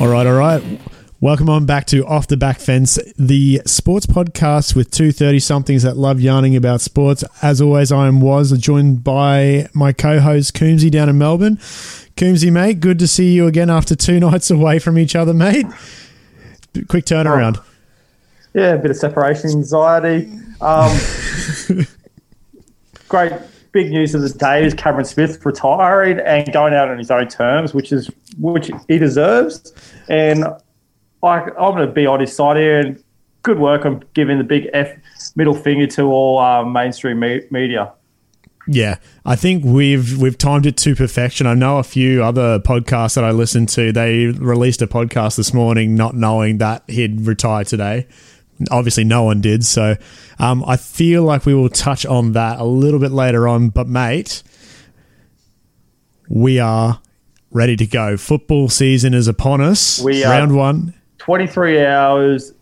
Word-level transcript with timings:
All 0.00 0.08
right, 0.08 0.26
all 0.26 0.32
right. 0.32 0.62
Welcome 1.20 1.50
on 1.50 1.66
back 1.66 1.84
to 1.88 2.06
Off 2.06 2.26
the 2.26 2.38
Back 2.38 2.58
Fence, 2.58 2.98
the 3.18 3.60
sports 3.66 4.06
podcast 4.06 4.74
with 4.74 4.90
two 4.90 5.12
30 5.12 5.40
somethings 5.40 5.82
that 5.82 5.98
love 5.98 6.22
yarning 6.22 6.56
about 6.56 6.80
sports. 6.80 7.22
As 7.42 7.60
always, 7.60 7.92
I 7.92 8.06
am 8.06 8.22
Was, 8.22 8.50
joined 8.56 9.04
by 9.04 9.68
my 9.74 9.92
co 9.92 10.18
host, 10.18 10.54
Coombsy, 10.54 10.90
down 10.90 11.10
in 11.10 11.18
Melbourne. 11.18 11.56
Coombsy, 12.16 12.50
mate, 12.50 12.80
good 12.80 12.98
to 12.98 13.06
see 13.06 13.34
you 13.34 13.46
again 13.46 13.68
after 13.68 13.94
two 13.94 14.18
nights 14.20 14.50
away 14.50 14.78
from 14.78 14.96
each 14.96 15.14
other, 15.14 15.34
mate. 15.34 15.66
Quick 16.88 17.04
turnaround. 17.04 17.58
Oh, 17.58 17.64
yeah, 18.54 18.72
a 18.72 18.78
bit 18.78 18.92
of 18.92 18.96
separation 18.96 19.50
anxiety. 19.50 20.32
Um, 20.62 20.98
great 23.08 23.32
big 23.72 23.90
news 23.90 24.14
of 24.14 24.22
the 24.22 24.30
day 24.30 24.64
is 24.64 24.74
Cameron 24.74 25.04
Smith 25.04 25.44
retiring 25.44 26.18
and 26.20 26.52
going 26.52 26.74
out 26.74 26.88
on 26.88 26.98
his 26.98 27.10
own 27.10 27.28
terms, 27.28 27.74
which 27.74 27.92
is 27.92 28.10
which 28.38 28.70
he 28.88 28.98
deserves. 28.98 29.72
And 30.08 30.44
I, 31.22 31.40
I'm 31.40 31.74
going 31.74 31.86
to 31.86 31.92
be 31.92 32.06
on 32.06 32.20
his 32.20 32.34
side 32.34 32.56
here. 32.56 32.80
And 32.80 33.02
good 33.42 33.58
work 33.58 33.84
on 33.86 34.04
giving 34.14 34.38
the 34.38 34.44
big 34.44 34.68
F 34.72 34.92
middle 35.36 35.54
finger 35.54 35.86
to 35.86 36.02
all 36.02 36.38
uh, 36.38 36.64
mainstream 36.64 37.20
me- 37.20 37.42
media. 37.50 37.92
Yeah, 38.66 38.96
I 39.24 39.36
think 39.36 39.64
we've 39.64 40.20
we've 40.20 40.38
timed 40.38 40.66
it 40.66 40.76
to 40.78 40.94
perfection. 40.94 41.46
I 41.46 41.54
know 41.54 41.78
a 41.78 41.82
few 41.82 42.22
other 42.22 42.60
podcasts 42.60 43.14
that 43.14 43.24
I 43.24 43.30
listened 43.30 43.68
to. 43.70 43.90
They 43.90 44.26
released 44.26 44.82
a 44.82 44.86
podcast 44.86 45.36
this 45.36 45.52
morning, 45.52 45.94
not 45.94 46.14
knowing 46.14 46.58
that 46.58 46.84
he'd 46.86 47.22
retire 47.22 47.64
today. 47.64 48.06
Obviously, 48.70 49.04
no 49.04 49.22
one 49.24 49.40
did. 49.40 49.64
So, 49.64 49.96
um, 50.38 50.64
I 50.66 50.76
feel 50.76 51.22
like 51.22 51.46
we 51.46 51.54
will 51.54 51.68
touch 51.68 52.04
on 52.04 52.32
that 52.32 52.58
a 52.58 52.64
little 52.64 53.00
bit 53.00 53.12
later 53.12 53.48
on. 53.48 53.70
But, 53.70 53.88
mate, 53.88 54.42
we 56.28 56.58
are 56.58 57.00
ready 57.50 57.76
to 57.76 57.86
go. 57.86 58.16
Football 58.16 58.68
season 58.68 59.14
is 59.14 59.28
upon 59.28 59.60
us. 59.60 60.00
We 60.00 60.24
round 60.24 60.56
one 60.56 60.94
23 61.18 61.84
hours 61.84 62.52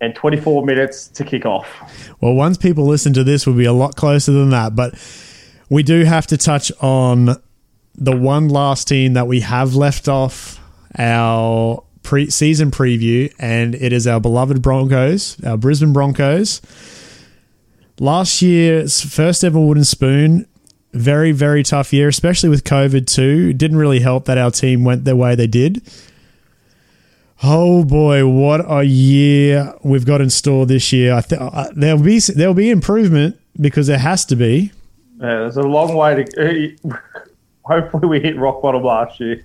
and 0.00 0.14
24 0.14 0.66
minutes 0.66 1.08
to 1.08 1.24
kick 1.24 1.46
off. 1.46 1.68
Well, 2.20 2.34
once 2.34 2.58
people 2.58 2.86
listen 2.86 3.12
to 3.14 3.24
this, 3.24 3.46
we'll 3.46 3.56
be 3.56 3.64
a 3.64 3.72
lot 3.72 3.96
closer 3.96 4.32
than 4.32 4.50
that. 4.50 4.74
But 4.74 4.94
we 5.68 5.82
do 5.82 6.04
have 6.04 6.26
to 6.28 6.36
touch 6.36 6.70
on 6.80 7.36
the 7.94 8.16
one 8.16 8.48
last 8.48 8.88
team 8.88 9.14
that 9.14 9.26
we 9.26 9.40
have 9.40 9.74
left 9.74 10.08
off 10.08 10.60
our 10.98 11.82
pre- 12.02 12.30
season 12.30 12.70
preview, 12.70 13.32
and 13.38 13.74
it 13.74 13.92
is 13.92 14.06
our 14.06 14.20
beloved 14.20 14.62
Broncos, 14.62 15.42
our 15.44 15.56
Brisbane 15.56 15.92
Broncos. 15.92 16.60
Last 17.98 18.42
year's 18.42 19.00
first 19.00 19.44
ever 19.44 19.60
wooden 19.60 19.84
spoon. 19.84 20.46
Very, 20.92 21.32
very 21.32 21.62
tough 21.62 21.92
year, 21.92 22.08
especially 22.08 22.50
with 22.50 22.64
COVID 22.64 23.06
too. 23.06 23.48
It 23.50 23.58
didn't 23.58 23.78
really 23.78 24.00
help 24.00 24.26
that 24.26 24.36
our 24.36 24.50
team 24.50 24.84
went 24.84 25.04
the 25.04 25.16
way 25.16 25.34
they 25.34 25.46
did. 25.46 25.80
Oh 27.42 27.82
boy, 27.84 28.26
what 28.26 28.60
a 28.70 28.84
year 28.84 29.74
we've 29.82 30.06
got 30.06 30.20
in 30.20 30.30
store 30.30 30.64
this 30.64 30.92
year! 30.92 31.14
I 31.14 31.22
th- 31.22 31.40
uh, 31.40 31.68
there'll 31.74 32.02
be 32.02 32.20
there'll 32.20 32.54
be 32.54 32.70
improvement 32.70 33.36
because 33.60 33.88
there 33.88 33.98
has 33.98 34.24
to 34.26 34.36
be. 34.36 34.70
Yeah, 35.18 35.38
there's 35.38 35.56
a 35.56 35.62
long 35.62 35.94
way 35.94 36.22
to. 36.22 36.76
Hopefully, 37.64 38.06
we 38.06 38.20
hit 38.20 38.38
rock 38.38 38.62
bottom 38.62 38.82
last 38.82 39.18
year. 39.18 39.42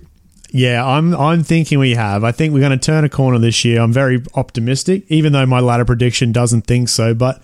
Yeah, 0.50 0.84
I'm 0.84 1.14
I'm 1.14 1.42
thinking 1.42 1.78
we 1.78 1.94
have. 1.94 2.24
I 2.24 2.32
think 2.32 2.54
we're 2.54 2.60
going 2.60 2.78
to 2.78 2.78
turn 2.78 3.04
a 3.04 3.08
corner 3.08 3.38
this 3.38 3.64
year. 3.64 3.80
I'm 3.80 3.92
very 3.92 4.22
optimistic, 4.34 5.04
even 5.08 5.32
though 5.32 5.44
my 5.44 5.60
ladder 5.60 5.84
prediction 5.84 6.32
doesn't 6.32 6.62
think 6.62 6.88
so. 6.88 7.14
But 7.14 7.42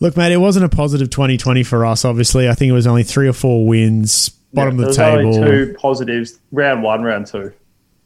look, 0.00 0.16
mate, 0.16 0.32
it 0.32 0.36
wasn't 0.36 0.66
a 0.66 0.68
positive 0.68 1.08
2020 1.08 1.62
for 1.62 1.86
us. 1.86 2.04
Obviously, 2.04 2.48
I 2.48 2.54
think 2.54 2.68
it 2.68 2.74
was 2.74 2.86
only 2.86 3.04
three 3.04 3.26
or 3.26 3.32
four 3.32 3.66
wins, 3.66 4.28
bottom 4.52 4.78
yeah, 4.78 4.86
of 4.86 4.88
the 4.88 4.94
table. 4.94 5.32
two 5.32 5.76
positives, 5.78 6.38
round 6.52 6.82
one, 6.82 7.02
round 7.02 7.26
two. 7.26 7.52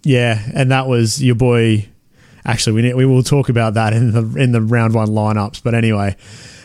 Yeah, 0.05 0.41
and 0.55 0.71
that 0.71 0.87
was 0.87 1.23
your 1.23 1.35
boy. 1.35 1.89
Actually, 2.45 2.75
we 2.75 2.83
need, 2.83 2.95
we 2.95 3.05
will 3.05 3.25
talk 3.25 3.49
about 3.49 3.75
that 3.75 3.93
in 3.93 4.13
the 4.13 4.41
in 4.41 4.53
the 4.53 4.63
round 4.63 4.95
one 4.95 5.09
lineups. 5.09 5.61
But 5.65 5.75
anyway, 5.75 6.17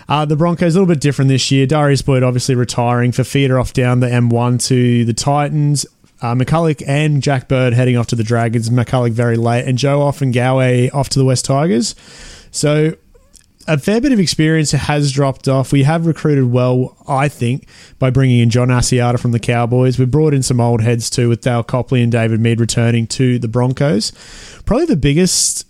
uh, 0.07 0.25
the 0.25 0.35
Broncos 0.35 0.75
a 0.75 0.79
little 0.79 0.93
bit 0.93 1.01
different 1.01 1.29
this 1.29 1.49
year. 1.49 1.65
Darius 1.65 2.03
Boyd 2.03 2.21
obviously 2.21 2.53
retiring. 2.53 3.11
Fifita 3.11 3.59
off 3.59 3.73
down 3.73 4.01
the 4.01 4.07
M1 4.07 4.63
to 4.67 5.03
the 5.03 5.13
Titans. 5.13 5.87
Uh, 6.23 6.33
McCullough 6.33 6.81
and 6.87 7.21
Jack 7.21 7.49
Bird 7.49 7.73
heading 7.73 7.97
off 7.97 8.07
to 8.07 8.15
the 8.15 8.23
Dragons. 8.23 8.69
McCullough 8.69 9.11
very 9.11 9.35
late, 9.35 9.67
and 9.67 9.77
Joe 9.77 9.99
Ofahengaue 9.99 10.93
off 10.93 11.09
to 11.09 11.19
the 11.19 11.25
West 11.25 11.43
Tigers. 11.43 11.95
So 12.49 12.95
a 13.67 13.77
fair 13.77 13.99
bit 13.99 14.13
of 14.13 14.19
experience 14.19 14.71
has 14.71 15.11
dropped 15.11 15.49
off. 15.49 15.73
We 15.73 15.83
have 15.83 16.05
recruited 16.05 16.45
well, 16.45 16.95
I 17.09 17.27
think, 17.27 17.67
by 17.99 18.09
bringing 18.09 18.39
in 18.39 18.49
John 18.49 18.69
Asiata 18.69 19.19
from 19.19 19.33
the 19.33 19.39
Cowboys. 19.39 19.99
We 19.99 20.05
brought 20.05 20.33
in 20.33 20.43
some 20.43 20.61
old 20.61 20.81
heads 20.81 21.09
too 21.09 21.27
with 21.27 21.41
Dale 21.41 21.61
Copley 21.61 22.01
and 22.01 22.11
David 22.11 22.39
Mead 22.39 22.61
returning 22.61 23.05
to 23.07 23.37
the 23.37 23.49
Broncos. 23.49 24.11
Probably 24.65 24.85
the 24.85 24.95
biggest. 24.95 25.67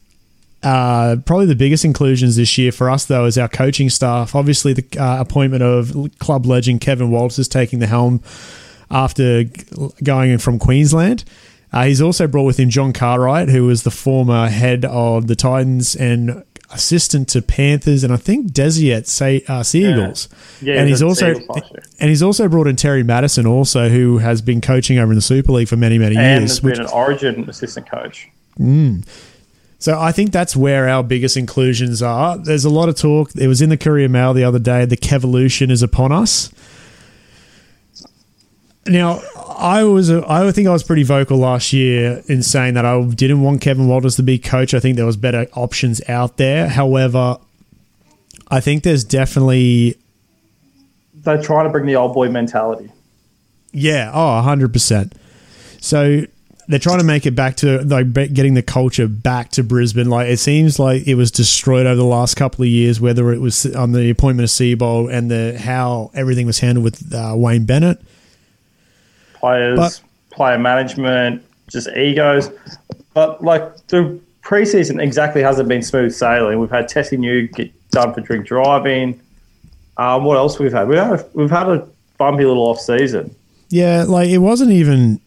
Uh, 0.61 1.17
probably 1.25 1.45
the 1.47 1.55
biggest 1.55 1.83
inclusions 1.83 2.37
this 2.37 2.57
year 2.57 2.71
for 2.71 2.89
us, 2.89 3.05
though, 3.05 3.25
is 3.25 3.37
our 3.37 3.49
coaching 3.49 3.89
staff. 3.89 4.33
Obviously, 4.33 4.71
the 4.71 4.85
uh, 4.97 5.19
appointment 5.19 5.61
of 5.61 5.93
club 6.19 6.45
legend 6.45 6.79
Kevin 6.79 7.11
Walters 7.11 7.49
taking 7.49 7.79
the 7.79 7.87
helm 7.87 8.21
after 8.89 9.45
going 10.03 10.37
from 10.37 10.59
Queensland. 10.59 11.23
Uh, 11.71 11.85
he's 11.85 12.01
also 12.01 12.27
brought 12.27 12.43
with 12.43 12.59
him 12.59 12.69
John 12.69 12.93
Cartwright, 12.93 13.49
who 13.49 13.65
was 13.65 13.83
the 13.83 13.91
former 13.91 14.47
head 14.47 14.85
of 14.85 15.27
the 15.27 15.35
Titans 15.35 15.95
and 15.95 16.43
assistant 16.73 17.29
to 17.29 17.41
Panthers 17.41 18.03
and 18.03 18.11
I 18.11 18.17
think 18.17 18.51
Desi 18.51 18.95
at 18.95 19.07
say 19.07 19.43
uh, 19.47 19.63
Seagulls. 19.63 20.27
Yeah. 20.61 20.73
yeah 20.73 20.79
and 20.79 20.89
he's 20.89 21.03
also 21.03 21.35
and 21.99 22.09
he's 22.09 22.23
also 22.23 22.47
brought 22.47 22.67
in 22.67 22.75
Terry 22.75 23.03
Matterson 23.03 23.45
also 23.45 23.89
who 23.89 24.17
has 24.17 24.41
been 24.41 24.59
coaching 24.59 24.97
over 24.97 25.11
in 25.11 25.15
the 25.15 25.21
Super 25.21 25.51
League 25.51 25.67
for 25.67 25.77
many 25.77 25.99
many 25.99 26.15
and 26.15 26.25
years. 26.41 26.59
And 26.59 26.69
has 26.69 26.79
been 26.79 26.85
an 26.85 26.91
Origin 26.91 27.47
assistant 27.47 27.89
coach. 27.89 28.27
Mm. 28.59 29.05
So 29.77 29.99
I 29.99 30.13
think 30.13 30.31
that's 30.31 30.55
where 30.55 30.87
our 30.87 31.03
biggest 31.03 31.35
inclusions 31.35 32.01
are. 32.01 32.37
There's 32.37 32.63
a 32.63 32.69
lot 32.69 32.87
of 32.87 32.95
talk. 32.95 33.35
It 33.35 33.47
was 33.47 33.61
in 33.61 33.69
the 33.69 33.77
Courier 33.77 34.07
Mail 34.07 34.33
the 34.33 34.45
other 34.45 34.59
day. 34.59 34.85
The 34.85 34.95
Kevolution 34.95 35.69
is 35.69 35.83
upon 35.83 36.13
us. 36.13 36.51
Now, 38.85 39.21
I 39.57 39.83
was 39.83 40.11
I 40.11 40.51
think 40.51 40.67
I 40.67 40.71
was 40.71 40.83
pretty 40.83 41.03
vocal 41.03 41.37
last 41.37 41.71
year 41.71 42.21
in 42.27 42.43
saying 42.43 42.73
that 42.73 42.85
I 42.85 43.01
didn't 43.05 43.41
want 43.41 43.61
Kevin 43.61 43.87
Walters 43.87 44.17
to 44.17 44.23
be 44.23 44.37
coach. 44.37 44.73
I 44.73 44.79
think 44.79 44.97
there 44.97 45.05
was 45.05 45.17
better 45.17 45.47
options 45.53 46.01
out 46.09 46.37
there. 46.37 46.67
However, 46.67 47.37
I 48.49 48.59
think 48.59 48.83
there's 48.83 49.03
definitely 49.03 49.95
they're 51.13 51.41
trying 51.41 51.65
to 51.65 51.69
bring 51.69 51.85
the 51.85 51.95
old 51.95 52.13
boy 52.13 52.29
mentality. 52.29 52.91
Yeah, 53.71 54.11
oh, 54.13 54.43
100%. 54.45 55.13
So 55.79 56.25
they're 56.67 56.79
trying 56.79 56.99
to 56.99 57.05
make 57.05 57.25
it 57.25 57.31
back 57.31 57.55
to 57.57 57.81
like 57.83 58.13
getting 58.13 58.53
the 58.53 58.61
culture 58.61 59.07
back 59.07 59.49
to 59.51 59.63
Brisbane. 59.63 60.09
Like 60.09 60.27
it 60.29 60.37
seems 60.37 60.77
like 60.77 61.07
it 61.07 61.15
was 61.15 61.31
destroyed 61.31 61.85
over 61.85 61.95
the 61.95 62.03
last 62.03 62.35
couple 62.35 62.63
of 62.63 62.69
years, 62.69 63.01
whether 63.01 63.31
it 63.31 63.39
was 63.39 63.65
on 63.75 63.93
the 63.93 64.09
appointment 64.09 64.43
of 64.43 64.49
Seibold 64.49 65.11
and 65.11 65.31
the 65.31 65.57
how 65.57 66.11
everything 66.13 66.45
was 66.45 66.59
handled 66.59 66.83
with 66.83 67.13
uh, 67.13 67.33
Wayne 67.35 67.65
Bennett 67.65 68.01
players, 69.43 69.77
but, 69.77 70.01
player 70.31 70.57
management, 70.57 71.43
just 71.67 71.89
egos. 71.89 72.49
But 73.13 73.43
like 73.43 73.87
the 73.87 74.19
preseason 74.41 75.01
exactly 75.01 75.41
hasn't 75.41 75.67
been 75.67 75.83
smooth 75.83 76.13
sailing. 76.13 76.59
We've 76.59 76.71
had 76.71 76.85
Tesi 76.89 77.17
Niu 77.17 77.47
get 77.49 77.71
done 77.91 78.13
for 78.13 78.21
drink 78.21 78.47
driving. 78.47 79.19
Um, 79.97 80.23
what 80.23 80.37
else 80.37 80.59
we've 80.59 80.71
had? 80.71 80.87
We've 80.87 80.97
had 80.97 81.19
a, 81.19 81.25
we've 81.33 81.51
had 81.51 81.67
a 81.67 81.87
bumpy 82.17 82.45
little 82.45 82.63
off 82.63 82.79
season. 82.79 83.35
Yeah, 83.69 84.05
like 84.07 84.29
it 84.29 84.39
wasn't 84.39 84.71
even 84.71 85.19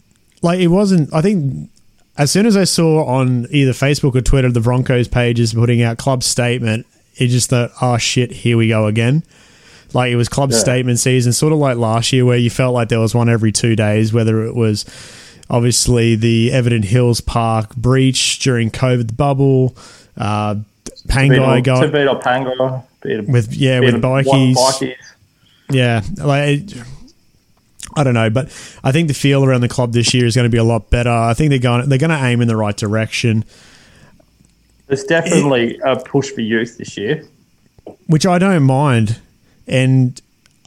like 0.42 0.60
it 0.60 0.68
wasn't. 0.68 1.12
I 1.12 1.20
think 1.20 1.70
as 2.16 2.30
soon 2.30 2.46
as 2.46 2.56
I 2.56 2.64
saw 2.64 3.04
on 3.04 3.46
either 3.50 3.72
Facebook 3.72 4.14
or 4.14 4.22
Twitter 4.22 4.50
the 4.50 4.60
Broncos 4.60 5.08
pages 5.08 5.52
putting 5.52 5.82
out 5.82 5.98
club 5.98 6.22
statement, 6.22 6.86
it 7.16 7.28
just 7.28 7.50
thought, 7.50 7.70
oh 7.82 7.98
shit, 7.98 8.30
here 8.32 8.56
we 8.56 8.68
go 8.68 8.86
again. 8.86 9.22
Like 9.96 10.12
it 10.12 10.16
was 10.16 10.28
club 10.28 10.52
yeah. 10.52 10.58
statement 10.58 10.98
season, 10.98 11.32
sort 11.32 11.54
of 11.54 11.58
like 11.58 11.78
last 11.78 12.12
year, 12.12 12.26
where 12.26 12.36
you 12.36 12.50
felt 12.50 12.74
like 12.74 12.90
there 12.90 13.00
was 13.00 13.14
one 13.14 13.30
every 13.30 13.50
two 13.50 13.74
days, 13.74 14.12
whether 14.12 14.44
it 14.44 14.54
was 14.54 14.84
obviously 15.48 16.14
the 16.16 16.52
Everton 16.52 16.82
Hills 16.82 17.22
Park 17.22 17.74
breach 17.74 18.38
during 18.40 18.70
COVID 18.70 19.16
bubble, 19.16 19.74
uh, 20.18 20.56
Pangai 21.08 21.64
going 21.64 21.80
to 21.80 21.88
beat 21.88 22.06
up 22.06 22.22
Pangai 22.22 22.84
with 23.26 23.54
yeah 23.54 23.80
with 23.80 23.94
bikies. 23.94 24.94
Yeah, 25.70 26.02
like. 26.18 26.60
I 27.98 28.04
don't 28.04 28.12
know, 28.12 28.28
but 28.28 28.48
I 28.84 28.92
think 28.92 29.08
the 29.08 29.14
feel 29.14 29.42
around 29.42 29.62
the 29.62 29.68
club 29.68 29.94
this 29.94 30.12
year 30.12 30.26
is 30.26 30.34
going 30.34 30.44
to 30.44 30.50
be 30.50 30.58
a 30.58 30.64
lot 30.64 30.90
better. 30.90 31.08
I 31.08 31.32
think 31.32 31.48
they're 31.48 31.58
going 31.58 31.88
they're 31.88 31.96
going 31.96 32.10
to 32.10 32.22
aim 32.22 32.42
in 32.42 32.48
the 32.48 32.56
right 32.56 32.76
direction. 32.76 33.42
There's 34.88 35.04
definitely 35.04 35.76
it, 35.76 35.80
a 35.82 35.96
push 35.96 36.28
for 36.30 36.42
youth 36.42 36.76
this 36.76 36.98
year, 36.98 37.26
which 38.06 38.26
I 38.26 38.38
don't 38.38 38.64
mind. 38.64 39.18
And 39.66 40.20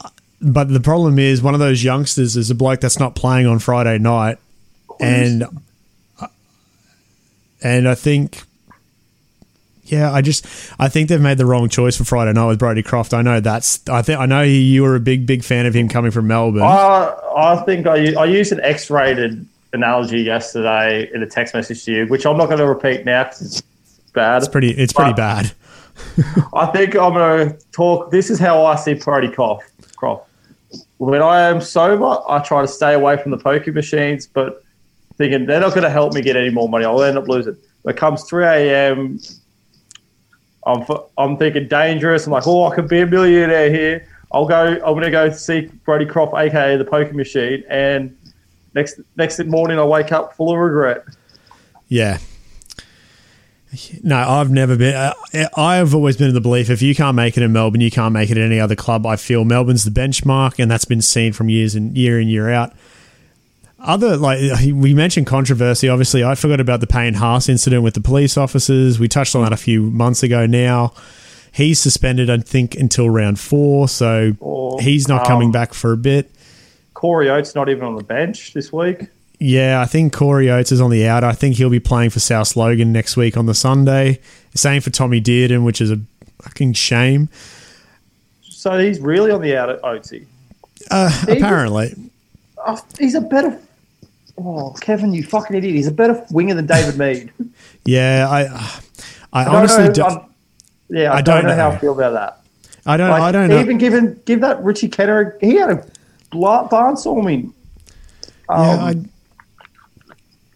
uh, 0.04 0.08
but 0.40 0.68
the 0.68 0.80
problem 0.80 1.18
is 1.18 1.42
one 1.42 1.54
of 1.54 1.60
those 1.60 1.82
youngsters 1.82 2.36
is 2.36 2.50
a 2.50 2.54
bloke 2.54 2.80
that's 2.80 2.98
not 2.98 3.14
playing 3.14 3.46
on 3.46 3.58
Friday 3.58 3.98
night, 3.98 4.38
and 4.98 5.44
uh, 6.20 6.26
and 7.62 7.88
I 7.88 7.94
think. 7.94 8.42
Yeah, 9.84 10.12
I 10.12 10.22
just 10.22 10.46
I 10.78 10.88
think 10.88 11.08
they've 11.08 11.20
made 11.20 11.36
the 11.36 11.46
wrong 11.46 11.68
choice 11.68 11.96
for 11.96 12.04
Friday 12.04 12.32
night 12.32 12.46
with 12.46 12.60
Brodie 12.60 12.84
Croft. 12.84 13.12
I 13.12 13.22
know 13.22 13.40
that's 13.40 13.80
I 13.88 14.02
think 14.02 14.20
I 14.20 14.26
know 14.26 14.42
you 14.42 14.82
were 14.82 14.94
a 14.94 15.00
big 15.00 15.26
big 15.26 15.42
fan 15.42 15.66
of 15.66 15.74
him 15.74 15.88
coming 15.88 16.12
from 16.12 16.28
Melbourne. 16.28 16.62
I 16.62 17.12
I 17.36 17.56
think 17.66 17.88
I 17.88 18.14
I 18.14 18.26
used 18.26 18.52
an 18.52 18.60
X 18.60 18.88
rated 18.88 19.48
analogy 19.72 20.22
yesterday 20.22 21.10
in 21.12 21.22
a 21.22 21.26
text 21.26 21.54
message 21.54 21.84
to 21.84 21.92
you, 21.92 22.06
which 22.06 22.26
I'm 22.26 22.36
not 22.36 22.46
going 22.46 22.58
to 22.58 22.66
repeat 22.66 23.04
now 23.04 23.24
because 23.24 23.40
it's 23.42 23.62
bad. 24.12 24.38
It's 24.38 24.48
pretty. 24.48 24.70
It's 24.70 24.92
pretty 24.92 25.12
bad. 25.12 25.52
I 26.54 26.66
think 26.66 26.94
I'm 26.94 27.14
going 27.14 27.50
to 27.50 27.58
talk. 27.72 28.10
This 28.10 28.30
is 28.30 28.38
how 28.38 28.64
I 28.64 28.76
see 28.76 28.94
Brodie 28.94 29.30
Croft. 29.30 29.64
Croft. 29.96 30.28
When 30.98 31.22
I 31.22 31.42
am 31.42 31.60
sober, 31.60 32.18
I 32.28 32.40
try 32.40 32.62
to 32.62 32.68
stay 32.68 32.94
away 32.94 33.16
from 33.16 33.30
the 33.30 33.38
poker 33.38 33.72
machines, 33.72 34.26
but 34.26 34.62
thinking 35.16 35.46
they're 35.46 35.60
not 35.60 35.70
going 35.70 35.82
to 35.82 35.90
help 35.90 36.14
me 36.14 36.22
get 36.22 36.36
any 36.36 36.50
more 36.50 36.68
money. 36.68 36.84
I'll 36.84 37.02
end 37.02 37.18
up 37.18 37.28
losing. 37.28 37.56
When 37.82 37.94
it 37.94 37.98
comes 37.98 38.24
3 38.24 38.44
a.m., 38.44 39.18
I'm, 40.66 40.86
I'm 41.16 41.36
thinking 41.36 41.68
dangerous. 41.68 42.26
I'm 42.26 42.32
like, 42.32 42.46
oh, 42.46 42.66
I 42.66 42.74
could 42.74 42.88
be 42.88 43.00
a 43.00 43.06
millionaire 43.06 43.70
here. 43.70 44.06
I'll 44.32 44.46
go. 44.46 44.74
I'm 44.74 44.80
going 44.80 45.02
to 45.02 45.10
go 45.10 45.30
see 45.30 45.70
Brodie 45.84 46.06
Croft, 46.06 46.34
aka 46.34 46.76
the 46.76 46.84
poker 46.84 47.12
machine, 47.14 47.64
and 47.68 48.16
next 48.74 49.00
next 49.16 49.44
morning 49.44 49.78
I 49.78 49.84
wake 49.84 50.12
up 50.12 50.36
full 50.36 50.52
of 50.52 50.58
regret. 50.58 51.04
Yeah. 51.88 52.18
No, 54.02 54.16
I've 54.16 54.50
never 54.50 54.76
been. 54.76 54.96
I, 54.96 55.48
I've 55.56 55.94
always 55.94 56.16
been 56.16 56.28
in 56.28 56.34
the 56.34 56.40
belief 56.40 56.70
if 56.70 56.82
you 56.82 56.94
can't 56.94 57.14
make 57.14 57.36
it 57.36 57.42
in 57.42 57.52
Melbourne, 57.52 57.80
you 57.80 57.90
can't 57.90 58.12
make 58.12 58.30
it 58.30 58.36
at 58.36 58.42
any 58.42 58.58
other 58.58 58.74
club. 58.74 59.06
I 59.06 59.16
feel 59.16 59.44
Melbourne's 59.44 59.84
the 59.84 59.90
benchmark, 59.90 60.58
and 60.58 60.70
that's 60.70 60.84
been 60.84 61.02
seen 61.02 61.32
from 61.32 61.48
years 61.48 61.74
and 61.74 61.96
year 61.96 62.18
in 62.18 62.28
year 62.28 62.50
out. 62.50 62.72
Other 63.78 64.16
like 64.16 64.40
we 64.74 64.92
mentioned 64.92 65.26
controversy. 65.26 65.88
Obviously, 65.88 66.24
I 66.24 66.34
forgot 66.34 66.60
about 66.60 66.80
the 66.80 66.86
Payne 66.86 67.14
Haas 67.14 67.48
incident 67.48 67.82
with 67.82 67.94
the 67.94 68.00
police 68.00 68.36
officers. 68.36 68.98
We 68.98 69.08
touched 69.08 69.34
on 69.36 69.42
that 69.42 69.52
a 69.52 69.56
few 69.56 69.82
months 69.82 70.22
ago. 70.22 70.46
Now 70.46 70.92
he's 71.52 71.78
suspended, 71.78 72.28
I 72.28 72.38
think, 72.38 72.74
until 72.74 73.08
round 73.08 73.38
four, 73.38 73.88
so 73.88 74.34
or, 74.40 74.80
he's 74.80 75.08
not 75.08 75.22
um, 75.22 75.26
coming 75.26 75.52
back 75.52 75.74
for 75.74 75.92
a 75.92 75.96
bit. 75.96 76.30
Corey 76.94 77.30
Oates 77.30 77.54
not 77.54 77.68
even 77.68 77.84
on 77.84 77.94
the 77.94 78.04
bench 78.04 78.52
this 78.52 78.72
week. 78.72 79.08
Yeah, 79.42 79.80
I 79.80 79.86
think 79.86 80.12
Corey 80.12 80.50
Oates 80.50 80.70
is 80.70 80.82
on 80.82 80.90
the 80.90 81.08
out. 81.08 81.24
I 81.24 81.32
think 81.32 81.56
he'll 81.56 81.70
be 81.70 81.80
playing 81.80 82.10
for 82.10 82.20
South 82.20 82.54
Logan 82.56 82.92
next 82.92 83.16
week 83.16 83.38
on 83.38 83.46
the 83.46 83.54
Sunday. 83.54 84.20
Same 84.54 84.82
for 84.82 84.90
Tommy 84.90 85.18
Dearden, 85.18 85.64
which 85.64 85.80
is 85.80 85.90
a 85.90 85.98
fucking 86.42 86.74
shame. 86.74 87.30
So 88.42 88.78
he's 88.78 89.00
really 89.00 89.30
on 89.30 89.40
the 89.40 89.56
out 89.56 89.70
at 89.70 89.80
Oatesy. 89.80 90.26
Uh, 90.90 91.24
apparently, 91.26 91.94
uh, 92.62 92.78
he's 92.98 93.14
a 93.14 93.22
better. 93.22 93.58
Oh, 94.36 94.76
Kevin, 94.80 95.14
you 95.14 95.22
fucking 95.22 95.56
idiot! 95.56 95.74
He's 95.74 95.86
a 95.86 95.92
better 95.92 96.22
winger 96.30 96.54
than 96.54 96.66
David 96.66 96.98
Mead. 96.98 97.32
yeah, 97.86 98.26
I, 98.28 98.42
I, 98.42 98.80
I 99.32 99.46
honestly 99.46 99.84
know, 99.84 99.92
don't. 99.92 100.32
Yeah, 100.90 101.12
I, 101.12 101.16
I 101.16 101.22
don't, 101.22 101.36
don't 101.36 101.44
know, 101.44 101.50
know, 101.50 101.56
how 101.56 101.70
I 101.70 101.78
feel 101.78 101.92
about 101.92 102.12
that. 102.12 102.40
I 102.84 102.98
don't. 102.98 103.08
Like, 103.08 103.22
I 103.22 103.32
don't. 103.32 103.52
Even 103.52 103.68
know. 103.68 103.78
given 103.78 104.20
give 104.26 104.42
that 104.42 104.62
Richie 104.62 104.90
Kennar, 104.90 105.40
he 105.40 105.56
had 105.56 105.70
a 105.70 105.86
barnstorming. 106.32 107.52
Um, 108.50 108.66
yeah, 108.66 108.84
I, 108.84 108.94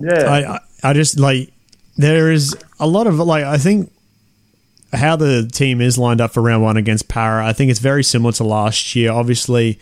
yeah. 0.00 0.60
I, 0.82 0.90
I 0.90 0.92
just 0.92 1.18
like 1.18 1.52
there 1.96 2.32
is 2.32 2.56
a 2.78 2.86
lot 2.86 3.06
of 3.06 3.18
like 3.18 3.44
I 3.44 3.58
think 3.58 3.90
how 4.92 5.16
the 5.16 5.48
team 5.52 5.80
is 5.80 5.98
lined 5.98 6.20
up 6.20 6.32
for 6.32 6.42
round 6.42 6.62
one 6.62 6.76
against 6.76 7.08
Para. 7.08 7.46
I 7.46 7.52
think 7.52 7.70
it's 7.70 7.80
very 7.80 8.04
similar 8.04 8.32
to 8.32 8.44
last 8.44 8.94
year. 8.94 9.10
Obviously, 9.10 9.78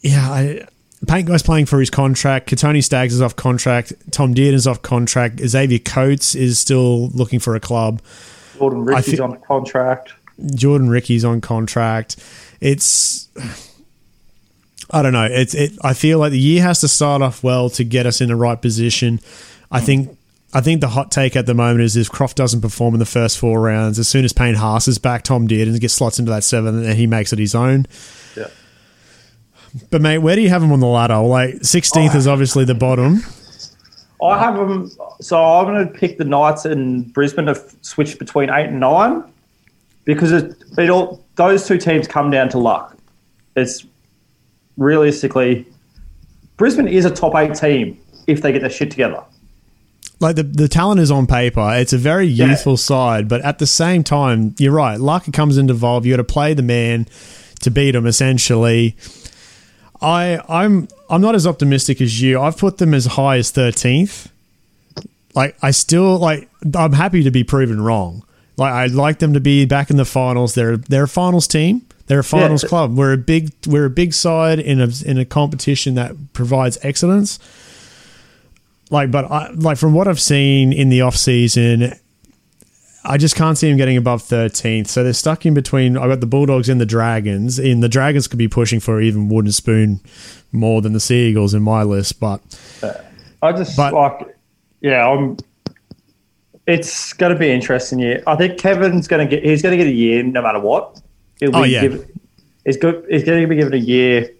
yeah, 0.00 0.30
I, 0.30 0.66
Pangai's 1.06 1.42
playing 1.42 1.66
for 1.66 1.80
his 1.80 1.90
contract. 1.90 2.48
Kotoni 2.48 2.82
Staggs 2.82 3.14
is 3.14 3.20
off 3.20 3.36
contract. 3.36 3.92
Tom 4.10 4.34
Dearden 4.34 4.54
is 4.54 4.66
off 4.66 4.82
contract. 4.82 5.40
Xavier 5.40 5.78
Coates 5.78 6.34
is 6.34 6.58
still 6.58 7.08
looking 7.08 7.40
for 7.40 7.54
a 7.54 7.60
club. 7.60 8.00
Jordan 8.58 8.84
Riki's 8.84 9.20
on 9.20 9.38
contract. 9.40 10.14
Jordan 10.54 10.88
Riki's 10.88 11.24
on 11.24 11.40
contract. 11.40 12.16
It's 12.60 13.28
I 14.90 15.02
don't 15.02 15.12
know. 15.12 15.24
It's 15.24 15.54
it. 15.54 15.72
I 15.82 15.94
feel 15.94 16.18
like 16.18 16.32
the 16.32 16.38
year 16.38 16.62
has 16.62 16.80
to 16.80 16.88
start 16.88 17.22
off 17.22 17.42
well 17.42 17.70
to 17.70 17.84
get 17.84 18.06
us 18.06 18.20
in 18.20 18.28
the 18.28 18.36
right 18.36 18.60
position. 18.60 19.20
I 19.70 19.80
hmm. 19.80 19.86
think. 19.86 20.18
I 20.56 20.60
think 20.60 20.80
the 20.80 20.88
hot 20.88 21.10
take 21.10 21.34
at 21.34 21.46
the 21.46 21.54
moment 21.54 21.80
is 21.80 21.96
if 21.96 22.08
Croft 22.08 22.36
doesn't 22.36 22.60
perform 22.60 22.94
in 22.94 23.00
the 23.00 23.06
first 23.06 23.38
four 23.38 23.60
rounds, 23.60 23.98
as 23.98 24.06
soon 24.06 24.24
as 24.24 24.32
Payne 24.32 24.54
Haas 24.54 24.86
is 24.86 24.98
back, 24.98 25.24
Tom 25.24 25.48
Dearden 25.48 25.80
gets 25.80 25.94
slots 25.94 26.20
into 26.20 26.30
that 26.30 26.44
seven 26.44 26.84
and 26.84 26.94
he 26.94 27.08
makes 27.08 27.32
it 27.32 27.40
his 27.40 27.56
own. 27.56 27.86
Yeah. 28.36 28.46
But 29.90 30.00
mate, 30.00 30.18
where 30.18 30.36
do 30.36 30.42
you 30.42 30.50
have 30.50 30.62
him 30.62 30.70
on 30.70 30.78
the 30.78 30.86
ladder? 30.86 31.18
Like 31.18 31.56
16th 31.56 32.14
is 32.14 32.28
obviously 32.28 32.64
the 32.64 32.74
bottom. 32.76 33.24
I 34.22 34.38
have 34.38 34.56
them. 34.56 34.90
So 35.20 35.42
I'm 35.42 35.66
going 35.66 35.86
to 35.86 35.92
pick 35.92 36.18
the 36.18 36.24
Knights 36.24 36.64
and 36.64 37.12
Brisbane 37.12 37.46
to 37.46 37.60
switch 37.82 38.18
between 38.18 38.48
eight 38.50 38.68
and 38.68 38.80
nine 38.80 39.24
because 40.04 40.32
it, 40.32 40.54
it 40.78 40.88
all 40.88 41.24
those 41.34 41.66
two 41.66 41.78
teams 41.78 42.06
come 42.06 42.30
down 42.30 42.48
to 42.50 42.58
luck. 42.58 42.96
It's 43.56 43.84
realistically, 44.76 45.66
Brisbane 46.56 46.88
is 46.88 47.04
a 47.04 47.10
top 47.10 47.34
eight 47.36 47.54
team 47.54 48.00
if 48.26 48.42
they 48.42 48.52
get 48.52 48.60
their 48.60 48.70
shit 48.70 48.90
together. 48.90 49.22
Like 50.20 50.36
the 50.36 50.44
the 50.44 50.68
talent 50.68 51.00
is 51.00 51.10
on 51.10 51.26
paper. 51.26 51.74
It's 51.74 51.92
a 51.92 51.98
very 51.98 52.26
youthful 52.26 52.74
yeah. 52.74 52.76
side, 52.76 53.28
but 53.28 53.42
at 53.42 53.58
the 53.58 53.66
same 53.66 54.04
time, 54.04 54.54
you're 54.58 54.72
right. 54.72 54.98
Luck 54.98 55.30
comes 55.32 55.58
into 55.58 55.74
involved. 55.74 56.06
You 56.06 56.12
got 56.12 56.18
to 56.18 56.24
play 56.24 56.54
the 56.54 56.62
man 56.62 57.06
to 57.60 57.70
beat 57.70 57.92
them. 57.92 58.06
Essentially, 58.06 58.96
I 60.00 60.40
I'm 60.48 60.88
I'm 61.10 61.20
not 61.20 61.34
as 61.34 61.46
optimistic 61.46 62.00
as 62.00 62.22
you. 62.22 62.40
I've 62.40 62.56
put 62.56 62.78
them 62.78 62.94
as 62.94 63.06
high 63.06 63.38
as 63.38 63.50
thirteenth. 63.50 64.30
Like 65.34 65.56
I 65.62 65.72
still 65.72 66.18
like. 66.18 66.48
I'm 66.74 66.92
happy 66.92 67.22
to 67.24 67.30
be 67.30 67.44
proven 67.44 67.82
wrong. 67.82 68.24
Like 68.56 68.72
I'd 68.72 68.92
like 68.92 69.18
them 69.18 69.34
to 69.34 69.40
be 69.40 69.66
back 69.66 69.90
in 69.90 69.96
the 69.96 70.04
finals. 70.04 70.54
They're 70.54 70.76
they're 70.76 71.04
a 71.04 71.08
finals 71.08 71.48
team. 71.48 71.84
They're 72.06 72.20
a 72.20 72.24
finals 72.24 72.62
yeah. 72.62 72.68
club. 72.68 72.96
We're 72.96 73.12
a 73.12 73.18
big 73.18 73.52
we're 73.66 73.86
a 73.86 73.90
big 73.90 74.12
side 74.12 74.58
in 74.58 74.80
a 74.80 74.88
in 75.04 75.18
a 75.18 75.24
competition 75.24 75.94
that 75.94 76.32
provides 76.32 76.78
excellence. 76.82 77.38
Like, 78.90 79.10
but 79.10 79.24
I, 79.30 79.50
like 79.50 79.78
from 79.78 79.94
what 79.94 80.06
I've 80.06 80.20
seen 80.20 80.72
in 80.72 80.90
the 80.90 81.00
off 81.00 81.16
season, 81.16 81.94
I 83.04 83.18
just 83.18 83.36
can't 83.36 83.56
see 83.58 83.68
them 83.68 83.76
getting 83.76 83.96
above 83.96 84.22
13th. 84.22 84.88
So 84.88 85.04
they're 85.04 85.12
stuck 85.12 85.44
in 85.44 85.54
between. 85.54 85.96
I've 85.96 86.08
got 86.08 86.20
the 86.20 86.26
Bulldogs 86.26 86.68
and 86.68 86.80
the 86.80 86.86
Dragons. 86.86 87.58
In 87.58 87.80
the 87.80 87.88
Dragons 87.88 88.26
could 88.28 88.38
be 88.38 88.48
pushing 88.48 88.80
for 88.80 89.00
even 89.00 89.28
wooden 89.28 89.52
spoon 89.52 90.00
more 90.52 90.80
than 90.80 90.92
the 90.92 91.00
Sea 91.00 91.28
Eagles 91.28 91.52
in 91.52 91.62
my 91.62 91.82
list. 91.82 92.18
But 92.18 92.40
uh, 92.82 92.94
I 93.42 93.52
just 93.52 93.76
but, 93.76 93.92
like, 93.92 94.36
yeah, 94.80 95.06
I'm. 95.06 95.36
It's 96.66 97.12
going 97.12 97.30
to 97.30 97.38
be 97.38 97.50
interesting 97.50 97.98
year. 97.98 98.22
I 98.26 98.36
think 98.36 98.58
Kevin's 98.58 99.06
going 99.06 99.28
to 99.28 99.36
get. 99.36 99.44
He's 99.44 99.60
going 99.60 99.76
to 99.76 99.84
get 99.84 99.90
a 99.90 99.94
year 99.94 100.22
no 100.22 100.40
matter 100.40 100.60
what. 100.60 101.00
He'll 101.40 101.56
oh, 101.56 101.62
be 101.62 101.70
yeah. 101.70 101.82
given, 101.82 101.98
good, 101.98 103.06
he's 103.10 103.24
going 103.24 103.42
to 103.42 103.46
be 103.46 103.56
given 103.56 103.74
a 103.74 103.76
year. 103.76 104.30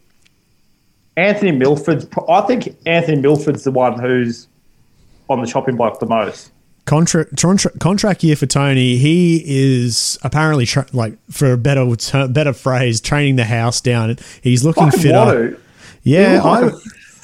Anthony 1.16 1.52
Milford's, 1.52 2.06
I 2.28 2.40
think 2.42 2.76
Anthony 2.86 3.20
Milford's 3.20 3.64
the 3.64 3.70
one 3.70 3.98
who's 3.98 4.48
on 5.28 5.40
the 5.40 5.46
chopping 5.46 5.76
block 5.76 6.00
the 6.00 6.06
most. 6.06 6.50
Contract, 6.86 7.38
contract 7.80 8.22
year 8.22 8.36
for 8.36 8.46
Tony. 8.46 8.98
He 8.98 9.42
is 9.46 10.18
apparently 10.22 10.66
tra- 10.66 10.86
like, 10.92 11.16
for 11.30 11.52
a 11.52 11.56
better 11.56 11.96
ter- 11.96 12.28
better 12.28 12.52
phrase, 12.52 13.00
training 13.00 13.36
the 13.36 13.44
house 13.44 13.80
down. 13.80 14.18
He's 14.42 14.64
looking 14.64 14.90
Fucking 14.90 15.00
fitter. 15.00 15.60
Yeah, 16.02 16.42
like 16.42 16.74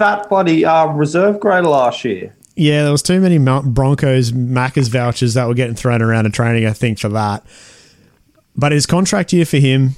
fat 0.00 0.31
body 0.31 0.65
uh, 0.65 0.87
reserve 0.87 1.41
grader 1.41 1.69
last 1.69 2.03
year. 2.07 2.35
Yeah, 2.57 2.85
there 2.85 2.93
was 2.93 3.03
too 3.03 3.21
many 3.21 3.37
Broncos 3.39 4.33
Macca's 4.33 4.89
vouchers 4.89 5.35
that 5.35 5.47
were 5.47 5.55
getting 5.55 5.75
thrown 5.75 6.00
around 6.00 6.25
in 6.25 6.33
training. 6.33 6.67
I 6.67 6.73
think 6.73 6.99
for 6.99 7.11
that. 7.11 7.45
But 8.57 8.73
his 8.73 8.87
contract 8.87 9.33
year 9.33 9.45
for 9.45 9.59
him, 9.59 9.97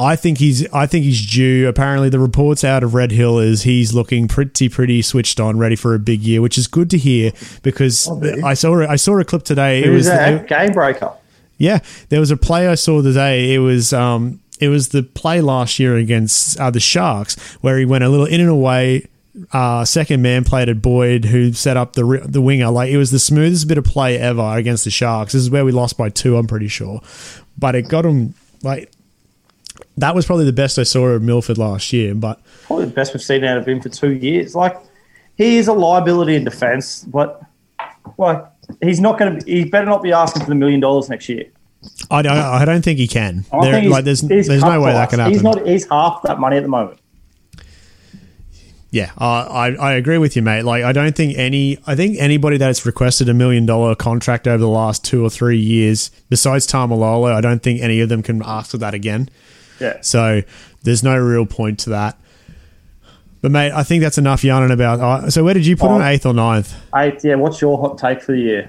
I 0.00 0.16
think 0.16 0.38
he's 0.38 0.66
I 0.72 0.86
think 0.86 1.04
he's 1.04 1.30
due. 1.30 1.68
Apparently, 1.68 2.08
the 2.08 2.18
reports 2.18 2.64
out 2.64 2.82
of 2.82 2.94
Red 2.94 3.12
Hill 3.12 3.38
is 3.38 3.62
he's 3.62 3.92
looking 3.92 4.28
pretty 4.28 4.70
pretty 4.70 5.02
switched 5.02 5.38
on, 5.38 5.58
ready 5.58 5.76
for 5.76 5.94
a 5.94 5.98
big 5.98 6.22
year, 6.22 6.40
which 6.40 6.56
is 6.56 6.66
good 6.66 6.88
to 6.90 6.98
hear 6.98 7.32
because 7.62 8.08
oh, 8.08 8.22
I 8.42 8.54
saw 8.54 8.80
I 8.86 8.96
saw 8.96 9.18
a 9.18 9.24
clip 9.24 9.42
today. 9.42 9.82
Who 9.82 9.92
it 9.92 9.94
was 9.94 10.08
a 10.08 10.44
game 10.48 10.72
breaker. 10.72 11.12
Yeah, 11.58 11.80
there 12.08 12.18
was 12.18 12.30
a 12.30 12.36
play 12.38 12.66
I 12.68 12.76
saw 12.76 13.02
today. 13.02 13.54
It 13.54 13.58
was 13.58 13.92
um 13.92 14.40
it 14.58 14.68
was 14.68 14.88
the 14.88 15.02
play 15.02 15.42
last 15.42 15.78
year 15.78 15.96
against 15.96 16.58
uh, 16.58 16.70
the 16.70 16.80
Sharks 16.80 17.38
where 17.60 17.78
he 17.78 17.84
went 17.84 18.02
a 18.02 18.08
little 18.08 18.26
in 18.26 18.40
and 18.40 18.50
away. 18.50 19.06
Uh, 19.52 19.84
second 19.84 20.22
man 20.22 20.44
played 20.44 20.68
at 20.68 20.82
Boyd, 20.82 21.26
who 21.26 21.52
set 21.52 21.76
up 21.76 21.92
the 21.92 22.22
the 22.24 22.40
winger. 22.40 22.70
Like 22.70 22.90
it 22.90 22.96
was 22.96 23.10
the 23.10 23.18
smoothest 23.18 23.68
bit 23.68 23.76
of 23.76 23.84
play 23.84 24.18
ever 24.18 24.56
against 24.56 24.84
the 24.84 24.90
Sharks. 24.90 25.34
This 25.34 25.42
is 25.42 25.50
where 25.50 25.64
we 25.64 25.72
lost 25.72 25.98
by 25.98 26.08
two, 26.08 26.38
I'm 26.38 26.46
pretty 26.46 26.68
sure 26.68 27.02
but 27.60 27.74
it 27.74 27.88
got 27.88 28.04
him 28.04 28.34
like 28.62 28.90
that 29.96 30.14
was 30.14 30.26
probably 30.26 30.46
the 30.46 30.52
best 30.52 30.78
I 30.78 30.82
saw 30.82 31.06
of 31.08 31.22
Milford 31.22 31.58
last 31.58 31.92
year. 31.92 32.14
But 32.14 32.40
probably 32.66 32.86
the 32.86 32.92
best 32.92 33.14
we've 33.14 33.22
seen 33.22 33.44
out 33.44 33.58
of 33.58 33.68
him 33.68 33.80
for 33.80 33.88
two 33.88 34.12
years. 34.12 34.54
Like 34.54 34.76
he 35.36 35.58
is 35.58 35.68
a 35.68 35.72
liability 35.72 36.34
in 36.34 36.44
defence, 36.44 37.04
but 37.04 37.42
like 38.18 38.44
he's 38.82 39.00
not 39.00 39.18
going 39.18 39.38
to. 39.38 39.46
He 39.46 39.64
better 39.64 39.86
not 39.86 40.02
be 40.02 40.12
asking 40.12 40.42
for 40.42 40.48
the 40.48 40.54
million 40.54 40.80
dollars 40.80 41.08
next 41.08 41.28
year. 41.28 41.44
I 42.10 42.22
don't. 42.22 42.36
I 42.36 42.64
don't 42.64 42.82
think 42.82 42.98
he 42.98 43.08
can. 43.08 43.44
There, 43.62 43.82
like, 43.88 44.04
there's 44.04 44.20
there's 44.20 44.48
no 44.48 44.80
way 44.80 44.92
that 44.92 45.10
can 45.10 45.18
happen. 45.18 45.32
He's 45.32 45.42
not. 45.42 45.66
He's 45.66 45.88
half 45.88 46.22
that 46.22 46.38
money 46.38 46.56
at 46.56 46.62
the 46.62 46.68
moment. 46.68 46.98
Yeah, 48.92 49.12
uh, 49.18 49.46
I 49.48 49.66
I 49.76 49.92
agree 49.92 50.18
with 50.18 50.34
you, 50.34 50.42
mate. 50.42 50.62
Like, 50.64 50.82
I 50.82 50.90
don't 50.92 51.14
think 51.14 51.38
any. 51.38 51.78
I 51.86 51.94
think 51.94 52.16
anybody 52.18 52.56
that's 52.56 52.84
requested 52.84 53.28
a 53.28 53.34
million 53.34 53.64
dollar 53.64 53.94
contract 53.94 54.48
over 54.48 54.58
the 54.58 54.68
last 54.68 55.04
two 55.04 55.24
or 55.24 55.30
three 55.30 55.58
years, 55.60 56.10
besides 56.28 56.66
Taumalolo, 56.66 57.32
I 57.32 57.40
don't 57.40 57.62
think 57.62 57.80
any 57.82 58.00
of 58.00 58.08
them 58.08 58.20
can 58.22 58.42
ask 58.44 58.72
for 58.72 58.78
that 58.78 58.92
again. 58.92 59.28
Yeah. 59.78 59.98
So 60.00 60.42
there's 60.82 61.04
no 61.04 61.16
real 61.16 61.46
point 61.46 61.78
to 61.80 61.90
that. 61.90 62.18
But 63.42 63.52
mate, 63.52 63.70
I 63.72 63.84
think 63.84 64.02
that's 64.02 64.18
enough 64.18 64.42
yarning 64.42 64.72
about. 64.72 65.00
Uh, 65.00 65.30
so 65.30 65.44
where 65.44 65.54
did 65.54 65.64
you 65.66 65.76
put 65.76 65.88
Oh. 65.90 65.96
him? 65.96 66.02
Eighth 66.02 66.26
or 66.26 66.34
ninth? 66.34 66.74
Eighth, 66.94 67.24
yeah. 67.24 67.36
What's 67.36 67.60
your 67.60 67.78
hot 67.80 67.96
take 67.96 68.20
for 68.22 68.32
the 68.32 68.38
year? 68.40 68.68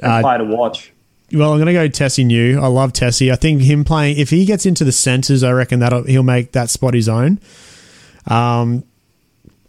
And 0.00 0.10
Uh, 0.12 0.20
player 0.22 0.38
to 0.38 0.44
watch. 0.44 0.90
Well, 1.32 1.52
I'm 1.52 1.58
going 1.60 1.66
to 1.66 1.72
go 1.74 1.86
Tesi 1.88 2.26
Niu. 2.26 2.58
I 2.60 2.66
love 2.66 2.92
Tesi. 2.92 3.30
I 3.30 3.36
think 3.36 3.60
him 3.62 3.84
playing, 3.84 4.16
if 4.18 4.30
he 4.30 4.44
gets 4.44 4.66
into 4.66 4.82
the 4.82 4.90
centres, 4.90 5.44
I 5.44 5.52
reckon 5.52 5.78
that 5.78 6.06
he'll 6.08 6.24
make 6.24 6.50
that 6.52 6.70
spot 6.70 6.94
his 6.94 7.08
own. 7.08 7.38
Um, 8.26 8.82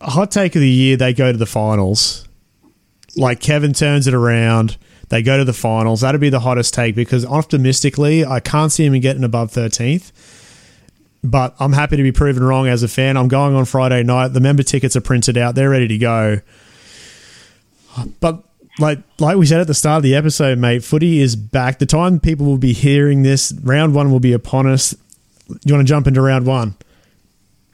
hot 0.10 0.32
take 0.32 0.56
of 0.56 0.62
the 0.62 0.70
year, 0.70 0.98
they 0.98 1.14
go 1.14 1.32
to 1.32 1.38
the 1.38 1.46
finals. 1.46 2.28
Like 3.16 3.40
Kevin 3.40 3.74
turns 3.74 4.08
it 4.08 4.14
around, 4.14 4.78
they 5.10 5.22
go 5.22 5.38
to 5.38 5.44
the 5.44 5.54
finals. 5.54 6.02
That'd 6.02 6.22
be 6.22 6.30
the 6.30 6.40
hottest 6.40 6.74
take 6.74 6.96
because 6.96 7.26
optimistically, 7.26 8.26
I 8.26 8.40
can't 8.40 8.72
see 8.72 8.86
him 8.86 8.98
getting 9.00 9.24
above 9.24 9.52
13th. 9.52 10.12
But 11.24 11.56
I'm 11.60 11.74
happy 11.74 11.98
to 11.98 12.04
be 12.04 12.12
proven 12.12 12.44
wrong 12.44 12.68
as 12.68 12.82
a 12.82 12.88
fan. 12.88 13.18
I'm 13.18 13.28
going 13.28 13.54
on 13.54 13.66
Friday 13.66 14.02
night. 14.04 14.30
The 14.30 14.40
member 14.40 14.64
tickets 14.64 14.96
are 14.96 15.02
printed 15.02 15.38
out. 15.38 15.54
They're 15.54 15.70
ready 15.70 15.88
to 15.90 15.98
go. 15.98 16.40
But 18.20 18.44
like 18.80 19.00
like 19.20 19.38
we 19.38 19.46
said 19.46 19.62
at 19.62 19.68
the 19.68 19.74
start 19.74 19.98
of 19.98 20.04
the 20.04 20.16
episode, 20.16 20.58
mate, 20.58 20.84
footy 20.84 21.20
is 21.20 21.36
back. 21.36 21.80
The 21.80 21.86
time 21.86 22.20
people 22.20 22.46
will 22.46 22.58
be 22.58 22.74
hearing 22.74 23.24
this, 23.24 23.52
round 23.64 23.94
one 23.94 24.12
will 24.12 24.20
be 24.20 24.34
upon 24.34 24.68
us. 24.68 24.96
You 25.66 25.74
want 25.74 25.86
to 25.86 25.92
jump 25.92 26.08
into 26.08 26.22
round 26.22 26.46
one? 26.46 26.76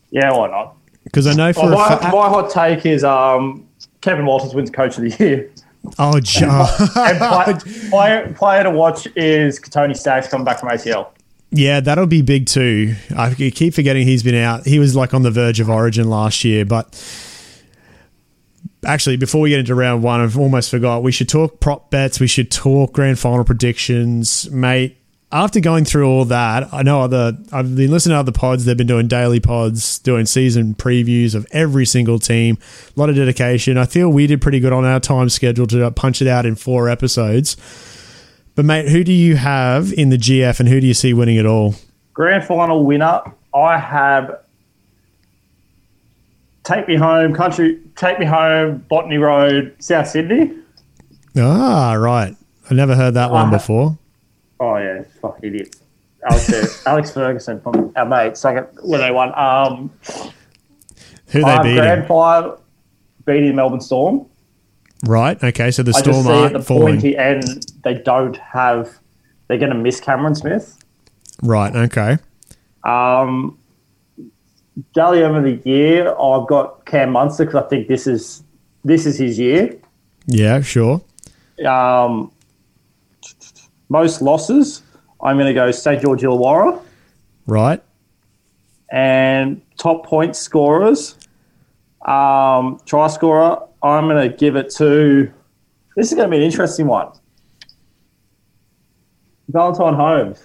Yeah, 0.09 0.31
why 0.31 0.49
not? 0.49 0.76
Because 1.07 1.27
I 1.27 1.33
know 1.33 1.53
for 1.53 1.67
a 1.67 1.71
my, 1.71 1.87
fact. 1.89 2.03
my 2.03 2.09
hot 2.29 2.49
take 2.49 2.85
is 2.85 3.03
um, 3.03 3.67
Kevin 4.01 4.25
Walters 4.25 4.53
wins 4.53 4.69
Coach 4.69 4.97
of 4.97 5.03
the 5.03 5.23
Year. 5.23 5.51
Oh, 5.97 6.19
John. 6.19 6.67
And 6.97 7.17
play, 7.17 7.89
player, 7.89 8.33
player 8.33 8.63
to 8.63 8.71
watch 8.71 9.07
is 9.15 9.59
Tony 9.59 9.93
Staggs 9.93 10.27
coming 10.27 10.43
back 10.43 10.59
from 10.59 10.69
ACL. 10.69 11.09
yeah, 11.51 11.79
that'll 11.79 12.07
be 12.07 12.21
big 12.21 12.45
too. 12.45 12.95
I 13.15 13.33
keep 13.33 13.73
forgetting 13.73 14.05
he's 14.05 14.23
been 14.23 14.35
out. 14.35 14.65
He 14.65 14.79
was 14.79 14.95
like 14.95 15.13
on 15.13 15.21
the 15.23 15.31
verge 15.31 15.59
of 15.61 15.69
Origin 15.69 16.09
last 16.09 16.43
year, 16.43 16.65
but 16.65 16.93
actually, 18.85 19.17
before 19.17 19.41
we 19.41 19.49
get 19.49 19.59
into 19.59 19.75
round 19.75 20.03
one, 20.03 20.19
I've 20.21 20.37
almost 20.37 20.69
forgot. 20.69 21.03
We 21.03 21.11
should 21.11 21.29
talk 21.29 21.59
prop 21.59 21.89
bets. 21.89 22.19
We 22.19 22.27
should 22.27 22.51
talk 22.51 22.93
grand 22.93 23.19
final 23.19 23.45
predictions, 23.45 24.49
mate. 24.51 24.97
After 25.29 25.59
going 25.59 25.83
through 25.83 26.07
all 26.07 26.23
that, 26.25 26.73
I 26.73 26.83
know 26.83 27.01
other. 27.01 27.37
I've 27.51 27.75
been 27.75 27.91
listening 27.91 28.15
to 28.15 28.19
other 28.19 28.31
pods. 28.31 28.63
They've 28.63 28.77
been 28.77 28.87
doing 28.87 29.09
daily 29.09 29.41
pods, 29.41 29.99
doing 29.99 30.25
season 30.25 30.73
previews 30.73 31.35
of 31.35 31.45
every 31.51 31.85
single 31.85 32.17
team. 32.17 32.57
A 32.95 32.99
lot 32.99 33.09
of 33.09 33.17
dedication. 33.17 33.77
I 33.77 33.85
feel 33.85 34.09
we 34.09 34.25
did 34.25 34.41
pretty 34.41 34.61
good 34.61 34.71
on 34.71 34.85
our 34.85 35.01
time 35.01 35.27
schedule 35.27 35.67
to 35.67 35.91
punch 35.91 36.21
it 36.21 36.29
out 36.29 36.45
in 36.45 36.55
four 36.55 36.87
episodes. 36.87 37.57
But 38.55 38.63
mate, 38.63 38.87
who 38.87 39.03
do 39.03 39.11
you 39.11 39.35
have 39.35 39.91
in 39.91 40.09
the 40.09 40.17
GF, 40.17 40.61
and 40.61 40.69
who 40.69 40.79
do 40.79 40.87
you 40.87 40.93
see 40.93 41.13
winning 41.13 41.35
it 41.35 41.45
all? 41.45 41.75
Grand 42.13 42.45
final 42.45 42.85
winner, 42.85 43.21
I 43.53 43.77
have 43.77 44.39
Take 46.63 46.87
Me 46.87 46.95
Home, 46.95 47.33
Country, 47.35 47.79
Take 47.97 48.17
Me 48.17 48.25
Home, 48.25 48.85
Botany 48.89 49.17
Road, 49.17 49.75
South 49.79 50.07
Sydney. 50.07 50.53
Ah, 51.37 51.93
right. 51.93 52.35
I 52.69 52.73
never 52.73 52.95
heard 52.95 53.13
that 53.13 53.29
one 53.29 53.49
before. 53.49 53.97
Oh, 54.59 54.77
yeah, 54.77 55.03
fuck 55.21 55.39
idiot. 55.43 55.75
Alex, 56.29 56.85
Alex 56.85 57.11
Ferguson 57.11 57.61
from 57.61 57.93
our 57.95 58.05
mate, 58.05 58.37
second 58.37 58.67
when 58.81 58.99
they 59.01 59.11
won. 59.11 59.37
Um, 59.37 59.91
Who 61.27 61.43
they 61.43 61.57
beating? 61.59 61.75
Grand 61.77 62.07
final 62.07 62.61
beating 63.25 63.55
Melbourne 63.55 63.81
Storm. 63.81 64.25
Right. 65.05 65.41
Okay. 65.43 65.69
So 65.69 65.83
the 65.83 65.93
I 65.95 65.99
Storm 65.99 66.17
at 66.17 66.23
the 66.23 66.55
aren't 66.55 66.65
falling. 66.65 66.95
pointy 66.95 67.15
end, 67.17 67.71
they 67.83 67.93
don't 67.93 68.35
have, 68.37 68.97
they're 69.47 69.59
going 69.59 69.71
to 69.71 69.77
miss 69.77 69.99
Cameron 69.99 70.33
Smith. 70.33 70.83
Right. 71.43 71.75
Okay. 71.75 72.17
Um, 72.83 73.59
Dally 74.93 75.23
M 75.23 75.35
of 75.35 75.43
the 75.43 75.61
year, 75.69 76.09
I've 76.19 76.47
got 76.47 76.85
Cam 76.85 77.11
Munster 77.11 77.45
because 77.45 77.63
I 77.63 77.67
think 77.67 77.87
this 77.87 78.07
is 78.07 78.43
this 78.83 79.05
is 79.05 79.17
his 79.17 79.37
year. 79.37 79.77
Yeah. 80.25 80.61
Sure. 80.61 81.01
Um, 81.65 82.31
most 83.89 84.21
losses, 84.21 84.81
I'm 85.23 85.35
going 85.37 85.47
to 85.47 85.53
go 85.53 85.71
St 85.71 86.01
George 86.01 86.21
Illawarra, 86.21 86.81
Right. 87.45 87.81
and 88.91 89.61
top 89.77 90.05
point 90.05 90.35
scorers, 90.35 91.15
um, 92.05 92.79
try 92.85 93.07
scorer. 93.07 93.59
I'm 93.83 94.07
going 94.07 94.29
to 94.29 94.35
give 94.35 94.55
it 94.55 94.69
to. 94.77 95.31
This 95.95 96.11
is 96.11 96.15
going 96.15 96.29
to 96.29 96.31
be 96.31 96.37
an 96.37 96.43
interesting 96.43 96.87
one. 96.87 97.09
Valentine 99.49 99.93
Holmes. 99.93 100.43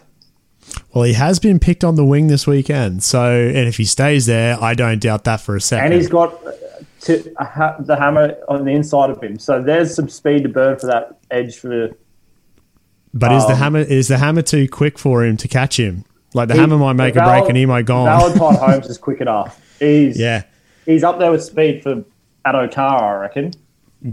Well, 0.94 1.04
he 1.04 1.14
has 1.14 1.38
been 1.38 1.58
picked 1.58 1.82
on 1.82 1.96
the 1.96 2.04
wing 2.04 2.28
this 2.28 2.46
weekend. 2.46 3.02
So, 3.02 3.32
and 3.32 3.66
if 3.68 3.76
he 3.78 3.84
stays 3.84 4.26
there, 4.26 4.62
I 4.62 4.74
don't 4.74 5.00
doubt 5.00 5.24
that 5.24 5.40
for 5.40 5.56
a 5.56 5.60
second. 5.60 5.86
and 5.86 5.94
he's 5.94 6.08
got 6.08 6.34
uh, 6.46 6.52
to, 7.00 7.34
ha- 7.38 7.76
the 7.80 7.96
hammer 7.96 8.36
on 8.48 8.64
the 8.64 8.70
inside 8.72 9.10
of 9.10 9.20
him. 9.22 9.38
So 9.38 9.60
there's 9.62 9.94
some 9.94 10.08
speed 10.08 10.44
to 10.44 10.48
burn 10.48 10.78
for 10.78 10.86
that 10.86 11.18
edge 11.30 11.56
for 11.58 11.90
but 13.14 13.32
is 13.32 13.46
the 13.46 13.52
um, 13.52 13.58
hammer 13.58 13.78
is 13.80 14.08
the 14.08 14.18
hammer 14.18 14.42
too 14.42 14.68
quick 14.68 14.98
for 14.98 15.24
him 15.24 15.36
to 15.38 15.48
catch 15.48 15.78
him? 15.78 16.04
Like 16.34 16.48
the 16.48 16.54
He- 16.54 16.60
hammer 16.60 16.78
might 16.78 16.94
make 16.94 17.16
a 17.16 17.22
break 17.22 17.48
and 17.48 17.56
he 17.56 17.66
might 17.66 17.84
go 17.84 17.98
on. 17.98 18.06
Valentine 18.06 18.54
Holmes 18.70 18.86
is 18.86 18.98
quick 18.98 19.20
enough. 19.20 19.60
He's 19.78 20.18
yeah. 20.18 20.44
he's 20.86 21.04
up 21.04 21.18
there 21.18 21.30
with 21.30 21.44
speed 21.44 21.82
for 21.82 22.04
Addo 22.46 22.72
Carr, 22.72 23.18
I 23.18 23.20
reckon. 23.20 23.52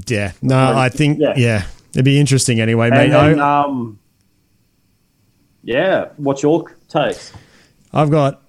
Yeah. 0.08 0.34
No, 0.42 0.78
I 0.78 0.90
think 0.90 1.20
yeah. 1.20 1.34
Yeah. 1.36 1.66
It'd 1.94 2.06
be 2.06 2.20
interesting 2.20 2.60
anyway, 2.60 2.90
mate. 2.92 3.12
And 3.12 3.40
um, 3.42 4.00
yeah, 5.64 6.10
what's 6.18 6.44
your 6.44 6.66
takes? 6.88 7.34
I've 7.94 8.12
got 8.12 8.42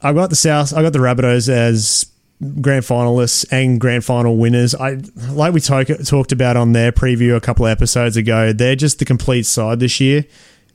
I've 0.00 0.14
got 0.14 0.30
the 0.30 0.36
South. 0.36 0.72
I've 0.72 0.82
got 0.82 0.92
the 0.92 0.98
Rabbitohs 1.00 1.48
as 1.48 2.06
grand 2.60 2.84
finalists 2.84 3.46
and 3.50 3.80
grand 3.80 4.04
final 4.04 4.36
winners. 4.36 4.74
I 4.74 4.98
like 5.30 5.54
we 5.54 5.60
talk, 5.60 5.88
talked 6.04 6.32
about 6.32 6.56
on 6.56 6.72
their 6.72 6.92
preview 6.92 7.36
a 7.36 7.40
couple 7.40 7.66
episodes 7.66 8.16
ago. 8.16 8.52
They're 8.52 8.76
just 8.76 8.98
the 8.98 9.04
complete 9.04 9.46
side 9.46 9.80
this 9.80 10.00
year. 10.00 10.24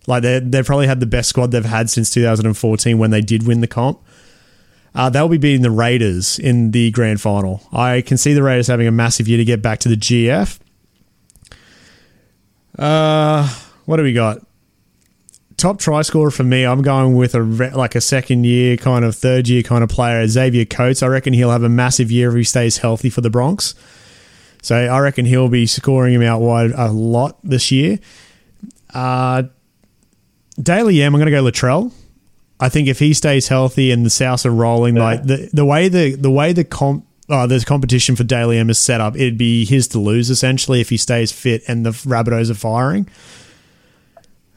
Like 0.08 0.24
they 0.24 0.39
they've 0.39 0.65
probably 0.65 0.88
had 0.88 1.00
the 1.00 1.06
best 1.06 1.30
squad 1.30 1.51
they've 1.51 1.63
had 1.63 1.89
since 1.89 2.10
2014 2.12 2.98
when 2.98 3.12
they 3.12 3.22
did 3.22 3.46
win 3.46 3.62
the 3.62 3.68
comp. 3.68 4.01
Uh, 4.94 5.10
they'll 5.10 5.30
be 5.30 5.38
beating 5.38 5.62
the 5.62 5.72
Raiders 5.72 6.38
in 6.38 6.72
the 6.72 6.91
grand 6.91 7.22
final. 7.22 7.62
I 7.72 8.01
can 8.01 8.18
see 8.18 8.34
the 8.34 8.44
Raiders 8.44 8.68
having 8.68 8.88
a 8.88 8.91
massive 8.91 9.27
year 9.27 9.38
to 9.38 9.46
get 9.46 9.62
back 9.62 9.80
to 9.80 9.89
the 9.89 9.96
GF. 9.96 10.60
Uh, 12.77 13.48
what 13.86 13.98
do 13.98 14.03
we 14.03 14.12
got? 14.12 14.46
Top 15.62 15.77
try 15.77 16.01
scorer 16.01 16.32
for 16.32 16.44
me, 16.44 16.65
I'm 16.65 16.82
going 16.82 17.15
with 17.15 17.36
a 17.36 17.44
re- 17.44 17.70
like 17.70 17.94
a 17.94 18.01
second 18.01 18.46
year 18.46 18.77
kind 18.77 19.06
of 19.06 19.15
third 19.15 19.48
year 19.48 19.62
kind 19.62 19.84
of 19.84 19.91
player, 19.91 20.27
Xavier 20.27 20.65
Coates. 20.65 21.03
I 21.03 21.08
reckon 21.08 21.34
he'll 21.34 21.51
have 21.51 21.62
a 21.62 21.70
massive 21.70 22.10
year 22.10 22.30
if 22.30 22.36
he 22.36 22.44
stays 22.44 22.80
healthy 22.80 23.12
for 23.12 23.22
the 23.22 23.30
Bronx. 23.30 23.75
So 24.63 24.75
I 24.75 24.98
reckon 24.98 25.25
he'll 25.25 25.50
be 25.50 25.68
scoring 25.68 26.15
him 26.15 26.24
out 26.24 26.41
wide 26.41 26.72
a 26.72 26.91
lot 26.91 27.38
this 27.44 27.72
year. 27.72 28.00
Uh, 28.91 29.44
Dally 30.60 31.00
M, 31.00 31.13
I'm 31.13 31.22
going 31.22 31.32
to 31.32 31.32
go 31.32 31.44
Latrell. 31.44 31.91
I 32.60 32.70
think 32.70 32.88
if 32.88 32.98
he 32.98 33.13
stays 33.13 33.48
healthy 33.48 33.91
and 33.91 34.03
the 34.03 34.10
Souths 34.10 34.48
are 34.48 34.51
rolling, 34.51 34.96
like 34.96 35.22
the 35.22 35.48
the 35.53 35.63
way 35.63 35.89
the 35.89 36.15
the 36.15 36.32
way 36.32 36.53
the 36.53 36.63
comp. 36.63 37.06
Oh, 37.30 37.46
the 37.46 37.63
competition 37.63 38.15
for 38.15 38.24
Dally 38.24 38.58
M 38.58 38.72
is 38.72 38.80
set 38.80 39.00
up. 39.00 39.15
It'd 39.15 39.38
be 39.38 39.63
his 39.65 39.88
to 39.89 40.00
lose 40.00 40.32
essentially 40.32 40.82
if 40.82 40.89
he 40.89 40.98
stays 40.98 41.32
fit 41.32 41.62
and 41.68 41.86
the 41.86 41.91
Rabbitohs 41.91 42.50
are 42.50 42.56
firing. 42.56 43.08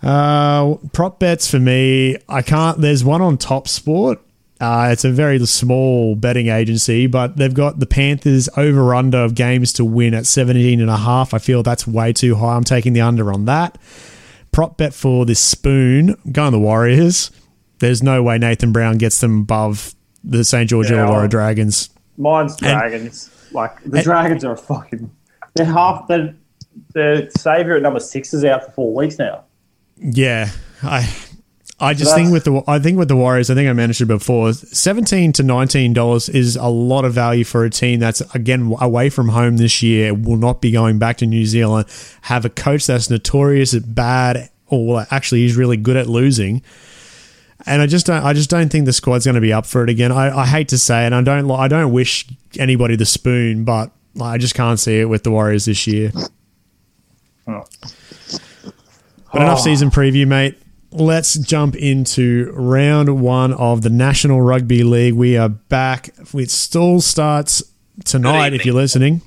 Uh, 0.04 0.76
prop 0.92 1.18
bets 1.18 1.50
for 1.50 1.58
me, 1.58 2.16
I 2.28 2.42
can't. 2.42 2.80
There's 2.80 3.02
one 3.02 3.22
on 3.22 3.38
Top 3.38 3.66
Sport. 3.68 4.20
Uh, 4.60 4.88
it's 4.92 5.04
a 5.04 5.10
very 5.10 5.44
small 5.46 6.14
betting 6.14 6.48
agency, 6.48 7.06
but 7.06 7.36
they've 7.36 7.54
got 7.54 7.80
the 7.80 7.86
Panthers 7.86 8.48
over 8.56 8.94
under 8.94 9.18
of 9.18 9.34
games 9.34 9.72
to 9.74 9.84
win 9.84 10.14
at 10.14 10.26
17 10.26 10.80
and 10.80 10.90
a 10.90 10.96
half. 10.96 11.34
I 11.34 11.38
feel 11.38 11.62
that's 11.62 11.86
way 11.86 12.12
too 12.12 12.36
high. 12.36 12.54
I'm 12.54 12.64
taking 12.64 12.92
the 12.92 13.00
under 13.00 13.32
on 13.32 13.46
that. 13.46 13.78
Prop 14.52 14.76
bet 14.76 14.94
for 14.94 15.26
this 15.26 15.40
spoon, 15.40 16.10
I'm 16.24 16.32
going 16.32 16.52
the 16.52 16.60
Warriors. 16.60 17.30
There's 17.80 18.02
no 18.02 18.22
way 18.22 18.38
Nathan 18.38 18.72
Brown 18.72 18.98
gets 18.98 19.20
them 19.20 19.40
above 19.40 19.94
the 20.22 20.44
St. 20.44 20.68
George 20.70 20.90
Yeah, 20.90 20.98
Illawarra 20.98 21.28
Dragons. 21.28 21.90
Mine's 22.16 22.56
Dragons. 22.56 23.30
like 23.52 23.82
the 23.84 24.02
Dragons 24.02 24.44
are 24.44 24.52
a 24.52 24.56
fucking. 24.56 25.10
They're 25.54 25.66
half 25.66 26.06
the 26.08 26.34
the 26.92 27.30
savior 27.38 27.76
at 27.76 27.82
number 27.82 28.00
six 28.00 28.32
is 28.34 28.44
out 28.44 28.64
for 28.64 28.72
four 28.72 28.94
weeks 28.94 29.18
now. 29.18 29.44
Yeah, 30.06 30.50
I 30.82 31.08
I 31.80 31.94
just 31.94 32.10
that's- 32.10 32.14
think 32.14 32.30
with 32.32 32.44
the 32.44 32.62
I 32.68 32.78
think 32.78 32.98
with 32.98 33.08
the 33.08 33.16
Warriors, 33.16 33.48
I 33.50 33.54
think 33.54 33.68
I 33.70 33.72
mentioned 33.72 34.10
it 34.10 34.14
before. 34.14 34.52
Seventeen 34.52 35.32
to 35.32 35.42
nineteen 35.42 35.92
dollars 35.94 36.28
is 36.28 36.56
a 36.56 36.66
lot 36.68 37.04
of 37.06 37.14
value 37.14 37.42
for 37.44 37.64
a 37.64 37.70
team 37.70 38.00
that's 38.00 38.20
again 38.34 38.74
away 38.80 39.08
from 39.08 39.30
home 39.30 39.56
this 39.56 39.82
year. 39.82 40.12
Will 40.12 40.36
not 40.36 40.60
be 40.60 40.70
going 40.70 40.98
back 40.98 41.16
to 41.18 41.26
New 41.26 41.46
Zealand. 41.46 41.86
Have 42.22 42.44
a 42.44 42.50
coach 42.50 42.86
that's 42.86 43.08
notorious 43.08 43.72
at 43.72 43.94
bad, 43.94 44.50
or 44.68 45.06
actually 45.10 45.40
he's 45.40 45.56
really 45.56 45.78
good 45.78 45.96
at 45.96 46.06
losing. 46.06 46.62
And 47.66 47.80
I 47.80 47.86
just 47.86 48.04
don't. 48.04 48.22
I 48.22 48.34
just 48.34 48.50
don't 48.50 48.70
think 48.70 48.84
the 48.84 48.92
squad's 48.92 49.24
going 49.24 49.36
to 49.36 49.40
be 49.40 49.54
up 49.54 49.64
for 49.64 49.82
it 49.84 49.88
again. 49.88 50.12
I, 50.12 50.40
I 50.40 50.44
hate 50.46 50.68
to 50.68 50.76
say, 50.78 51.04
it, 51.04 51.06
and 51.06 51.14
I 51.14 51.22
don't. 51.22 51.48
li- 51.48 51.56
I 51.56 51.66
don't 51.68 51.92
wish 51.92 52.26
anybody 52.58 52.94
the 52.96 53.06
spoon, 53.06 53.64
but 53.64 53.90
I 54.20 54.36
just 54.36 54.54
can't 54.54 54.78
see 54.78 55.00
it 55.00 55.06
with 55.06 55.22
the 55.22 55.30
Warriors 55.30 55.64
this 55.64 55.86
year. 55.86 56.12
But 59.34 59.42
enough 59.42 59.58
Oh. 59.60 59.64
season 59.64 59.90
preview, 59.90 60.26
mate. 60.26 60.56
Let's 60.92 61.34
jump 61.34 61.74
into 61.74 62.52
round 62.54 63.20
one 63.20 63.52
of 63.52 63.82
the 63.82 63.90
National 63.90 64.40
Rugby 64.40 64.84
League. 64.84 65.14
We 65.14 65.36
are 65.36 65.48
back. 65.48 66.10
It 66.34 66.50
still 66.50 67.00
starts 67.00 67.62
tonight 68.04 68.54
if 68.54 68.64
you're 68.64 68.76
listening. 68.76 69.20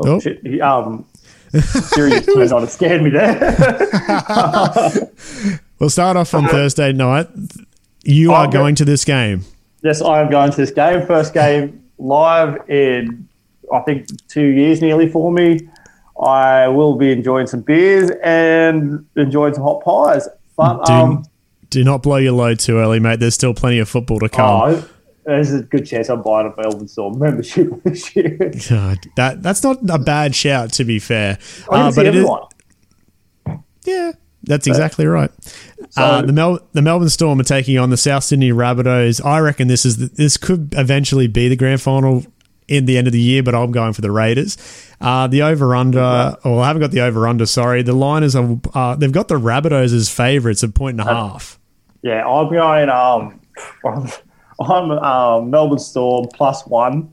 Oh, 0.00 0.20
shit. 0.20 0.60
Um, 0.60 1.06
Sirius 1.54 2.26
turned 2.34 2.52
on 2.52 2.62
and 2.62 2.70
scared 2.70 3.02
me 3.02 3.08
there. 3.10 3.56
we'll 5.78 5.88
start 5.90 6.16
off 6.18 6.34
on 6.34 6.46
Thursday 6.48 6.92
night. 6.92 7.28
You 8.04 8.32
are 8.32 8.46
going 8.50 8.74
to 8.76 8.84
this 8.84 9.04
game. 9.04 9.44
Yes, 9.82 10.02
I 10.02 10.20
am 10.20 10.30
going 10.30 10.50
to 10.50 10.56
this 10.58 10.70
game. 10.70 11.06
First 11.06 11.32
game 11.32 11.82
live 11.98 12.68
in, 12.68 13.28
I 13.72 13.80
think, 13.80 14.08
two 14.28 14.44
years 14.46 14.82
nearly 14.82 15.08
for 15.08 15.32
me. 15.32 15.68
I 16.20 16.68
will 16.68 16.94
be 16.96 17.10
enjoying 17.10 17.46
some 17.46 17.60
beers 17.62 18.10
and 18.22 19.04
enjoying 19.16 19.54
some 19.54 19.62
hot 19.64 19.82
pies. 19.84 20.28
But 20.56 20.84
do, 20.86 20.92
um, 20.92 21.24
do 21.70 21.82
not 21.82 22.02
blow 22.02 22.16
your 22.16 22.32
load 22.32 22.60
too 22.60 22.78
early, 22.78 23.00
mate. 23.00 23.20
There's 23.20 23.34
still 23.34 23.54
plenty 23.54 23.80
of 23.80 23.88
football 23.88 24.20
to 24.20 24.28
come. 24.28 24.44
Oh, 24.46 24.88
there's 25.24 25.52
a 25.52 25.62
good 25.62 25.86
chance 25.86 26.08
I'm 26.08 26.22
buying 26.22 26.52
a 26.52 26.60
Melbourne 26.60 26.86
Storm 26.86 27.18
membership 27.18 27.68
this 27.84 28.14
year. 28.14 28.52
God, 28.68 28.98
that 29.16 29.42
that's 29.42 29.62
not 29.62 29.78
a 29.90 29.98
bad 29.98 30.34
shout, 30.34 30.72
to 30.74 30.84
be 30.84 30.98
fair. 30.98 31.38
Uh, 31.68 31.92
but 31.94 32.06
it 32.06 32.14
is, 32.14 32.28
yeah, 33.84 34.12
that's 34.42 34.66
exactly 34.66 35.06
right. 35.06 35.30
So, 35.90 36.02
uh, 36.02 36.22
the 36.22 36.32
Mel- 36.32 36.60
the 36.72 36.82
Melbourne 36.82 37.08
Storm 37.08 37.40
are 37.40 37.44
taking 37.44 37.78
on 37.78 37.90
the 37.90 37.96
South 37.96 38.24
Sydney 38.24 38.50
Rabbitohs. 38.50 39.24
I 39.24 39.40
reckon 39.40 39.68
this 39.68 39.84
is 39.84 39.96
the, 39.96 40.06
this 40.06 40.36
could 40.36 40.74
eventually 40.76 41.26
be 41.26 41.48
the 41.48 41.56
grand 41.56 41.80
final 41.80 42.24
in 42.68 42.86
the 42.86 42.96
end 42.96 43.06
of 43.06 43.12
the 43.12 43.20
year, 43.20 43.42
but 43.42 43.54
I'm 43.54 43.72
going 43.72 43.92
for 43.92 44.00
the 44.00 44.10
Raiders. 44.10 44.56
Uh, 45.00 45.26
the 45.26 45.42
over 45.42 45.74
under, 45.74 46.36
well, 46.44 46.60
I 46.60 46.66
haven't 46.68 46.80
got 46.80 46.90
the 46.90 47.00
over 47.00 47.26
under. 47.26 47.46
Sorry, 47.46 47.82
the 47.82 47.92
liners 47.92 48.34
are 48.34 48.58
uh, 48.74 48.96
they've 48.96 49.12
got 49.12 49.28
the 49.28 49.38
Rabbitohs 49.38 49.94
as 49.94 50.08
favourites 50.08 50.64
at 50.64 50.74
point 50.74 51.00
and 51.00 51.08
a 51.08 51.12
half. 51.12 51.58
Yeah, 52.02 52.26
I'm 52.26 52.50
going. 52.50 52.88
Um, 52.88 53.40
I'm 54.60 54.90
uh, 54.90 55.40
Melbourne 55.40 55.78
Storm 55.78 56.28
plus 56.32 56.66
one 56.66 57.12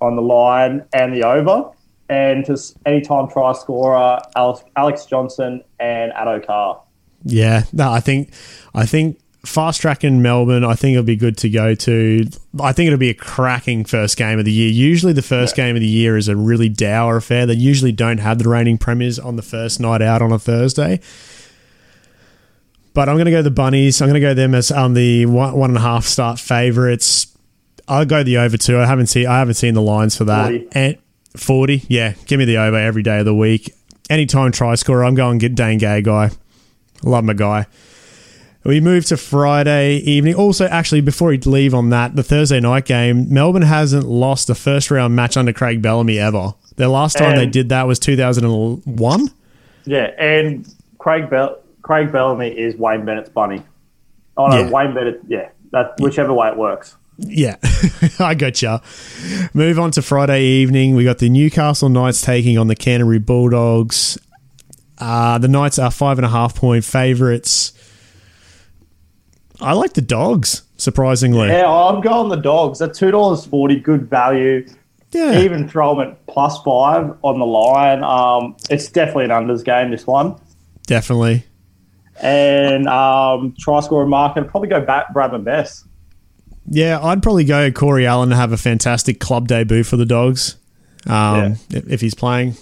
on 0.00 0.16
the 0.16 0.22
line 0.22 0.84
and 0.92 1.14
the 1.14 1.22
over, 1.26 1.70
and 2.08 2.44
just 2.44 2.76
anytime 2.86 3.28
try 3.28 3.52
scorer 3.52 4.20
Alex, 4.34 4.64
Alex 4.76 5.06
Johnston 5.06 5.62
and 5.78 6.12
Addo 6.12 6.44
Carr. 6.44 6.82
Yeah, 7.24 7.64
no, 7.72 7.90
I 7.90 8.00
think 8.00 8.32
I 8.74 8.86
think 8.86 9.20
fast 9.44 9.80
track 9.80 10.04
in 10.04 10.22
Melbourne, 10.22 10.64
I 10.64 10.74
think 10.74 10.94
it'll 10.94 11.04
be 11.04 11.16
good 11.16 11.36
to 11.38 11.50
go 11.50 11.74
to. 11.74 12.26
I 12.60 12.72
think 12.72 12.88
it'll 12.88 12.98
be 12.98 13.10
a 13.10 13.14
cracking 13.14 13.84
first 13.84 14.16
game 14.16 14.38
of 14.38 14.44
the 14.44 14.52
year. 14.52 14.70
Usually, 14.70 15.12
the 15.12 15.22
first 15.22 15.56
yeah. 15.56 15.66
game 15.66 15.76
of 15.76 15.80
the 15.80 15.88
year 15.88 16.16
is 16.16 16.28
a 16.28 16.36
really 16.36 16.68
dour 16.68 17.16
affair. 17.16 17.46
They 17.46 17.54
usually 17.54 17.92
don't 17.92 18.18
have 18.18 18.38
the 18.38 18.48
reigning 18.48 18.78
premiers 18.78 19.18
on 19.18 19.36
the 19.36 19.42
first 19.42 19.80
night 19.80 20.02
out 20.02 20.22
on 20.22 20.32
a 20.32 20.38
Thursday. 20.38 21.00
But 22.92 23.08
I'm 23.08 23.16
going 23.16 23.26
to 23.26 23.30
go 23.30 23.42
the 23.42 23.50
Bunnies. 23.50 24.02
I'm 24.02 24.08
going 24.08 24.20
to 24.20 24.26
go 24.26 24.34
them 24.34 24.54
as 24.54 24.70
um, 24.70 24.94
the 24.94 25.26
one, 25.26 25.54
one 25.54 25.70
and 25.70 25.76
a 25.76 25.82
half 25.82 26.04
start 26.04 26.38
favourites. 26.38 27.26
I'll 27.86 28.04
go 28.04 28.22
the 28.22 28.38
over 28.38 28.56
two. 28.56 28.78
I 28.78 28.86
haven't 28.86 29.06
seen 29.06 29.26
I 29.26 29.38
haven't 29.38 29.54
seen 29.54 29.74
the 29.74 29.82
lines 29.82 30.16
for 30.16 30.24
that. 30.24 30.46
40. 30.46 30.68
And 30.72 30.98
40, 31.36 31.84
yeah. 31.88 32.14
Give 32.26 32.38
me 32.38 32.44
the 32.44 32.58
over 32.58 32.76
every 32.76 33.02
day 33.02 33.20
of 33.20 33.24
the 33.24 33.34
week. 33.34 33.74
Anytime 34.08 34.50
try 34.50 34.74
scorer, 34.74 35.04
I'm 35.04 35.14
going 35.14 35.38
to 35.38 35.48
get 35.48 35.54
Dane 35.54 35.78
Gagai. 35.78 36.36
Love 37.04 37.24
my 37.24 37.32
guy. 37.32 37.66
We 38.62 38.80
move 38.80 39.06
to 39.06 39.16
Friday 39.16 39.96
evening. 39.96 40.34
Also, 40.34 40.66
actually, 40.66 41.00
before 41.00 41.28
we 41.28 41.38
leave 41.38 41.74
on 41.74 41.90
that, 41.90 42.14
the 42.14 42.22
Thursday 42.22 42.60
night 42.60 42.84
game, 42.84 43.32
Melbourne 43.32 43.62
hasn't 43.62 44.04
lost 44.04 44.50
a 44.50 44.54
first 44.54 44.90
round 44.90 45.16
match 45.16 45.36
under 45.36 45.52
Craig 45.52 45.80
Bellamy 45.80 46.18
ever. 46.18 46.54
Their 46.76 46.88
last 46.88 47.16
time 47.16 47.30
and, 47.30 47.38
they 47.38 47.46
did 47.46 47.70
that 47.70 47.86
was 47.86 47.98
2001. 47.98 49.30
Yeah, 49.86 50.10
and 50.18 50.66
Craig 50.98 51.30
Bell 51.30 51.58
Craig 51.82 52.12
Bellamy 52.12 52.48
is 52.48 52.76
Wayne 52.76 53.04
Bennett's 53.04 53.30
bunny. 53.30 53.62
Oh 54.36 54.46
no, 54.48 54.58
yeah. 54.58 54.70
Wayne 54.70 54.94
Bennett. 54.94 55.20
Yeah, 55.26 55.48
that 55.72 55.98
whichever 55.98 56.32
way 56.32 56.48
it 56.48 56.56
works. 56.56 56.96
Yeah, 57.16 57.56
I 58.18 58.34
gotcha. 58.34 58.82
Move 59.54 59.78
on 59.78 59.90
to 59.92 60.02
Friday 60.02 60.42
evening. 60.42 60.94
We 60.94 61.04
got 61.04 61.18
the 61.18 61.28
Newcastle 61.28 61.88
Knights 61.88 62.22
taking 62.22 62.58
on 62.58 62.68
the 62.68 62.76
Canterbury 62.76 63.18
Bulldogs. 63.18 64.18
Uh, 64.98 65.38
the 65.38 65.48
Knights 65.48 65.78
are 65.78 65.90
five 65.90 66.18
and 66.18 66.26
a 66.26 66.30
half 66.30 66.54
point 66.54 66.84
favourites. 66.84 67.72
I 69.60 69.72
like 69.72 69.92
the 69.92 70.02
dogs, 70.02 70.62
surprisingly. 70.76 71.48
Yeah, 71.48 71.70
I'm 71.70 72.00
going 72.00 72.28
the 72.28 72.36
dogs. 72.36 72.80
At 72.80 72.94
two 72.94 73.10
dollars 73.10 73.44
forty, 73.44 73.78
good 73.78 74.08
value. 74.08 74.66
Yeah. 75.12 75.40
Even 75.40 75.68
throw 75.68 75.96
them 75.96 76.08
at 76.08 76.26
plus 76.26 76.62
five 76.62 77.16
on 77.22 77.38
the 77.38 77.46
line. 77.46 78.04
Um, 78.04 78.56
it's 78.70 78.88
definitely 78.90 79.24
an 79.24 79.30
unders 79.30 79.64
game. 79.64 79.90
This 79.90 80.06
one. 80.06 80.40
Definitely. 80.86 81.44
And 82.22 82.86
um, 82.88 83.54
try 83.58 83.80
scorer 83.80 84.06
market 84.06 84.48
probably 84.48 84.68
go 84.68 84.80
back 84.80 85.12
Bradman 85.12 85.44
Best. 85.44 85.86
Yeah, 86.66 87.00
I'd 87.02 87.22
probably 87.22 87.44
go 87.44 87.72
Corey 87.72 88.06
Allen 88.06 88.28
to 88.28 88.36
have 88.36 88.52
a 88.52 88.56
fantastic 88.56 89.18
club 89.18 89.48
debut 89.48 89.82
for 89.82 89.96
the 89.96 90.06
Dogs 90.06 90.56
um, 91.06 91.56
yeah. 91.70 91.80
if 91.88 92.00
he's 92.00 92.14
playing. 92.14 92.54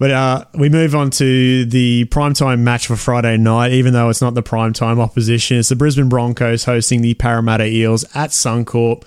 But 0.00 0.12
uh, 0.12 0.44
we 0.54 0.70
move 0.70 0.94
on 0.94 1.10
to 1.10 1.66
the 1.66 2.06
primetime 2.06 2.60
match 2.60 2.86
for 2.86 2.96
Friday 2.96 3.36
night, 3.36 3.72
even 3.72 3.92
though 3.92 4.08
it's 4.08 4.22
not 4.22 4.32
the 4.32 4.42
primetime 4.42 4.98
opposition. 4.98 5.58
It's 5.58 5.68
the 5.68 5.76
Brisbane 5.76 6.08
Broncos 6.08 6.64
hosting 6.64 7.02
the 7.02 7.12
Parramatta 7.12 7.66
Eels 7.66 8.04
at 8.14 8.30
Suncorp. 8.30 9.04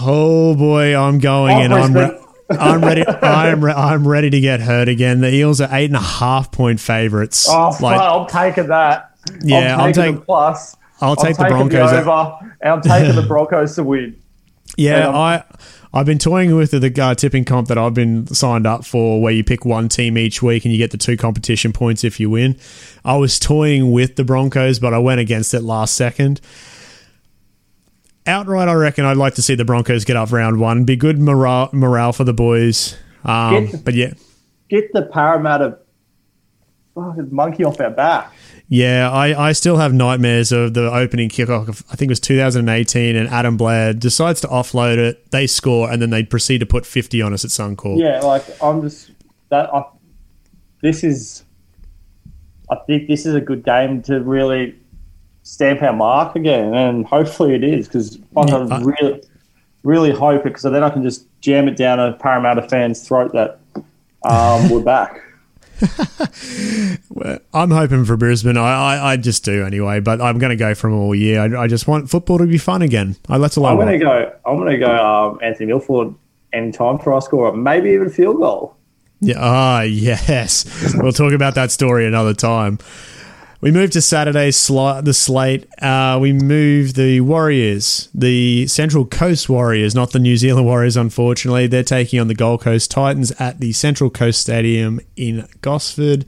Oh 0.00 0.54
boy, 0.54 0.96
I'm 0.96 1.18
going 1.18 1.56
oh, 1.56 1.60
and 1.62 1.74
I'm, 1.74 1.92
re- 1.92 2.20
I'm 2.50 2.80
ready. 2.80 3.04
I'm 3.04 3.64
re- 3.64 3.72
I'm 3.72 4.06
ready 4.06 4.30
to 4.30 4.38
get 4.38 4.60
hurt 4.60 4.88
again. 4.88 5.20
The 5.20 5.34
Eels 5.34 5.60
are 5.60 5.68
eight 5.72 5.86
and 5.86 5.96
a 5.96 5.98
half 5.98 6.52
point 6.52 6.78
favourites. 6.78 7.48
Oh, 7.50 7.76
like, 7.80 8.00
I'm 8.00 8.28
taking 8.28 8.68
that. 8.68 9.16
Yeah, 9.42 9.76
I'll 9.76 9.92
take, 9.92 10.14
the 10.14 10.20
plus. 10.20 10.76
I'll 11.00 11.16
take 11.16 11.36
the 11.36 11.46
Broncos 11.46 11.90
the 11.90 12.02
over, 12.02 12.38
and 12.60 12.74
I'm 12.74 12.82
taking 12.82 13.16
the 13.16 13.26
Broncos 13.26 13.74
to 13.74 13.82
win. 13.82 14.16
Yeah, 14.76 15.10
I 15.10 15.42
I've 15.92 16.06
been 16.06 16.18
toying 16.18 16.54
with 16.54 16.70
the 16.70 17.02
uh, 17.02 17.14
tipping 17.14 17.44
comp 17.44 17.66
that 17.68 17.76
I've 17.76 17.94
been 17.94 18.26
signed 18.28 18.66
up 18.66 18.84
for, 18.84 19.20
where 19.20 19.32
you 19.32 19.42
pick 19.42 19.64
one 19.64 19.88
team 19.88 20.16
each 20.16 20.40
week 20.40 20.64
and 20.64 20.72
you 20.72 20.78
get 20.78 20.92
the 20.92 20.98
two 20.98 21.16
competition 21.16 21.72
points 21.72 22.04
if 22.04 22.20
you 22.20 22.30
win. 22.30 22.56
I 23.04 23.16
was 23.16 23.40
toying 23.40 23.90
with 23.90 24.14
the 24.14 24.24
Broncos, 24.24 24.78
but 24.78 24.94
I 24.94 24.98
went 24.98 25.20
against 25.20 25.52
it 25.52 25.62
last 25.62 25.94
second. 25.94 26.40
Outright, 28.26 28.68
I 28.68 28.74
reckon 28.74 29.04
I'd 29.04 29.16
like 29.16 29.34
to 29.34 29.42
see 29.42 29.56
the 29.56 29.64
Broncos 29.64 30.04
get 30.04 30.16
up 30.16 30.30
round 30.30 30.60
one. 30.60 30.84
Be 30.84 30.94
good 30.94 31.18
morale, 31.18 31.70
morale 31.72 32.12
for 32.12 32.22
the 32.22 32.34
boys. 32.34 32.96
Um, 33.24 33.66
the, 33.66 33.78
but 33.78 33.94
yeah, 33.94 34.12
get 34.68 34.92
the 34.92 35.02
Parramatta 35.02 35.78
monkey 36.94 37.64
off 37.64 37.80
our 37.80 37.90
back. 37.90 38.32
Yeah, 38.72 39.10
I, 39.10 39.48
I 39.48 39.52
still 39.52 39.78
have 39.78 39.92
nightmares 39.92 40.52
of 40.52 40.74
the 40.74 40.94
opening 40.94 41.28
kickoff. 41.28 41.82
I 41.90 41.96
think 41.96 42.08
it 42.08 42.12
was 42.12 42.20
2018, 42.20 43.16
and 43.16 43.28
Adam 43.28 43.56
Blair 43.56 43.92
decides 43.92 44.40
to 44.42 44.46
offload 44.46 44.96
it. 44.96 45.28
They 45.32 45.48
score, 45.48 45.90
and 45.90 46.00
then 46.00 46.10
they 46.10 46.22
proceed 46.22 46.58
to 46.58 46.66
put 46.66 46.86
50 46.86 47.20
on 47.20 47.32
us 47.32 47.44
at 47.44 47.50
Suncorp. 47.50 47.98
Yeah, 47.98 48.20
like 48.20 48.44
I'm 48.62 48.80
just 48.80 49.10
that. 49.48 49.74
I, 49.74 49.82
this 50.82 51.02
is, 51.02 51.42
I 52.70 52.76
think 52.86 53.08
this 53.08 53.26
is 53.26 53.34
a 53.34 53.40
good 53.40 53.64
game 53.64 54.02
to 54.02 54.20
really 54.20 54.78
stamp 55.42 55.82
our 55.82 55.92
mark 55.92 56.36
again, 56.36 56.72
and 56.72 57.04
hopefully 57.04 57.56
it 57.56 57.64
is 57.64 57.88
because 57.88 58.20
I 58.36 58.46
yeah, 58.46 58.82
really, 58.84 59.22
really 59.82 60.12
hope 60.12 60.42
it 60.42 60.44
because 60.44 60.62
then 60.62 60.84
I 60.84 60.90
can 60.90 61.02
just 61.02 61.26
jam 61.40 61.66
it 61.66 61.76
down 61.76 61.98
a 61.98 62.12
Parramatta 62.12 62.68
fan's 62.68 63.04
throat 63.04 63.32
that 63.32 63.58
um, 64.24 64.70
we're 64.70 64.84
back. 64.84 65.20
Well, 67.10 67.38
I'm 67.54 67.70
hoping 67.70 68.04
for 68.04 68.16
Brisbane. 68.16 68.56
I, 68.56 68.96
I, 68.96 69.12
I, 69.12 69.16
just 69.16 69.44
do 69.44 69.64
anyway, 69.64 70.00
but 70.00 70.20
I'm 70.20 70.38
going 70.38 70.50
to 70.50 70.56
go 70.56 70.74
from 70.74 70.94
all 70.94 71.14
year. 71.14 71.40
I, 71.40 71.62
I, 71.62 71.66
just 71.66 71.86
want 71.86 72.10
football 72.10 72.38
to 72.38 72.46
be 72.46 72.58
fun 72.58 72.82
again. 72.82 73.16
I, 73.28 73.38
that's 73.38 73.56
all 73.56 73.66
I'm 73.66 73.76
going 73.76 73.98
to 73.98 73.98
go. 73.98 74.32
I'm 74.44 74.56
going 74.56 74.72
to 74.72 74.78
go 74.78 74.94
um, 74.94 75.38
Anthony 75.42 75.66
Milford 75.66 76.14
any 76.52 76.64
anytime 76.64 76.98
try 76.98 77.18
score, 77.20 77.52
maybe 77.54 77.90
even 77.90 78.10
field 78.10 78.38
goal. 78.38 78.76
Yeah. 79.20 79.36
Ah, 79.38 79.82
yes. 79.82 80.94
we'll 80.94 81.12
talk 81.12 81.32
about 81.32 81.54
that 81.54 81.70
story 81.70 82.06
another 82.06 82.34
time. 82.34 82.78
We 83.60 83.70
move 83.70 83.90
to 83.90 84.00
Saturday's 84.00 84.66
the 84.66 85.12
slate. 85.12 85.66
Uh, 85.82 86.18
we 86.20 86.32
move 86.32 86.94
the 86.94 87.20
Warriors, 87.20 88.08
the 88.14 88.66
Central 88.68 89.04
Coast 89.04 89.50
Warriors, 89.50 89.94
not 89.94 90.12
the 90.12 90.18
New 90.18 90.38
Zealand 90.38 90.66
Warriors, 90.66 90.96
unfortunately. 90.96 91.66
They're 91.66 91.82
taking 91.82 92.18
on 92.20 92.28
the 92.28 92.34
Gold 92.34 92.62
Coast 92.62 92.90
Titans 92.90 93.32
at 93.32 93.60
the 93.60 93.72
Central 93.72 94.08
Coast 94.08 94.40
Stadium 94.40 95.00
in 95.14 95.46
Gosford. 95.60 96.24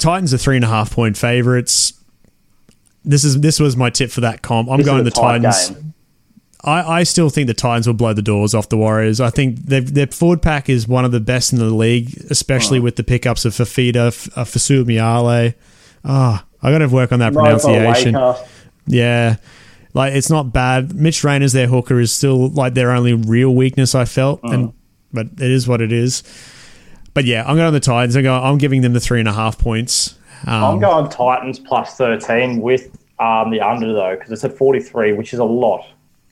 Titans 0.00 0.34
are 0.34 0.38
three 0.38 0.56
and 0.56 0.64
a 0.64 0.68
half 0.68 0.92
point 0.92 1.16
favourites. 1.16 1.92
This 3.04 3.22
is 3.22 3.40
this 3.40 3.60
was 3.60 3.76
my 3.76 3.88
tip 3.88 4.10
for 4.10 4.20
that 4.22 4.42
comp. 4.42 4.68
I'm 4.68 4.78
this 4.78 4.86
going 4.86 5.04
the 5.04 5.10
Titans. 5.12 5.70
Game. 5.70 5.89
I, 6.62 7.00
I 7.00 7.02
still 7.04 7.30
think 7.30 7.46
the 7.46 7.54
Titans 7.54 7.86
will 7.86 7.94
blow 7.94 8.12
the 8.12 8.22
doors 8.22 8.54
off 8.54 8.68
the 8.68 8.76
Warriors. 8.76 9.20
I 9.20 9.30
think 9.30 9.56
their 9.60 10.06
forward 10.08 10.42
pack 10.42 10.68
is 10.68 10.86
one 10.86 11.04
of 11.04 11.12
the 11.12 11.20
best 11.20 11.52
in 11.52 11.58
the 11.58 11.66
league, 11.66 12.26
especially 12.30 12.78
oh. 12.78 12.82
with 12.82 12.96
the 12.96 13.04
pickups 13.04 13.44
of 13.44 13.54
Fifita, 13.54 14.28
uh, 14.36 14.44
Fasumiale. 14.44 15.54
Ah, 16.04 16.44
oh, 16.44 16.68
I 16.68 16.70
got 16.70 16.78
to 16.78 16.88
work 16.88 17.12
on 17.12 17.20
that 17.20 17.32
pronunciation. 17.32 18.14
Yeah, 18.86 19.36
like 19.94 20.14
it's 20.14 20.30
not 20.30 20.52
bad. 20.52 20.94
Mitch 20.94 21.24
Rayner's 21.24 21.52
their 21.52 21.66
hooker 21.66 21.98
is 21.98 22.12
still 22.12 22.48
like 22.50 22.74
their 22.74 22.90
only 22.90 23.14
real 23.14 23.54
weakness. 23.54 23.94
I 23.94 24.04
felt, 24.04 24.40
oh. 24.42 24.50
and 24.50 24.72
but 25.12 25.26
it 25.26 25.50
is 25.50 25.66
what 25.66 25.80
it 25.80 25.92
is. 25.92 26.22
But 27.14 27.24
yeah, 27.24 27.42
I'm 27.42 27.56
going 27.56 27.66
on 27.66 27.72
the 27.72 27.80
Titans. 27.80 28.16
I'm, 28.16 28.22
going, 28.22 28.42
I'm 28.42 28.58
giving 28.58 28.82
them 28.82 28.92
the 28.92 29.00
three 29.00 29.20
and 29.20 29.28
a 29.28 29.32
half 29.32 29.58
points. 29.58 30.16
Um, 30.46 30.64
I'm 30.64 30.78
going 30.80 31.08
Titans 31.10 31.58
plus 31.58 31.96
thirteen 31.96 32.60
with 32.60 32.96
um, 33.18 33.50
the 33.50 33.60
under 33.60 33.92
though 33.92 34.16
because 34.16 34.32
it's 34.32 34.44
at 34.44 34.56
43, 34.56 35.12
which 35.12 35.32
is 35.32 35.38
a 35.38 35.44
lot. 35.44 35.86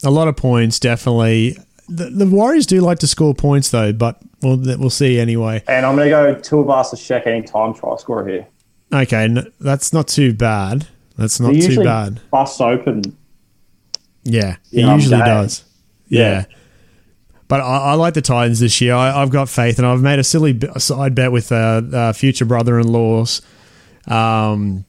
A 0.05 0.11
lot 0.11 0.29
of 0.29 0.37
points, 0.37 0.79
definitely. 0.79 1.57
The, 1.89 2.11
the 2.11 2.27
Warriors 2.27 2.67
do 2.67 2.81
like 2.81 2.99
to 3.01 3.07
score 3.07 3.35
points 3.35 3.71
though, 3.71 3.93
but 3.93 4.21
we'll 4.43 4.57
we'll 4.79 4.91
see 4.91 5.19
anyway. 5.19 5.63
And 5.67 5.85
I'm 5.87 5.97
going 5.97 6.07
to 6.09 6.11
go 6.11 6.41
Tuivasa-Sheck 6.41 7.27
any 7.27 7.43
time 7.43 7.75
try 7.75 7.97
scorer 7.97 8.29
here. 8.29 8.47
Okay, 8.93 9.25
n- 9.25 9.53
that's 9.61 9.93
not 9.93 10.07
too 10.09 10.33
bad. 10.33 10.87
That's 11.17 11.41
not 11.41 11.55
too 11.55 11.83
bad. 11.83 12.21
busts 12.31 12.61
open. 12.61 13.03
Yeah, 14.23 14.57
he 14.71 14.83
usually 14.83 15.19
does. 15.19 15.65
Yeah. 16.09 16.21
Yeah. 16.31 16.45
But 17.49 17.61
I, 17.63 17.79
I 17.79 17.95
like 17.95 18.13
the 18.15 18.21
Titans 18.23 18.61
this 18.61 18.81
year. 18.81 18.95
I, 18.95 19.23
I've 19.23 19.31
got 19.31 19.49
faith, 19.49 19.79
and 19.79 19.87
I've 19.87 20.03
made 20.03 20.19
a 20.19 20.25
silly 20.25 20.53
b- 20.53 20.69
side 20.77 21.15
bet 21.15 21.33
with 21.33 21.51
uh, 21.51 21.81
uh, 21.93 22.13
future 22.13 22.45
brother-in-laws. 22.45 23.41
Um, 24.07 24.85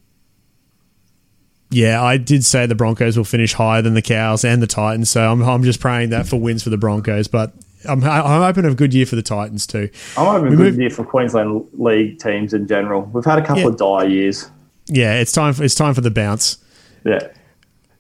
yeah, 1.71 2.01
I 2.03 2.17
did 2.17 2.43
say 2.43 2.65
the 2.65 2.75
Broncos 2.75 3.15
will 3.17 3.23
finish 3.25 3.53
higher 3.53 3.82
than 3.82 3.93
the 3.93 4.01
Cows 4.01 4.43
and 4.43 4.62
the 4.62 4.67
Titans, 4.67 5.10
so 5.10 5.32
I'm, 5.32 5.41
I'm 5.43 5.63
just 5.63 5.79
praying 5.79 6.10
that 6.10 6.27
for 6.27 6.38
wins 6.39 6.63
for 6.63 6.69
the 6.69 6.77
Broncos. 6.77 7.27
But 7.27 7.53
I'm, 7.88 8.03
I'm 8.03 8.41
hoping 8.41 8.65
a 8.65 8.73
good 8.73 8.93
year 8.93 9.05
for 9.05 9.15
the 9.15 9.21
Titans 9.21 9.67
too. 9.67 9.89
I'm 10.17 10.25
hoping 10.25 10.47
a 10.53 10.55
good 10.55 10.60
moved- 10.60 10.79
year 10.79 10.89
for 10.89 11.03
Queensland 11.05 11.67
League 11.73 12.19
teams 12.19 12.53
in 12.53 12.67
general. 12.67 13.03
We've 13.03 13.23
had 13.25 13.39
a 13.39 13.45
couple 13.45 13.63
Yeah. 13.63 13.67
of 13.69 13.77
dire 13.77 14.05
years. 14.08 14.49
Yeah, 14.88 15.13
it's 15.19 15.32
time. 15.32 15.53
For, 15.53 15.63
it's 15.63 15.75
time 15.75 15.93
for 15.93 16.01
the 16.01 16.10
bounce. 16.12 16.58
Yeah. 17.05 17.19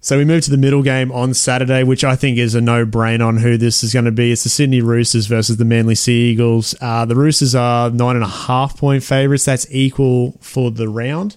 So 0.01 0.17
we 0.17 0.23
move 0.25 0.43
to 0.45 0.49
the 0.51 0.57
middle 0.57 0.81
game 0.81 1.11
on 1.11 1.33
Saturday, 1.33 1.83
which 1.83 2.05
I 2.05 2.15
think 2.15 2.37
is 2.37 2.55
a 2.55 2.61
no-brainer 2.61 3.27
on 3.27 3.35
who 3.37 3.57
this 3.57 3.83
is 3.83 3.91
going 3.91 4.05
to 4.05 4.11
be. 4.11 4.31
It's 4.31 4.43
the 4.43 4.49
Sydney 4.49 4.81
Roosters 4.81 5.25
versus 5.27 5.57
the 5.57 5.65
Manly 5.65 5.93
Sea 5.93 6.31
Eagles. 6.31 6.73
Uh, 6.79 7.03
the 7.03 7.15
Roosters 7.15 7.53
are 7.53 7.89
nine 7.91 8.15
and 8.15 8.23
a 8.23 8.27
half 8.29 8.77
point 8.77 9.03
favourites. 9.03 9.43
That's 9.43 9.67
equal 9.69 10.37
for 10.39 10.71
the 10.71 10.87
round. 10.87 11.35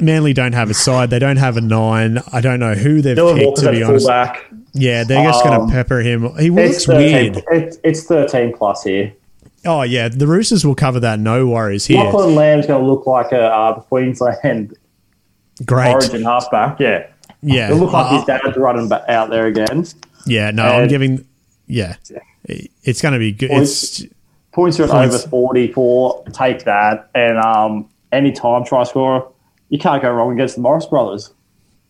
Manly 0.00 0.32
don't 0.32 0.52
have 0.52 0.70
a 0.70 0.74
side. 0.74 1.10
They 1.10 1.18
don't 1.18 1.36
have 1.36 1.56
a 1.56 1.60
nine. 1.60 2.18
I 2.32 2.40
don't 2.40 2.60
know 2.60 2.74
who 2.74 3.02
they've 3.02 3.16
Dylan 3.16 3.38
picked, 3.38 3.58
to 3.58 3.70
be 3.72 3.82
honest. 3.82 4.06
fullback. 4.06 4.44
Yeah, 4.72 5.04
they're 5.04 5.24
just 5.24 5.42
going 5.44 5.60
Um, 5.60 5.68
to 5.68 5.72
pepper 5.72 6.00
him. 6.00 6.22
He 6.38 6.50
looks 6.50 6.76
It's 6.76 6.86
13, 6.86 7.32
weird. 7.32 7.44
It's, 7.50 7.78
it's 7.84 8.04
13 8.04 8.52
plus 8.56 8.84
here. 8.84 9.12
Oh, 9.66 9.82
yeah, 9.82 10.08
the 10.08 10.26
Roosters 10.26 10.64
will 10.64 10.74
cover 10.74 11.00
that. 11.00 11.18
No 11.18 11.46
worries 11.46 11.84
here. 11.86 11.98
Lachlan 12.02 12.34
Lam's 12.34 12.66
going 12.66 12.80
to 12.82 12.86
look 12.88 13.06
like 13.06 13.32
a 13.32 13.42
uh, 13.42 13.80
Queensland 13.80 14.74
Great. 15.66 15.92
origin 15.92 16.22
halfback. 16.22 16.80
Yeah. 16.80 17.06
Yeah. 17.42 17.66
It'll 17.66 17.78
look 17.80 17.92
like 17.92 18.06
Uh, 18.12 18.16
his 18.16 18.24
dad's 18.24 18.56
running 18.56 18.90
out 19.08 19.28
there 19.30 19.46
again. 19.46 19.84
yeah, 20.26 20.50
no, 20.50 20.62
I'm 20.64 20.88
giving. 20.88 21.26
Yeah. 21.66 21.96
It's 22.44 23.02
going 23.02 23.12
to 23.12 23.18
be 23.18 23.32
good. 23.32 23.50
It's. 23.50 24.04
Points 24.52 24.80
are 24.80 24.84
at 24.84 24.90
Points. 24.90 25.14
over 25.14 25.28
44. 25.28 26.24
Take 26.32 26.64
that. 26.64 27.08
And 27.14 27.38
um, 27.38 27.88
any 28.12 28.32
time 28.32 28.64
try 28.64 28.82
scorer, 28.84 29.24
you 29.70 29.78
can't 29.78 30.02
go 30.02 30.10
wrong 30.12 30.32
against 30.32 30.56
the 30.56 30.60
Morris 30.60 30.84
brothers. 30.86 31.32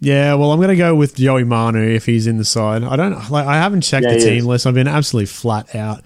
Yeah, 0.03 0.35
well, 0.35 0.53
I'm 0.53 0.59
going 0.59 0.71
to 0.71 0.77
go 0.77 0.95
with 0.95 1.15
Joey 1.17 1.45
Manu 1.45 1.83
if 1.95 2.07
he's 2.07 2.27
in 2.27 2.39
the 2.39 2.45
side. 2.45 2.83
I 2.85 2.97
don't 2.97 3.31
like. 3.31 3.47
I 3.47 3.57
haven't 3.57 3.83
checked 3.83 4.07
Yeah, 4.07 4.15
the 4.15 4.21
team 4.21 4.39
is. 4.39 4.47
list. 4.47 4.67
I've 4.67 4.73
been 4.75 4.89
absolutely 4.89 5.27
flat 5.27 5.75
out. 5.75 6.03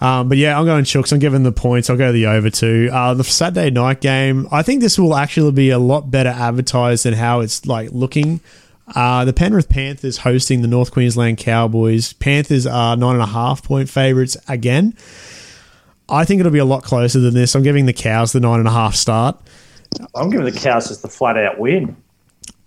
Um, 0.00 0.28
but 0.28 0.36
yeah, 0.36 0.58
I'm 0.58 0.66
going 0.66 0.84
Chooks. 0.84 1.10
I'm 1.12 1.20
giving 1.20 1.42
the 1.44 1.52
points. 1.52 1.88
I'll 1.88 1.96
go 1.96 2.12
the 2.12 2.26
over 2.26 2.50
two. 2.50 2.90
Uh, 2.92 3.14
the 3.14 3.24
Saturday 3.24 3.70
night 3.70 4.02
game. 4.02 4.46
I 4.52 4.62
think 4.62 4.82
this 4.82 4.98
will 4.98 5.14
actually 5.14 5.52
be 5.52 5.70
a 5.70 5.78
lot 5.78 6.10
better 6.10 6.28
advertised 6.28 7.04
than 7.06 7.14
how 7.14 7.40
it's 7.40 7.64
like 7.64 7.92
looking. 7.92 8.40
Uh, 8.94 9.24
the 9.24 9.32
Penrith 9.32 9.70
Panthers 9.70 10.18
hosting 10.18 10.60
the 10.60 10.68
North 10.68 10.90
Queensland 10.90 11.38
Cowboys. 11.38 12.12
Panthers 12.12 12.66
are 12.66 12.94
nine 12.96 13.14
and 13.14 13.22
a 13.22 13.26
half 13.26 13.62
point 13.62 13.88
favourites 13.88 14.36
again. 14.46 14.94
I 16.06 16.26
think 16.26 16.40
it'll 16.40 16.52
be 16.52 16.58
a 16.58 16.66
lot 16.66 16.82
closer 16.84 17.20
than 17.20 17.32
this. 17.32 17.54
I'm 17.54 17.62
giving 17.62 17.86
the 17.86 17.94
Cows 17.94 18.32
the 18.32 18.40
nine 18.40 18.58
and 18.58 18.68
a 18.68 18.72
half 18.72 18.94
start. 18.94 19.40
I'm 20.14 20.30
giving 20.30 20.44
the 20.46 20.52
Cows 20.52 20.88
just 20.88 21.02
the 21.02 21.08
flat 21.08 21.36
out 21.36 21.58
win. 21.58 21.96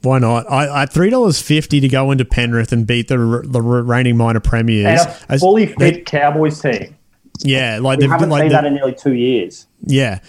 Why 0.01 0.19
not? 0.19 0.49
I 0.51 0.83
at 0.83 0.93
three 0.93 1.09
dollars 1.09 1.41
fifty 1.41 1.79
to 1.79 1.87
go 1.87 2.11
into 2.11 2.23
Penrith 2.25 2.71
and 2.71 2.85
beat 2.85 3.07
the 3.07 3.17
the 3.45 3.61
reigning 3.61 4.15
minor 4.17 4.39
premiers. 4.39 5.01
And 5.05 5.15
a 5.29 5.39
fully 5.39 5.65
they- 5.65 5.93
fit 5.93 6.05
Cowboys 6.05 6.61
team. 6.61 6.95
yeah, 7.39 7.79
like 7.81 7.97
We 7.97 8.03
they've 8.03 8.11
haven't 8.11 8.29
like 8.29 8.41
seen 8.43 8.49
the- 8.49 8.55
that 8.55 8.65
in 8.65 8.75
nearly 8.75 8.93
two 8.93 9.13
years. 9.13 9.65
yeah. 9.81 10.19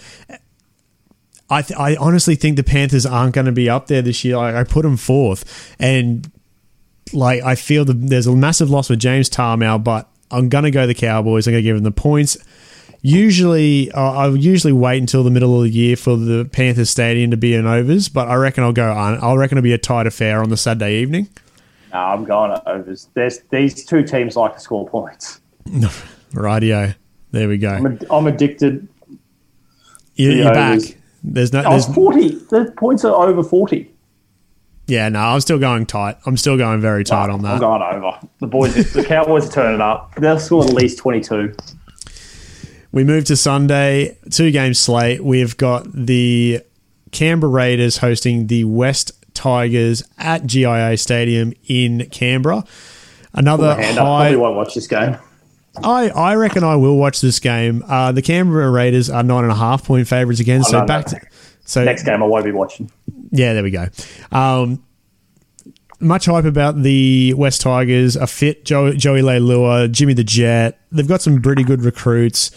I 1.51 1.63
th- 1.63 1.79
I 1.79 1.95
honestly 1.95 2.35
think 2.35 2.57
the 2.57 2.63
Panthers 2.63 3.05
aren't 3.07 3.33
going 3.33 3.45
to 3.47 3.51
be 3.51 3.67
up 3.69 3.87
there 3.87 4.03
this 4.03 4.23
year. 4.23 4.37
Like, 4.37 4.53
I 4.53 4.63
put 4.63 4.83
them 4.83 4.97
fourth, 4.97 5.75
and 5.79 6.31
like 7.11 7.41
I 7.41 7.55
feel 7.55 7.85
that 7.85 7.93
there's 8.09 8.27
a 8.27 8.35
massive 8.35 8.69
loss 8.69 8.87
with 8.89 8.99
James 8.99 9.29
Tamou, 9.31 9.83
but 9.83 10.07
I'm 10.29 10.47
going 10.49 10.65
to 10.65 10.71
go 10.71 10.85
the 10.85 10.93
Cowboys. 10.93 11.47
I'm 11.47 11.53
going 11.53 11.63
to 11.63 11.67
give 11.67 11.75
them 11.75 11.83
the 11.85 11.91
points. 11.91 12.37
Usually, 13.01 13.91
uh, 13.91 14.01
I 14.01 14.27
usually 14.29 14.73
wait 14.73 14.97
until 14.97 15.23
the 15.23 15.31
middle 15.31 15.55
of 15.57 15.63
the 15.63 15.69
year 15.69 15.95
for 15.95 16.17
the 16.17 16.45
Panthers 16.45 16.89
Stadium 16.89 17.31
to 17.31 17.37
be 17.37 17.55
an 17.55 17.65
overs, 17.65 18.09
but 18.09 18.27
I 18.27 18.35
reckon 18.35 18.63
I'll 18.63 18.73
go 18.73 18.91
on. 18.91 19.17
I 19.19 19.33
reckon 19.35 19.57
it'll 19.57 19.63
be 19.63 19.73
a 19.73 19.77
tight 19.77 20.05
affair 20.05 20.41
on 20.41 20.49
the 20.49 20.57
Saturday 20.57 20.97
evening. 20.97 21.29
No, 21.93 21.99
I'm 21.99 22.25
going 22.25 22.59
overs. 22.65 23.07
There's, 23.13 23.39
these 23.51 23.85
two 23.85 24.03
teams 24.03 24.35
like 24.35 24.53
to 24.55 24.59
score 24.59 24.87
points. 24.87 25.39
Radio. 26.33 26.93
There 27.31 27.47
we 27.47 27.57
go. 27.57 27.69
I'm, 27.69 27.85
ad- 27.85 28.05
I'm 28.11 28.27
addicted. 28.27 28.87
You're, 30.15 30.33
you're 30.33 30.53
back. 30.53 30.81
There's 31.23 31.53
no. 31.53 31.61
I 31.61 31.69
was 31.69 31.85
There's, 31.85 31.95
40. 31.95 32.29
The 32.49 32.73
points 32.77 33.05
are 33.05 33.27
over 33.27 33.43
40. 33.43 33.89
yeah, 34.87 35.09
no. 35.09 35.19
I'm 35.19 35.41
still 35.41 35.59
going 35.59 35.85
tight. 35.85 36.17
I'm 36.25 36.37
still 36.37 36.57
going 36.57 36.81
very 36.81 37.03
tight 37.03 37.29
on 37.29 37.41
that. 37.43 37.53
I'm 37.53 37.59
going 37.59 37.81
over. 37.81 38.19
The 38.39 38.47
boys, 38.47 38.93
the 38.93 39.03
Cowboys 39.03 39.47
are 39.47 39.51
turning 39.51 39.81
up. 39.81 40.15
They'll 40.15 40.39
score 40.39 40.63
at 40.65 40.73
least 40.73 40.97
22. 40.97 41.55
We 42.91 43.03
move 43.03 43.25
to 43.25 43.35
Sunday, 43.35 44.17
two 44.31 44.51
game 44.51 44.73
slate. 44.73 45.23
We've 45.23 45.55
got 45.57 45.85
the 45.93 46.61
Canberra 47.11 47.51
Raiders 47.51 47.97
hosting 47.97 48.47
the 48.47 48.63
West 48.63 49.11
Tigers 49.33 50.03
at 50.17 50.45
GIO 50.47 50.95
Stadium 50.95 51.53
in 51.67 52.09
Canberra. 52.09 52.63
Another 53.33 53.75
Hand 53.75 53.97
up. 53.97 54.05
high. 54.05 54.19
Probably 54.23 54.37
won't 54.37 54.55
watch 54.55 54.73
this 54.73 54.87
game. 54.87 55.17
I, 55.83 56.09
I 56.09 56.35
reckon 56.35 56.63
I 56.63 56.75
will 56.75 56.97
watch 56.97 57.21
this 57.21 57.39
game. 57.39 57.83
Uh, 57.87 58.11
the 58.11 58.21
Canberra 58.21 58.69
Raiders 58.71 59.09
are 59.09 59.23
nine 59.23 59.43
and 59.43 59.51
a 59.51 59.55
half 59.55 59.85
point 59.85 60.07
favourites 60.07 60.41
again. 60.41 60.63
So 60.63 60.79
no, 60.79 60.85
back 60.85 61.11
no. 61.11 61.19
to 61.19 61.25
so 61.63 61.83
Next 61.83 62.03
game 62.03 62.23
I 62.23 62.25
won't 62.25 62.43
be 62.43 62.51
watching. 62.51 62.91
Yeah, 63.31 63.53
there 63.53 63.63
we 63.63 63.69
go. 63.71 63.87
Um, 64.31 64.83
much 65.99 66.25
hype 66.25 66.45
about 66.45 66.81
the 66.81 67.33
West 67.35 67.61
Tigers. 67.61 68.15
A 68.15 68.27
fit 68.27 68.65
Joey, 68.65 68.97
Joey 68.97 69.21
Leilua, 69.21 69.91
Jimmy 69.91 70.13
the 70.13 70.23
Jet. 70.23 70.79
They've 70.91 71.07
got 71.07 71.21
some 71.21 71.41
pretty 71.41 71.63
good 71.63 71.81
recruits. 71.83 72.51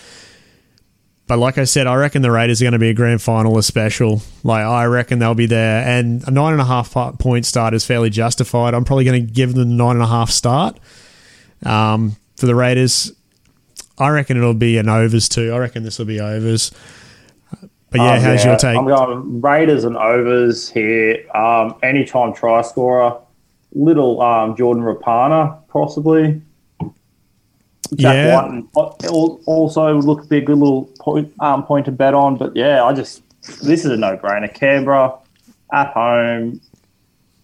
But 1.29 1.39
like 1.39 1.57
I 1.57 1.65
said, 1.65 1.87
I 1.87 1.95
reckon 1.95 2.21
the 2.23 2.31
Raiders 2.31 2.61
are 2.61 2.65
going 2.65 2.73
to 2.73 2.79
be 2.79 2.91
a 2.91 2.95
grand 2.95 3.21
finalist 3.21 3.65
special. 3.65 4.23
Like 4.43 4.65
I 4.65 4.85
reckon 4.85 5.19
they'll 5.19 5.35
be 5.35 5.47
there, 5.47 5.87
and 5.87 6.23
a 6.27 6.31
nine 6.31 6.53
and 6.53 6.61
a 6.61 6.65
half 6.65 6.93
point 7.19 7.47
start 7.47 7.75
is 7.75 7.87
fairly 7.87 8.11
justified. 8.11 8.75
I'm 8.75 8.85
probably 8.85 9.05
going 9.05 9.27
to 9.27 9.33
give 9.33 9.55
them 9.55 9.71
a 9.71 9.75
nine 9.75 9.97
and 9.97 10.03
a 10.03 10.09
half 10.09 10.31
start 10.31 10.79
um, 11.65 12.17
for 12.37 12.47
the 12.47 12.55
Raiders. 12.55 13.13
I 13.99 14.09
reckon 14.11 14.37
it'll 14.37 14.53
be 14.53 14.77
an 14.79 14.89
overs 14.89 15.29
too. 15.29 15.53
I 15.53 15.59
reckon 15.59 15.85
this 15.85 15.99
will 15.99 16.07
be 16.07 16.21
overs. 16.21 16.71
But 17.91 18.01
yeah, 18.01 18.15
Um, 18.15 18.21
how's 18.21 18.45
your 18.45 18.57
take? 18.57 18.77
I'm 18.77 18.87
going 18.87 19.41
Raiders 19.41 19.85
and 19.85 19.97
overs 19.97 20.69
here. 20.69 21.25
Um, 21.37 21.77
anytime 21.83 22.33
try 22.35 22.63
scorer. 22.63 23.17
Little 23.75 24.21
um, 24.21 24.57
Jordan 24.57 24.83
Rapana, 24.83 25.59
possibly. 25.69 26.41
Jack 27.97 28.15
Yeah. 28.15 28.49
White 28.73 29.05
also 29.47 29.97
would 29.97 30.05
look 30.05 30.23
to 30.23 30.29
be 30.29 30.39
a 30.39 30.41
good 30.41 30.59
little 30.59 30.85
point, 30.99 31.33
um, 31.41 31.65
point 31.65 31.87
to 31.87 31.93
bet 31.93 32.15
on. 32.15 32.37
But 32.37 32.57
yeah, 32.57 32.85
I 32.85 32.93
just 32.93 33.23
this 33.63 33.85
is 33.85 33.87
a 33.87 33.97
no 33.97 34.17
brainer. 34.17 34.53
Canberra 34.53 35.15
at 35.73 35.89
home. 35.89 36.61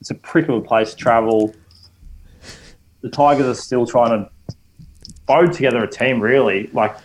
It's 0.01 0.11
a 0.11 0.15
of 0.15 0.49
a 0.51 0.61
place 0.61 0.91
to 0.91 0.97
travel. 0.97 1.55
The 3.01 3.11
Tigers 3.11 3.47
are 3.47 3.61
still 3.61 3.87
trying 3.87 4.11
to 4.11 4.55
bode 5.27 5.53
together 5.53 5.83
a 5.83 5.91
team. 5.91 6.21
Really, 6.21 6.69
like 6.73 6.97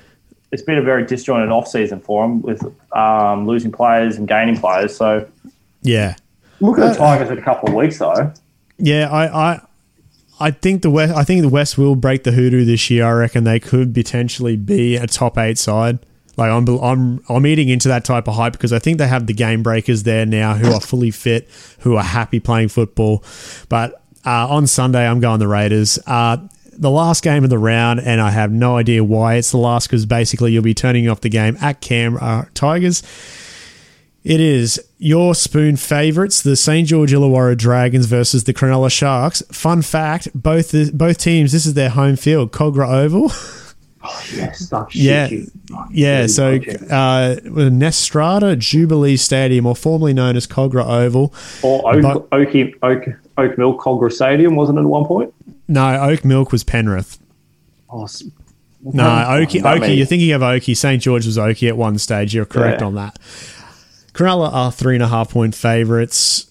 it's 0.52 0.62
been 0.62 0.78
a 0.78 0.84
very 0.84 1.06
disjointed 1.06 1.50
off 1.50 1.68
season 1.68 2.00
for 2.00 2.24
them 2.24 2.42
with 2.42 2.64
um, 2.96 3.48
losing 3.48 3.72
players 3.72 4.18
and 4.18 4.28
gaining 4.28 4.58
players. 4.58 4.96
So 4.96 5.28
yeah. 5.82 6.16
look 6.60 6.78
at 6.78 6.82
the 6.82 6.92
Uh, 6.92 7.18
Tigers 7.18 7.30
in 7.32 7.40
a 7.40 7.42
couple 7.42 7.70
of 7.70 7.76
weeks 7.76 7.98
though. 7.98 8.32
Yeah, 8.78 9.10
I, 9.10 9.52
I, 9.54 9.62
I 10.40 10.52
think 10.52 10.82
the 10.82 10.90
West. 10.90 11.14
I 11.14 11.24
think 11.24 11.42
the 11.42 11.50
West 11.50 11.78
will 11.78 11.96
break 11.96 12.24
the 12.24 12.32
hoodoo 12.32 12.66
this 12.66 12.90
year. 12.90 13.06
I 13.06 13.12
reckon 13.12 13.44
they 13.44 13.60
could 13.60 13.94
potentially 13.94 14.56
be 14.56 14.96
a 14.96 15.08
top 15.08 15.38
eight 15.38 15.58
side. 15.58 16.00
Like 16.36 16.52
I'm, 16.52 16.68
I'm, 16.68 17.24
I'm 17.30 17.46
eating 17.46 17.70
into 17.70 17.88
that 17.90 18.06
type 18.06 18.28
of 18.28 18.36
hype 18.36 18.54
because 18.54 18.74
I 18.74 18.80
think 18.80 18.98
they 18.98 19.08
have 19.08 19.28
the 19.28 19.34
game 19.34 19.62
breakers 19.62 20.04
there 20.04 20.26
now 20.26 20.56
who 20.56 20.74
are 20.74 20.82
fully 20.82 21.12
fit, 21.12 21.48
who 21.80 21.96
are 21.96 22.04
happy 22.04 22.40
playing 22.40 22.70
football. 22.70 23.24
But 23.70 24.02
uh, 24.26 24.48
on 24.50 24.66
Sunday, 24.68 25.06
I'm 25.06 25.20
going 25.20 25.40
the 25.40 25.48
Raiders. 25.48 26.00
Uh, 26.08 26.38
the 26.76 26.90
last 26.90 27.24
game 27.24 27.44
of 27.44 27.52
the 27.52 27.60
round, 27.60 28.00
and 28.00 28.20
I 28.20 28.32
have 28.32 28.52
no 28.52 28.78
idea 28.78 29.04
why 29.04 29.36
it's 29.36 29.52
the 29.52 29.58
last 29.58 29.88
because 29.88 30.06
basically 30.06 30.52
you'll 30.52 30.64
be 30.64 30.74
turning 30.74 31.08
off 31.08 31.22
the 31.22 31.30
game 31.30 31.56
at 31.62 31.82
Canberra 31.82 32.50
Tigers. 32.56 33.04
It 34.24 34.40
is 34.40 34.80
your 35.00 35.36
spoon 35.36 35.76
favourites, 35.76 36.42
the 36.42 36.56
St 36.56 36.88
George 36.88 37.12
Illawarra 37.12 37.58
Dragons 37.58 38.06
versus 38.06 38.46
the 38.46 38.54
Cronulla 38.54 38.90
Sharks. 38.92 39.42
Fun 39.52 39.82
fact: 39.82 40.30
both 40.34 40.74
both 40.98 41.18
teams, 41.18 41.52
this 41.52 41.66
is 41.66 41.74
their 41.74 41.90
home 41.90 42.16
field, 42.16 42.52
Kogarah 42.54 42.90
Oval. 43.04 43.32
yes, 44.36 44.70
oh, 44.72 44.88
shit, 44.90 45.02
Yeah. 45.02 45.30
Yeah, 45.92 46.28
so 46.28 46.56
uh, 46.56 47.36
Netstrata 47.44 48.58
Jubilee 48.58 49.18
Stadium, 49.18 49.66
or 49.66 49.76
formerly 49.76 50.14
known 50.14 50.36
as 50.38 50.48
Kogarah 50.48 50.88
Oval. 50.88 51.34
or 51.62 51.94
Oak, 51.96 52.02
but- 52.02 52.30
Oaky, 52.32 52.74
Oak, 52.82 53.04
Oak 53.38 53.58
Mill 53.58 53.78
Kogarah 53.78 54.12
Stadium, 54.12 54.56
wasn't 54.56 54.78
it 54.78 54.82
at 54.82 54.88
one 54.88 55.06
point? 55.06 55.34
No, 55.68 56.00
Oak 56.02 56.24
Milk 56.26 56.52
was 56.52 56.64
Penrith. 56.64 57.18
Oh, 57.90 58.08
No, 58.84 59.04
Oaky, 59.04 59.62
Not 59.62 59.78
Oaky. 59.78 59.96
You're 59.98 60.06
thinking 60.06 60.32
of 60.34 60.42
Oaky. 60.42 60.76
St 60.76 61.02
George 61.02 61.26
was 61.26 61.38
Oaky 61.38 61.68
at 61.70 61.78
one 61.78 61.98
stage. 61.98 62.34
You're 62.36 62.46
correct 62.46 62.82
Yeah. 62.82 62.88
on 62.88 62.96
that. 62.96 63.18
Cronulla 64.13 64.52
are 64.54 64.71
three 64.71 64.95
and 64.95 65.04
a 65.04 65.08
half 65.08 65.32
point 65.32 65.56
favourites. 65.56 66.49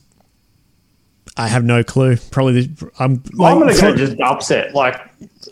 I 1.37 1.49
have 1.49 1.65
no 1.65 1.83
clue. 1.83 2.17
Probably, 2.31 2.67
the, 2.67 2.91
I'm. 2.99 3.23
Like, 3.33 3.53
I'm 3.55 3.61
going 3.61 3.75
to 3.75 3.81
go 3.81 3.97
just 3.97 4.21
upset. 4.21 4.75
Like, 4.75 5.01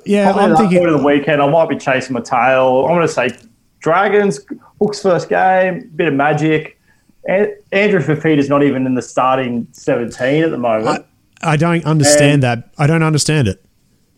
yeah, 0.05 0.31
I'm 0.33 0.57
thinking. 0.57 0.85
of 0.85 0.99
the 1.01 1.07
weekend, 1.07 1.40
I 1.40 1.49
might 1.49 1.68
be 1.68 1.77
chasing 1.77 2.12
my 2.12 2.20
tail. 2.20 2.85
I'm 2.87 2.94
going 2.96 3.07
to 3.07 3.12
say 3.12 3.31
Dragons, 3.81 4.40
Hook's 4.81 5.01
first 5.01 5.29
game, 5.29 5.90
bit 5.96 6.09
of 6.09 6.14
magic. 6.14 6.79
An- 7.29 7.55
Andrew 7.73 8.01
Fifita's 8.01 8.49
not 8.49 8.62
even 8.62 8.85
in 8.87 8.94
the 8.94 9.03
starting 9.03 9.66
17 9.73 10.42
at 10.44 10.51
the 10.51 10.59
moment. 10.59 11.07
I 11.42 11.57
don't 11.57 11.85
understand 11.87 12.33
And- 12.33 12.42
that. 12.42 12.70
I 12.77 12.87
don't 12.87 13.03
understand 13.03 13.49
it. 13.49 13.64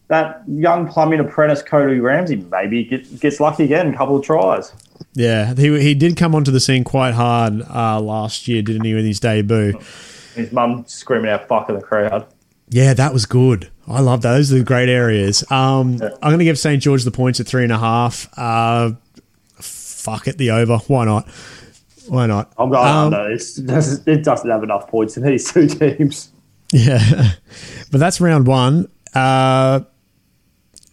that 0.09 0.43
young 0.49 0.89
plumbing 0.89 1.21
apprentice 1.21 1.63
Cody 1.63 2.01
Ramsey 2.01 2.37
maybe 2.51 2.85
get, 2.85 3.21
gets 3.21 3.39
lucky 3.39 3.65
again, 3.65 3.95
a 3.95 3.97
couple 3.97 4.17
of 4.17 4.25
tries. 4.25 4.73
Yeah, 5.15 5.55
he 5.55 5.81
he 5.83 5.95
did 5.95 6.17
come 6.17 6.35
onto 6.35 6.51
the 6.51 6.61
scene 6.61 6.85
quite 6.85 7.13
hard 7.15 7.63
uh, 7.63 8.01
last 8.01 8.49
year, 8.49 8.63
didn't 8.63 8.85
he, 8.85 8.95
with 8.95 9.05
his 9.05 9.21
debut? 9.21 9.79
His 10.35 10.51
mum 10.53 10.85
screaming 10.87 11.31
out 11.31 11.47
"fuck" 11.49 11.69
in 11.69 11.75
the 11.75 11.83
crowd. 11.83 12.27
Yeah, 12.69 12.95
that 12.95 13.13
was 13.13 13.27
good. 13.27 13.71
I 13.87 14.01
love 14.01 14.23
that. 14.23 14.33
Those 14.33 14.51
are 14.53 14.59
the 14.59 14.65
great 14.65 14.89
areas. 14.89 15.45
Um, 15.51 15.95
Yeah. 15.95 16.09
I'm 16.23 16.31
going 16.31 16.39
to 16.39 16.45
give 16.47 16.59
St 16.59 16.81
George 16.83 17.05
the 17.05 17.11
points 17.11 17.39
at 17.41 17.47
three 17.47 17.65
and 17.65 17.73
a 17.73 17.79
half. 17.79 18.29
Uh, 18.39 18.93
fuck 19.57 20.27
it, 20.29 20.39
the 20.39 20.53
over. 20.53 20.79
Why 20.87 21.05
not? 21.05 21.29
Why 22.09 22.27
not? 22.27 22.51
I'm 22.57 22.71
going 22.71 22.87
Um, 22.89 23.13
under. 23.13 23.31
It's, 23.31 23.59
it 23.59 24.25
doesn't, 24.25 24.49
have 24.51 24.63
enough 24.63 24.89
points 24.89 25.19
in 25.19 25.25
these 25.25 25.53
two 25.53 25.67
teams. 25.69 26.33
Yeah, 26.73 27.33
but 27.91 27.99
that's 28.01 28.19
round 28.21 28.47
one. 28.47 28.89
Uh, 29.15 29.81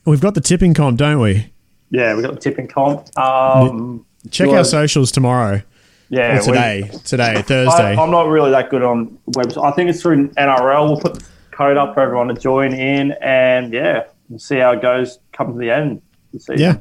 we've 0.04 0.20
got 0.20 0.34
the 0.36 0.42
tipping 0.42 0.74
comp, 0.74 0.98
don't 0.98 1.20
we? 1.22 1.54
Yeah, 1.92 2.14
we've 2.16 2.26
got 2.26 2.34
the 2.34 2.40
tipping 2.42 2.68
comp. 2.68 3.08
Um, 3.18 4.06
Check 4.32 4.50
our 4.50 4.64
socials 4.64 5.12
tomorrow. 5.12 5.62
Yeah, 6.10 6.32
Or 6.32 6.40
we- 6.40 6.46
today, 6.46 6.92
today, 7.06 7.34
I, 7.38 7.42
Thursday. 7.44 7.96
I'm 7.96 8.10
not 8.10 8.28
really 8.30 8.50
that 8.52 8.70
good 8.72 8.82
on 8.82 9.18
website. 9.32 9.64
I 9.64 9.72
think 9.76 9.90
it's 9.92 10.02
through 10.02 10.30
NRL. 10.30 10.88
We'll 10.88 11.00
put 11.00 11.16
the 11.20 11.26
code 11.52 11.78
up 11.78 11.94
for 11.94 12.00
everyone 12.02 12.30
to 12.30 12.34
join 12.34 12.74
in, 12.74 13.12
and 13.22 13.72
yeah, 13.72 14.06
we'll 14.28 14.40
see 14.40 14.58
how 14.58 14.72
it 14.72 14.82
goes. 14.82 15.20
Come 15.34 15.54
to 15.54 15.60
the 15.60 15.70
end. 15.70 16.02
Yeah, 16.56 16.78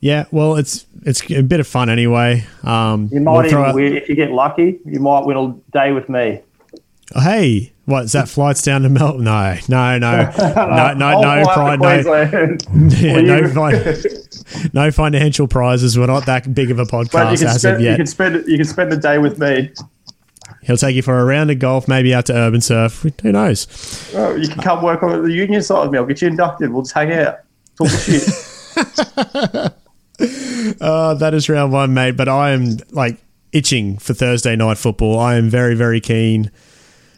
yeah. 0.00 0.24
Well, 0.30 0.56
it's 0.56 0.86
it's 1.04 1.28
a 1.30 1.42
bit 1.42 1.60
of 1.60 1.66
fun 1.66 1.90
anyway. 1.90 2.46
Um, 2.62 3.10
You 3.12 3.20
might 3.20 3.32
we'll 3.32 3.46
even 3.60 3.74
win 3.74 3.96
if 3.98 4.08
you 4.08 4.14
get 4.14 4.30
lucky. 4.30 4.78
You 4.86 4.98
might 5.00 5.26
win 5.26 5.36
a 5.36 5.54
day 5.72 5.92
with 5.92 6.08
me. 6.08 6.40
Oh, 7.14 7.20
hey, 7.20 7.73
what 7.86 8.04
is 8.04 8.12
that? 8.12 8.28
Flights 8.28 8.62
down 8.62 8.82
to 8.82 8.88
Melbourne? 8.88 9.24
No, 9.24 9.58
no, 9.68 9.98
no, 9.98 9.98
no, 9.98 10.94
no, 10.94 11.20
no, 11.20 11.44
pri- 11.44 11.76
no, 11.76 11.90
yeah, 12.96 13.20
no, 13.20 13.70
fin- 13.70 14.70
no 14.72 14.90
financial 14.90 15.46
prizes. 15.46 15.98
We're 15.98 16.06
not 16.06 16.26
that 16.26 16.54
big 16.54 16.70
of 16.70 16.78
a 16.78 16.86
But 16.86 17.02
you 17.02 17.08
podcast 17.08 17.38
can 17.38 17.48
as 17.48 17.60
spend 17.60 17.76
of 17.76 17.82
you 17.82 17.96
can 17.96 18.06
spend 18.06 18.48
you 18.48 18.56
can 18.56 18.66
spend 18.66 18.92
the 18.92 18.96
day 18.96 19.18
with 19.18 19.38
me. 19.38 19.72
He'll 20.62 20.78
take 20.78 20.96
you 20.96 21.02
for 21.02 21.18
a 21.20 21.24
round 21.24 21.50
of 21.50 21.58
golf, 21.58 21.86
maybe 21.86 22.14
out 22.14 22.26
to 22.26 22.34
urban 22.34 22.62
surf. 22.62 23.04
Who 23.22 23.32
knows? 23.32 24.12
Oh, 24.14 24.34
you 24.34 24.48
can 24.48 24.62
come 24.62 24.82
work 24.82 25.02
on 25.02 25.22
the 25.22 25.32
union 25.32 25.62
side 25.62 25.82
with 25.82 25.90
me. 25.92 25.98
I'll 25.98 26.06
get 26.06 26.22
you 26.22 26.28
inducted. 26.28 26.72
We'll 26.72 26.82
just 26.82 26.94
hang 26.94 27.12
out, 27.12 27.40
talk 27.76 27.88
shit. 27.90 28.22
Uh, 30.80 31.14
that 31.14 31.34
is 31.34 31.48
round 31.48 31.72
one, 31.72 31.92
mate. 31.92 32.12
But 32.12 32.28
I 32.28 32.50
am 32.52 32.78
like 32.92 33.18
itching 33.52 33.98
for 33.98 34.14
Thursday 34.14 34.56
night 34.56 34.78
football. 34.78 35.18
I 35.18 35.34
am 35.36 35.50
very, 35.50 35.74
very 35.74 36.00
keen. 36.00 36.50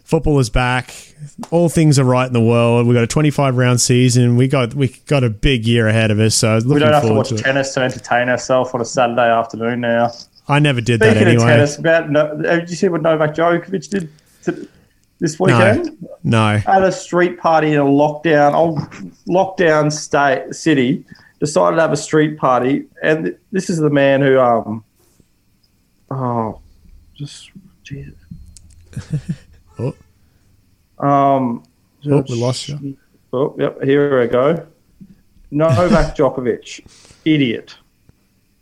Football 0.07 0.39
is 0.39 0.51
back. 0.51 0.95
All 1.51 1.69
things 1.69 1.99
are 1.99 2.05
right 2.05 2.29
in 2.29 2.33
the 2.33 2.41
world. 2.41 2.87
We've 2.87 2.95
got 2.95 3.03
a 3.03 3.09
25 3.09 3.57
round 3.57 3.81
season. 3.81 4.37
We 4.37 4.47
got 4.47 4.73
we 4.73 4.87
got 5.07 5.25
a 5.25 5.31
big 5.31 5.67
year 5.67 5.89
ahead 5.89 6.13
of 6.13 6.21
us. 6.21 6.37
So 6.37 6.59
looking 6.59 6.75
We 6.75 6.79
don't 6.79 6.93
have 6.93 7.03
to 7.03 7.13
watch 7.13 7.31
to 7.31 7.37
tennis 7.37 7.75
to 7.75 7.81
entertain 7.81 8.29
ourselves 8.29 8.71
on 8.73 8.81
a 8.81 8.85
Saturday 8.85 9.29
afternoon 9.29 9.81
now. 9.81 10.13
I 10.47 10.61
never 10.61 10.81
did 10.81 11.01
that 11.01 11.17
Speaking 11.17 11.27
anyway. 11.27 11.43
of 11.43 11.49
tennis, 11.49 11.77
about 11.77 12.09
no, 12.09 12.41
did 12.41 12.71
you 12.71 12.77
see 12.77 12.89
what 12.89 13.03
Novak 13.03 13.35
Djokovic 13.35 13.91
did 13.91 14.09
to, 14.45 14.69
this 15.19 15.41
weekend? 15.41 15.99
No. 16.23 16.61
At 16.65 16.85
a 16.85 16.93
street 16.93 17.41
party 17.41 17.73
in 17.73 17.81
a 17.81 17.85
lockdown, 17.85 18.55
old 18.55 18.79
lockdown 19.29 19.93
state 19.93 20.55
city, 20.55 21.05
decided 21.41 21.75
to 21.75 21.83
have 21.83 21.91
a 21.91 21.97
street 21.97 22.39
party, 22.39 22.87
and 23.03 23.37
this 23.51 23.69
is 23.69 23.79
the 23.79 23.91
man 23.91 24.23
who, 24.23 24.39
um, 24.39 24.85
oh, 26.13 26.61
just 27.17 27.51
Jesus. 27.83 28.15
Oh. 29.79 29.95
Um, 30.99 31.63
Oh, 32.09 32.25
we 32.29 32.41
lost 32.41 32.69
you. 32.69 32.97
Oh, 33.33 33.55
yep, 33.59 33.83
here 33.83 34.21
we 34.21 34.27
go. 34.29 34.67
Novak 35.51 36.17
Djokovic, 36.17 36.87
idiot. 37.25 37.77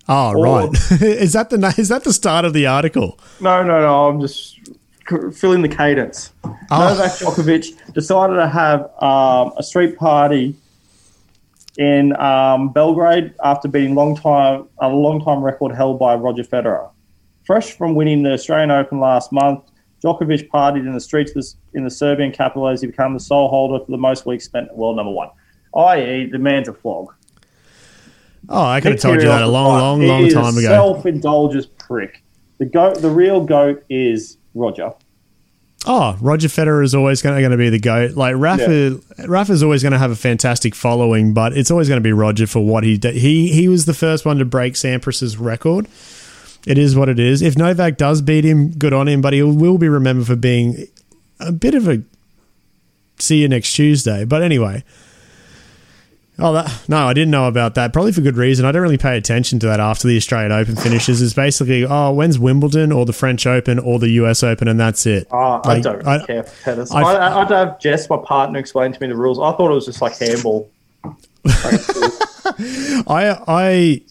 Oh, 0.09 0.33
right. 0.33 0.69
is 1.03 1.33
that 1.33 1.51
the 1.51 1.75
is 1.79 1.89
that 1.89 2.05
the 2.05 2.13
start 2.13 2.45
of 2.45 2.53
the 2.53 2.67
article? 2.67 3.19
No, 3.41 3.63
no, 3.63 3.81
no. 3.81 4.09
I'm 4.09 4.21
just 4.21 4.59
filling 5.35 5.63
the 5.63 5.69
cadence. 5.69 6.33
Oh. 6.45 6.55
Novak 6.71 7.13
Djokovic 7.13 7.93
decided 7.93 8.37
to 8.37 8.49
have 8.49 8.83
um, 9.03 9.53
a 9.59 9.63
street 9.63 9.97
party 9.99 10.55
in 11.79 12.17
um, 12.17 12.73
Belgrade 12.73 13.35
after 13.43 13.69
beating 13.69 13.95
long 13.95 14.17
time 14.17 14.69
a 14.79 14.89
long 14.89 15.23
time 15.23 15.43
record 15.43 15.75
held 15.75 15.99
by 15.99 16.15
Roger 16.15 16.45
Federer. 16.45 16.91
Fresh 17.45 17.73
from 17.77 17.95
winning 17.95 18.23
the 18.23 18.33
Australian 18.33 18.71
Open 18.71 19.01
last 19.01 19.33
month, 19.33 19.65
Djokovic 20.05 20.49
partied 20.51 20.87
in 20.87 20.93
the 20.93 21.01
streets 21.01 21.33
this- 21.33 21.57
in 21.73 21.85
the 21.85 21.91
Serbian 21.91 22.31
capital 22.31 22.69
as 22.69 22.81
he 22.83 22.87
became 22.87 23.15
the 23.15 23.21
sole 23.21 23.49
holder 23.49 23.83
for 23.85 23.91
the 23.91 23.97
most 23.99 24.27
weeks 24.27 24.45
spent 24.45 24.69
at 24.69 24.77
world 24.77 24.97
number 24.97 25.13
one. 25.13 25.29
I.e., 25.77 26.29
the 26.31 26.39
man's 26.39 26.69
a 26.69 26.73
flog. 26.75 27.13
Oh, 28.49 28.63
I 28.63 28.81
could 28.81 28.93
have 28.93 29.01
told 29.01 29.17
you 29.23 29.29
that 29.29 29.43
a 29.43 29.49
long, 29.49 29.79
long, 29.79 30.07
long 30.07 30.25
is 30.27 30.35
time 30.35 30.57
ago. 30.59 30.69
Self-indulgent 30.69 31.79
prick. 31.79 32.23
The 32.59 32.67
goat, 32.67 33.01
the 33.01 33.11
real 33.11 33.41
goat, 33.45 33.83
is 33.89 34.37
Roger. 34.55 34.93
Oh, 35.87 36.17
Roger 36.21 36.49
Federer 36.49 36.83
is 36.85 36.95
always 36.95 37.21
going 37.21 37.51
to 37.51 37.57
be 37.57 37.69
the 37.71 37.79
goat. 37.79 38.13
Like 38.13 38.37
Rafa, 38.39 38.99
Rafa's 39.27 39.63
always 39.63 39.83
going 39.83 39.93
to 39.93 39.99
have 39.99 40.11
a 40.11 40.17
fantastic 40.17 40.75
following, 40.75 41.35
but 41.35 41.57
it's 41.57 41.71
always 41.71 41.89
going 41.89 41.99
to 41.99 42.03
be 42.03 42.13
Roger 42.13 42.47
for 42.47 42.61
what 42.65 42.85
he 42.85 42.97
did. 42.97 43.15
He 43.17 43.49
he 43.53 43.69
was 43.69 43.85
the 43.85 43.93
first 43.95 44.25
one 44.25 44.39
to 44.39 44.45
break 44.45 44.75
Sampras's 44.75 45.37
record. 45.37 45.87
It 46.67 46.79
is 46.79 46.97
what 46.97 47.09
it 47.09 47.19
is. 47.19 47.43
If 47.43 47.57
Novak 47.59 47.97
does 47.97 48.23
beat 48.23 48.45
him, 48.45 48.71
good 48.73 48.93
on 48.93 49.07
him, 49.09 49.21
but 49.21 49.33
he 49.33 49.43
will 49.43 49.79
be 49.79 49.89
remembered 49.89 50.27
for 50.27 50.37
being 50.37 50.87
a 51.41 51.53
bit 51.53 51.75
of 51.75 51.89
a 51.89 52.03
see 53.19 53.43
you 53.43 53.49
next 53.49 53.73
Tuesday. 53.75 54.25
But 54.25 54.43
anyway. 54.43 54.83
Oh, 56.37 56.53
that, 56.53 56.89
no, 56.89 57.07
I 57.07 57.13
didn't 57.13 57.31
know 57.31 57.47
about 57.47 57.77
that. 57.77 57.93
Probably 57.93 58.11
for 58.11 58.21
good 58.21 58.37
reason. 58.37 58.65
I 58.65 58.73
don't 58.73 58.83
really 58.83 58.99
pay 58.99 59.17
attention 59.17 59.61
to 59.61 59.67
that 59.69 59.79
after 59.79 60.09
the 60.09 60.17
Australian 60.17 60.51
Open 60.51 60.75
finishes. 60.75 61.23
It's 61.23 61.33
basically, 61.33 61.85
oh, 61.85 62.11
when's 62.11 62.41
Wimbledon 62.41 62.91
or 62.91 63.07
the 63.07 63.13
French 63.13 63.47
Open 63.47 63.79
or 63.79 64.01
the 64.01 64.09
US 64.11 64.43
Open, 64.43 64.67
and 64.67 64.81
that's 64.81 65.07
it. 65.07 65.29
Oh, 65.31 65.61
I 65.65 65.79
don't 65.79 66.05
I- 66.05 66.27
care 66.27 66.43
for 66.43 66.65
tennis. 66.65 66.91
I- 66.93 67.41
I'd 67.43 67.51
have 67.53 67.79
Jess, 67.79 68.11
my 68.11 68.17
partner, 68.17 68.59
explain 68.59 68.93
to 68.93 69.01
me 69.01 69.07
the 69.07 69.15
rules. 69.15 69.39
I 69.39 69.53
thought 69.53 69.71
it 69.71 69.75
was 69.75 69.87
just 69.87 70.03
like 70.03 70.19
handball. 70.19 70.69
I 73.07 73.39
I 73.47 74.03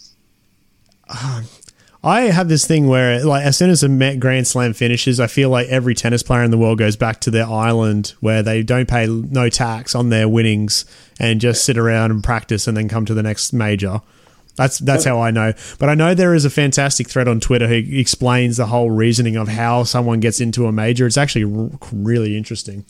I 2.03 2.23
have 2.23 2.49
this 2.49 2.67
thing 2.67 2.87
where 2.87 3.23
like 3.23 3.45
as 3.45 3.55
soon 3.55 3.69
as 3.69 3.81
a 3.81 3.87
ma- 3.87 4.15
Grand 4.15 4.45
Slam 4.45 4.73
finishes, 4.73 5.19
I 5.19 5.27
feel 5.27 5.49
like 5.49 5.69
every 5.69 5.95
tennis 5.95 6.21
player 6.21 6.43
in 6.43 6.51
the 6.51 6.57
world 6.57 6.77
goes 6.77 6.97
back 6.97 7.21
to 7.21 7.31
their 7.31 7.45
island 7.47 8.13
where 8.19 8.43
they 8.43 8.61
don't 8.61 8.89
pay 8.89 9.07
no 9.07 9.47
tax 9.47 9.95
on 9.95 10.09
their 10.09 10.27
winnings 10.27 10.85
and 11.17 11.39
just 11.39 11.63
sit 11.63 11.77
around 11.77 12.11
and 12.11 12.21
practice 12.21 12.67
and 12.67 12.75
then 12.75 12.89
come 12.89 13.05
to 13.05 13.13
the 13.13 13.23
next 13.23 13.53
major. 13.53 14.01
That's 14.55 14.79
that's 14.79 15.05
how 15.05 15.21
I 15.21 15.31
know. 15.31 15.53
But 15.79 15.89
I 15.89 15.95
know 15.95 16.13
there 16.13 16.35
is 16.35 16.45
a 16.45 16.49
fantastic 16.49 17.07
thread 17.09 17.27
on 17.27 17.39
Twitter 17.39 17.67
who 17.67 17.75
explains 17.75 18.57
the 18.57 18.67
whole 18.67 18.91
reasoning 18.91 19.35
of 19.35 19.47
how 19.47 19.83
someone 19.83 20.19
gets 20.19 20.41
into 20.41 20.67
a 20.67 20.71
major. 20.71 21.07
It's 21.07 21.17
actually 21.17 21.69
really 21.91 22.37
interesting. 22.37 22.85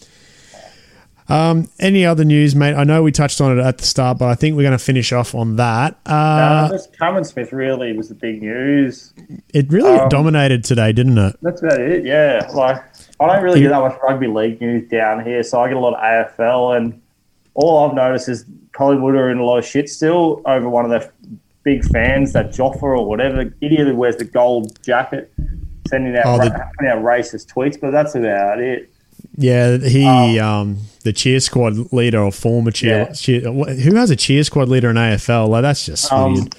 Um, 1.29 1.69
any 1.79 2.05
other 2.05 2.23
news, 2.25 2.55
mate? 2.55 2.73
I 2.75 2.83
know 2.83 3.01
we 3.03 3.11
touched 3.11 3.39
on 3.41 3.57
it 3.57 3.61
at 3.61 3.77
the 3.77 3.85
start, 3.85 4.17
but 4.17 4.27
I 4.27 4.35
think 4.35 4.55
we're 4.55 4.63
going 4.63 4.77
to 4.77 4.83
finish 4.83 5.11
off 5.13 5.33
on 5.33 5.55
that. 5.55 5.97
Uh, 6.05 6.69
just 6.69 6.97
Cameron 6.97 7.23
Smith 7.23 7.53
really 7.53 7.95
was 7.95 8.09
the 8.09 8.15
big 8.15 8.41
news. 8.41 9.13
It 9.53 9.71
really 9.71 9.97
Um, 9.99 10.09
dominated 10.09 10.63
today, 10.63 10.91
didn't 10.91 11.17
it? 11.17 11.35
That's 11.41 11.61
about 11.63 11.79
it. 11.79 12.05
Yeah, 12.05 12.47
like 12.53 12.83
I 13.19 13.27
don't 13.33 13.43
really 13.43 13.61
get 13.61 13.69
that 13.69 13.79
much 13.81 13.97
rugby 14.03 14.27
league 14.27 14.59
news 14.59 14.89
down 14.89 15.23
here, 15.23 15.43
so 15.43 15.61
I 15.61 15.67
get 15.69 15.77
a 15.77 15.79
lot 15.79 15.93
of 15.93 16.01
AFL, 16.01 16.75
and 16.77 17.01
all 17.53 17.87
I've 17.89 17.95
noticed 17.95 18.27
is 18.29 18.45
Collingwood 18.73 19.15
are 19.15 19.29
in 19.29 19.37
a 19.37 19.43
lot 19.45 19.57
of 19.59 19.65
shit 19.65 19.87
still 19.89 20.41
over 20.45 20.67
one 20.67 20.83
of 20.83 20.91
their 20.91 21.11
big 21.63 21.85
fans, 21.85 22.33
that 22.33 22.49
Joffa 22.49 22.81
or 22.83 23.05
whatever 23.05 23.53
idiot 23.61 23.87
who 23.87 23.95
wears 23.95 24.17
the 24.17 24.25
gold 24.25 24.77
jacket, 24.83 25.31
sending 25.87 26.17
out 26.17 26.25
Oh, 26.25 26.37
ra- 26.37 26.43
sending 26.47 26.87
out 26.91 27.03
racist 27.03 27.53
tweets. 27.53 27.79
But 27.79 27.91
that's 27.91 28.15
about 28.15 28.59
it. 28.59 28.92
Yeah, 29.35 29.77
he, 29.77 30.39
um, 30.39 30.77
the 31.03 31.11
cheer 31.13 31.39
squad 31.39 31.91
leader 31.91 32.19
or 32.19 32.31
former 32.31 32.71
cheer, 32.71 33.07
Yeah. 33.09 33.11
cheer, 33.13 33.41
who 33.41 33.95
has 33.95 34.09
a 34.11 34.15
cheer 34.15 34.43
squad 34.43 34.69
leader 34.69 34.89
in 34.91 34.95
AFL? 34.97 35.47
Like 35.49 35.63
that's 35.63 35.85
just 35.85 36.11
Um, 36.11 36.33
weird. 36.35 36.55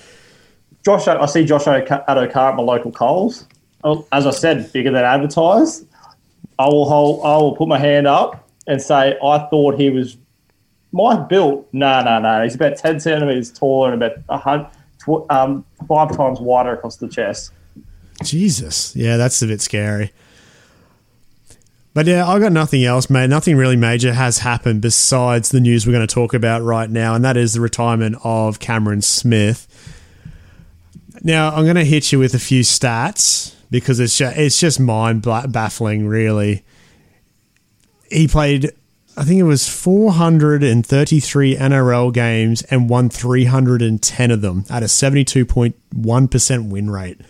Josh, 0.85 1.07
I 1.09 1.25
see 1.27 1.45
Josh 1.45 1.65
Addo-Carr 1.65 2.51
at 2.51 2.57
my 2.57 2.63
local 2.63 2.91
Coles. 2.91 3.47
Oh, 3.85 4.05
as 4.13 4.27
I 4.27 4.31
said, 4.31 4.71
bigger 4.73 4.91
than 4.91 5.05
advertised. 5.05 5.87
I 6.59 6.67
will 6.67 6.87
hold. 6.89 7.21
I 7.25 7.37
will 7.37 7.57
put 7.57 7.69
my 7.69 7.79
hand 7.79 8.07
up 8.07 8.49
and 8.67 8.81
say 8.83 9.17
I 9.25 9.39
thought 9.51 9.79
he 9.79 9.91
was 9.91 10.17
my 10.93 11.17
built. 11.17 11.67
No, 11.73 12.03
no, 12.03 12.19
no. 12.21 12.43
He's 12.43 12.55
about 12.55 12.77
ten 12.77 13.01
centimeters 13.01 13.51
taller 13.51 13.93
and 13.93 14.03
about 14.03 14.19
a 14.29 14.37
hundred, 14.39 14.67
um, 15.31 15.65
five 15.89 16.17
times 16.17 16.39
wider 16.41 16.73
across 16.73 16.97
the 16.97 17.09
chest. 17.09 17.51
Jesus, 18.23 18.95
yeah, 18.95 19.17
that's 19.17 19.41
a 19.43 19.47
bit 19.47 19.61
scary. 19.61 20.13
But 21.95 22.07
yeah, 22.07 22.29
I 22.29 22.41
got 22.41 22.51
nothing 22.51 22.85
else, 22.85 23.09
mate. 23.09 23.31
Nothing 23.31 23.57
really 23.57 23.77
major 23.77 24.13
has 24.13 24.39
happened 24.39 24.83
besides 24.83 25.51
the 25.51 25.61
news 25.61 25.87
we're 25.87 25.93
going 25.93 26.07
to 26.07 26.13
talk 26.13 26.35
about 26.35 26.61
right 26.63 26.91
now, 26.91 27.15
and 27.15 27.25
that 27.25 27.37
is 27.37 27.55
the 27.55 27.61
retirement 27.61 28.17
of 28.25 28.59
Cameron 28.59 29.01
Smith. 29.01 29.69
Now, 31.23 31.55
I'm 31.55 31.63
going 31.63 31.77
to 31.77 31.85
hit 31.85 32.11
you 32.11 32.19
with 32.19 32.35
a 32.35 32.41
few 32.41 32.63
stats 32.63 33.55
because 33.71 34.01
it's 34.01 34.19
just, 34.19 34.37
it's 34.37 34.59
just 34.59 34.81
mind 34.81 35.23
baffling, 35.23 36.09
really. 36.09 36.65
He 38.11 38.27
played, 38.27 38.73
I 39.17 39.23
think 39.23 39.39
it 39.39 39.45
was 39.45 39.69
433 39.69 41.57
NRL 41.57 42.13
games 42.13 42.63
and 42.63 42.91
won 42.91 43.09
310 43.09 44.31
of 44.33 44.41
them 44.41 44.65
at 44.69 44.83
a 44.83 44.87
72.1% 44.87 46.69
win 46.69 46.91
rate. 46.91 47.21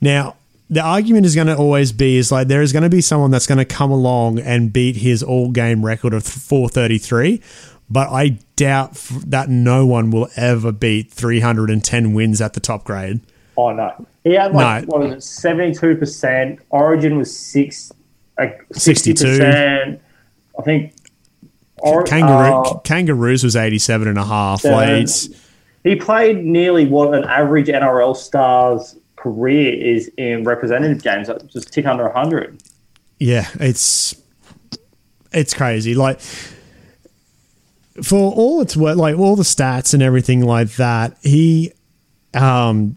Now, 0.00 0.34
the 0.70 0.80
argument 0.80 1.26
is 1.26 1.34
going 1.34 1.48
to 1.48 1.56
always 1.56 1.92
be 1.92 2.16
is 2.16 2.30
like 2.30 2.48
there 2.48 2.62
is 2.62 2.72
going 2.72 2.84
to 2.84 2.88
be 2.88 3.00
someone 3.00 3.30
that's 3.30 3.46
going 3.46 3.58
to 3.58 3.64
come 3.64 3.90
along 3.90 4.38
and 4.38 4.72
beat 4.72 4.96
his 4.96 5.22
all 5.22 5.50
game 5.50 5.84
record 5.84 6.14
of 6.14 6.24
433 6.24 7.42
but 7.90 8.08
I 8.08 8.38
doubt 8.54 8.94
that 9.26 9.48
no 9.48 9.84
one 9.84 10.10
will 10.10 10.28
ever 10.36 10.70
beat 10.70 11.10
310 11.10 12.14
wins 12.14 12.40
at 12.40 12.52
the 12.52 12.60
top 12.60 12.84
grade. 12.84 13.20
Oh 13.56 13.72
no, 13.72 14.06
he 14.22 14.34
had 14.34 14.52
like 14.52 14.86
no. 14.86 14.88
what 14.88 15.00
was 15.00 15.12
it, 15.16 15.22
72 15.22 15.96
percent. 15.96 16.60
Origin 16.70 17.18
was 17.18 17.36
six, 17.36 17.92
like 18.38 18.64
62 18.72 19.24
percent. 19.24 20.02
I 20.58 20.62
think. 20.62 20.94
Or, 21.82 22.04
Kangaroo, 22.04 22.60
uh, 22.60 22.78
Kangaroos 22.80 23.42
was 23.42 23.56
87 23.56 24.06
and 24.06 24.18
a 24.18 24.24
half. 24.24 24.64
Like, 24.64 25.08
he 25.82 25.96
played 25.96 26.44
nearly 26.44 26.86
what 26.86 27.14
an 27.14 27.24
average 27.24 27.68
NRL 27.68 28.14
star's 28.14 28.96
career 29.20 29.72
is 29.72 30.10
in 30.16 30.44
representative 30.44 31.02
games, 31.02 31.28
just 31.48 31.72
tick 31.72 31.86
under 31.86 32.04
100. 32.04 32.62
Yeah, 33.18 33.46
it's 33.54 34.14
it's 35.32 35.54
crazy. 35.54 35.94
Like 35.94 36.20
for 38.02 38.32
all 38.32 38.60
it's 38.60 38.76
worth, 38.76 38.96
like 38.96 39.18
all 39.18 39.36
the 39.36 39.42
stats 39.42 39.92
and 39.94 40.02
everything 40.02 40.44
like 40.44 40.72
that, 40.76 41.16
he, 41.22 41.72
um, 42.34 42.96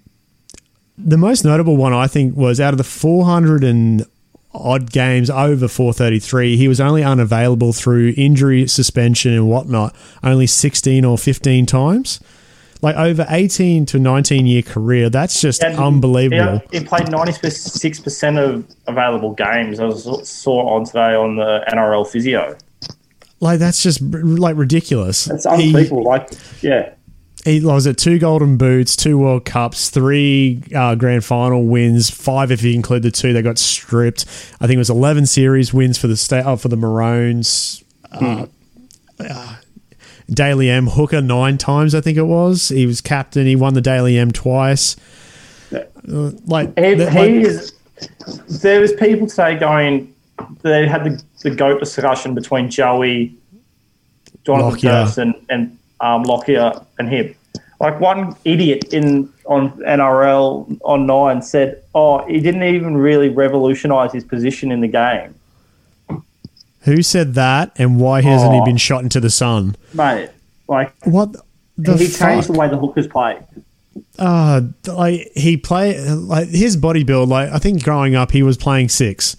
the 0.97 1.17
most 1.17 1.43
notable 1.43 1.75
one 1.75 1.93
I 1.93 2.07
think 2.07 2.35
was 2.35 2.59
out 2.59 2.73
of 2.73 2.77
the 2.77 2.83
400 2.83 3.63
and 3.63 4.05
odd 4.53 4.91
games 4.91 5.29
over 5.29 5.67
433, 5.67 6.55
he 6.55 6.67
was 6.67 6.79
only 6.79 7.03
unavailable 7.03 7.73
through 7.73 8.13
injury, 8.15 8.67
suspension, 8.67 9.33
and 9.33 9.49
whatnot, 9.49 9.95
only 10.23 10.47
16 10.47 11.03
or 11.03 11.17
15 11.17 11.65
times 11.65 12.19
like 12.83 12.97
over 12.97 13.25
18 13.29 13.85
to 13.87 13.97
19 13.97 14.45
year 14.45 14.61
career. 14.61 15.09
That's 15.09 15.39
just 15.39 15.63
unbelievable. 15.63 16.61
He, 16.69 16.79
he 16.79 16.85
played 16.85 17.07
96% 17.07 18.37
of 18.37 18.67
available 18.87 19.33
games. 19.33 19.79
I 19.79 19.89
saw 20.23 20.75
on 20.75 20.83
today 20.83 21.15
on 21.15 21.37
the 21.37 21.63
NRL 21.69 22.05
physio. 22.05 22.57
Like, 23.39 23.59
that's 23.59 23.81
just 23.81 24.01
like 24.01 24.57
ridiculous. 24.57 25.29
It's 25.29 25.45
unbelievable. 25.45 26.01
He, 26.01 26.07
like, 26.07 26.31
yeah. 26.61 26.93
He 27.45 27.63
was 27.63 27.87
at 27.87 27.97
two 27.97 28.19
Golden 28.19 28.57
Boots, 28.57 28.97
two 28.97 29.17
World 29.17 29.45
Cups, 29.45 29.89
three 29.89 30.61
uh, 30.75 30.95
Grand 30.95 31.23
Final 31.23 31.65
wins, 31.65 32.09
five 32.09 32.51
if 32.51 32.63
you 32.63 32.73
include 32.73 33.03
the 33.03 33.11
two 33.11 33.33
they 33.33 33.41
got 33.41 33.57
stripped. 33.57 34.25
I 34.61 34.67
think 34.67 34.75
it 34.75 34.77
was 34.77 34.89
eleven 34.89 35.25
series 35.25 35.73
wins 35.73 35.97
for 35.97 36.07
the 36.07 36.15
state 36.15 36.45
uh, 36.45 36.55
for 36.55 36.69
the 36.69 36.77
Maroons. 36.77 37.83
Uh, 38.13 38.45
hmm. 38.45 39.25
uh, 39.29 39.55
Dally 40.33 40.69
M 40.69 40.87
hooker 40.87 41.21
nine 41.21 41.57
times, 41.57 41.93
I 41.95 42.01
think 42.01 42.17
it 42.17 42.23
was. 42.23 42.69
He 42.69 42.85
was 42.85 43.01
captain. 43.01 43.45
He 43.45 43.55
won 43.55 43.73
the 43.73 43.81
Dally 43.81 44.17
M 44.17 44.31
twice. 44.31 44.95
Uh, 45.71 46.31
like 46.45 46.77
he, 46.77 46.95
he 46.95 47.05
like, 47.05 47.29
is. 47.29 47.73
There 48.47 48.81
was 48.81 48.93
people 48.93 49.27
today 49.27 49.57
going. 49.57 50.13
They 50.61 50.87
had 50.87 51.03
the, 51.03 51.23
the 51.41 51.51
goat 51.51 51.79
discussion 51.79 52.33
between 52.33 52.69
Joey, 52.69 53.35
Jonathan 54.45 54.79
Thurston, 54.79 55.45
and 55.49 55.77
um, 55.99 56.23
Lockyer 56.23 56.73
and 56.99 57.07
him. 57.07 57.35
Like 57.79 57.99
one 57.99 58.35
idiot 58.45 58.93
in 58.93 59.31
on 59.45 59.71
NRL 59.81 60.79
on 60.83 61.05
nine 61.05 61.41
said, 61.41 61.83
"Oh, 61.93 62.25
he 62.27 62.39
didn't 62.39 62.63
even 62.63 62.97
really 62.97 63.29
revolutionise 63.29 64.13
his 64.13 64.23
position 64.23 64.71
in 64.71 64.81
the 64.81 64.87
game." 64.87 65.35
Who 66.83 67.01
said 67.01 67.35
that, 67.35 67.71
and 67.77 67.99
why 67.99 68.21
hasn't 68.21 68.51
oh, 68.53 68.59
he 68.59 68.65
been 68.65 68.77
shot 68.77 69.03
into 69.03 69.19
the 69.19 69.29
sun, 69.29 69.75
mate? 69.93 70.29
Like 70.67 70.93
what? 71.05 71.35
The 71.77 71.97
he 71.97 72.07
fuck? 72.07 72.29
changed 72.29 72.49
the 72.49 72.53
way 72.53 72.67
the 72.67 72.77
hookers 72.77 73.07
play. 73.07 73.39
Uh, 74.19 74.61
like 74.87 75.31
he 75.33 75.57
play 75.57 75.99
like 76.09 76.49
his 76.49 76.75
body 76.75 77.03
build. 77.03 77.29
Like 77.29 77.49
I 77.51 77.59
think 77.59 77.83
growing 77.83 78.15
up, 78.15 78.31
he 78.31 78.43
was 78.43 78.57
playing 78.57 78.89
six, 78.89 79.37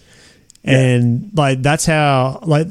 and 0.65 1.31
like 1.35 1.61
that's 1.61 1.85
how 1.85 2.41
like 2.43 2.69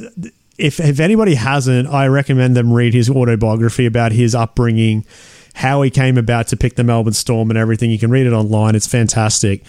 if 0.57 0.79
if 0.79 0.99
anybody 0.99 1.35
hasn't, 1.35 1.87
I 1.87 2.07
recommend 2.07 2.55
them 2.55 2.73
read 2.73 2.93
his 2.93 3.09
autobiography 3.09 3.85
about 3.85 4.11
his 4.11 4.33
upbringing, 4.33 5.05
how 5.53 5.81
he 5.81 5.89
came 5.89 6.17
about 6.17 6.47
to 6.47 6.57
pick 6.57 6.75
the 6.75 6.83
Melbourne 6.83 7.13
Storm 7.13 7.49
and 7.51 7.57
everything. 7.57 7.91
You 7.91 7.99
can 7.99 8.11
read 8.11 8.25
it 8.25 8.33
online. 8.33 8.75
It's 8.75 8.87
fantastic. 8.87 9.63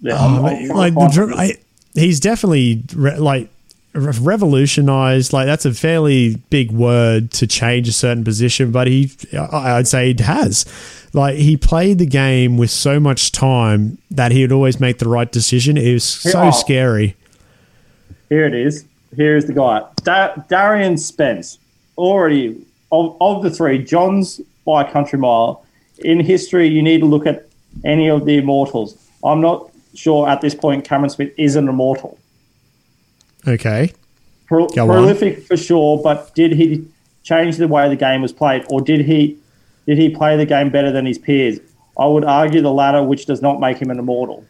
Yeah, 0.00 0.14
um, 0.14 0.42
like 0.42 0.94
the, 0.94 1.34
I, 1.36 1.54
he's 1.96 2.20
definitely 2.20 2.82
re- 2.94 3.18
like 3.18 3.50
revolutionized 3.94 5.32
like 5.32 5.46
that's 5.46 5.64
a 5.64 5.72
fairly 5.72 6.36
big 6.50 6.70
word 6.70 7.30
to 7.30 7.46
change 7.46 7.88
a 7.88 7.92
certain 7.92 8.22
position 8.22 8.70
but 8.70 8.86
he 8.86 9.10
i'd 9.32 9.88
say 9.88 10.12
he 10.12 10.22
has. 10.22 10.66
Like 11.16 11.36
he 11.36 11.56
played 11.56 11.98
the 11.98 12.06
game 12.06 12.58
with 12.58 12.70
so 12.70 13.00
much 13.00 13.32
time 13.32 13.96
that 14.10 14.32
he 14.32 14.42
would 14.42 14.52
always 14.52 14.78
make 14.78 14.98
the 14.98 15.08
right 15.08 15.32
decision. 15.32 15.78
It 15.78 15.94
was 15.94 16.04
so 16.04 16.48
oh, 16.48 16.50
scary. 16.50 17.16
Here 18.28 18.44
it 18.44 18.54
is. 18.54 18.84
Here's 19.16 19.46
the 19.46 19.54
guy. 19.54 19.82
Da- 20.04 20.34
darian 20.48 20.98
spence 20.98 21.58
already 21.96 22.62
of, 22.92 23.16
of 23.22 23.42
the 23.42 23.50
three 23.50 23.82
john's 23.82 24.42
by 24.66 24.84
country 24.84 25.18
mile. 25.18 25.64
In 26.00 26.20
history 26.20 26.68
you 26.68 26.82
need 26.82 27.00
to 27.00 27.06
look 27.06 27.26
at 27.26 27.46
any 27.82 28.10
of 28.10 28.26
the 28.26 28.36
immortals. 28.36 29.02
I'm 29.24 29.40
not 29.40 29.70
sure 29.96 30.28
at 30.28 30.40
this 30.40 30.54
point 30.54 30.84
Cameron 30.84 31.10
Smith 31.10 31.32
is 31.36 31.56
an 31.56 31.68
immortal. 31.68 32.18
Okay. 33.46 33.92
Pro- 34.46 34.68
prolific 34.68 35.38
on. 35.38 35.42
for 35.42 35.56
sure, 35.56 36.00
but 36.02 36.34
did 36.34 36.52
he 36.52 36.86
change 37.22 37.56
the 37.56 37.68
way 37.68 37.88
the 37.88 37.96
game 37.96 38.22
was 38.22 38.32
played, 38.32 38.64
or 38.70 38.80
did 38.80 39.00
he 39.00 39.38
did 39.86 39.98
he 39.98 40.08
play 40.08 40.36
the 40.36 40.46
game 40.46 40.70
better 40.70 40.92
than 40.92 41.06
his 41.06 41.18
peers? 41.18 41.58
I 41.98 42.06
would 42.06 42.24
argue 42.24 42.60
the 42.60 42.72
latter, 42.72 43.02
which 43.02 43.26
does 43.26 43.40
not 43.40 43.60
make 43.60 43.78
him 43.78 43.90
an 43.90 43.98
immortal. 43.98 44.44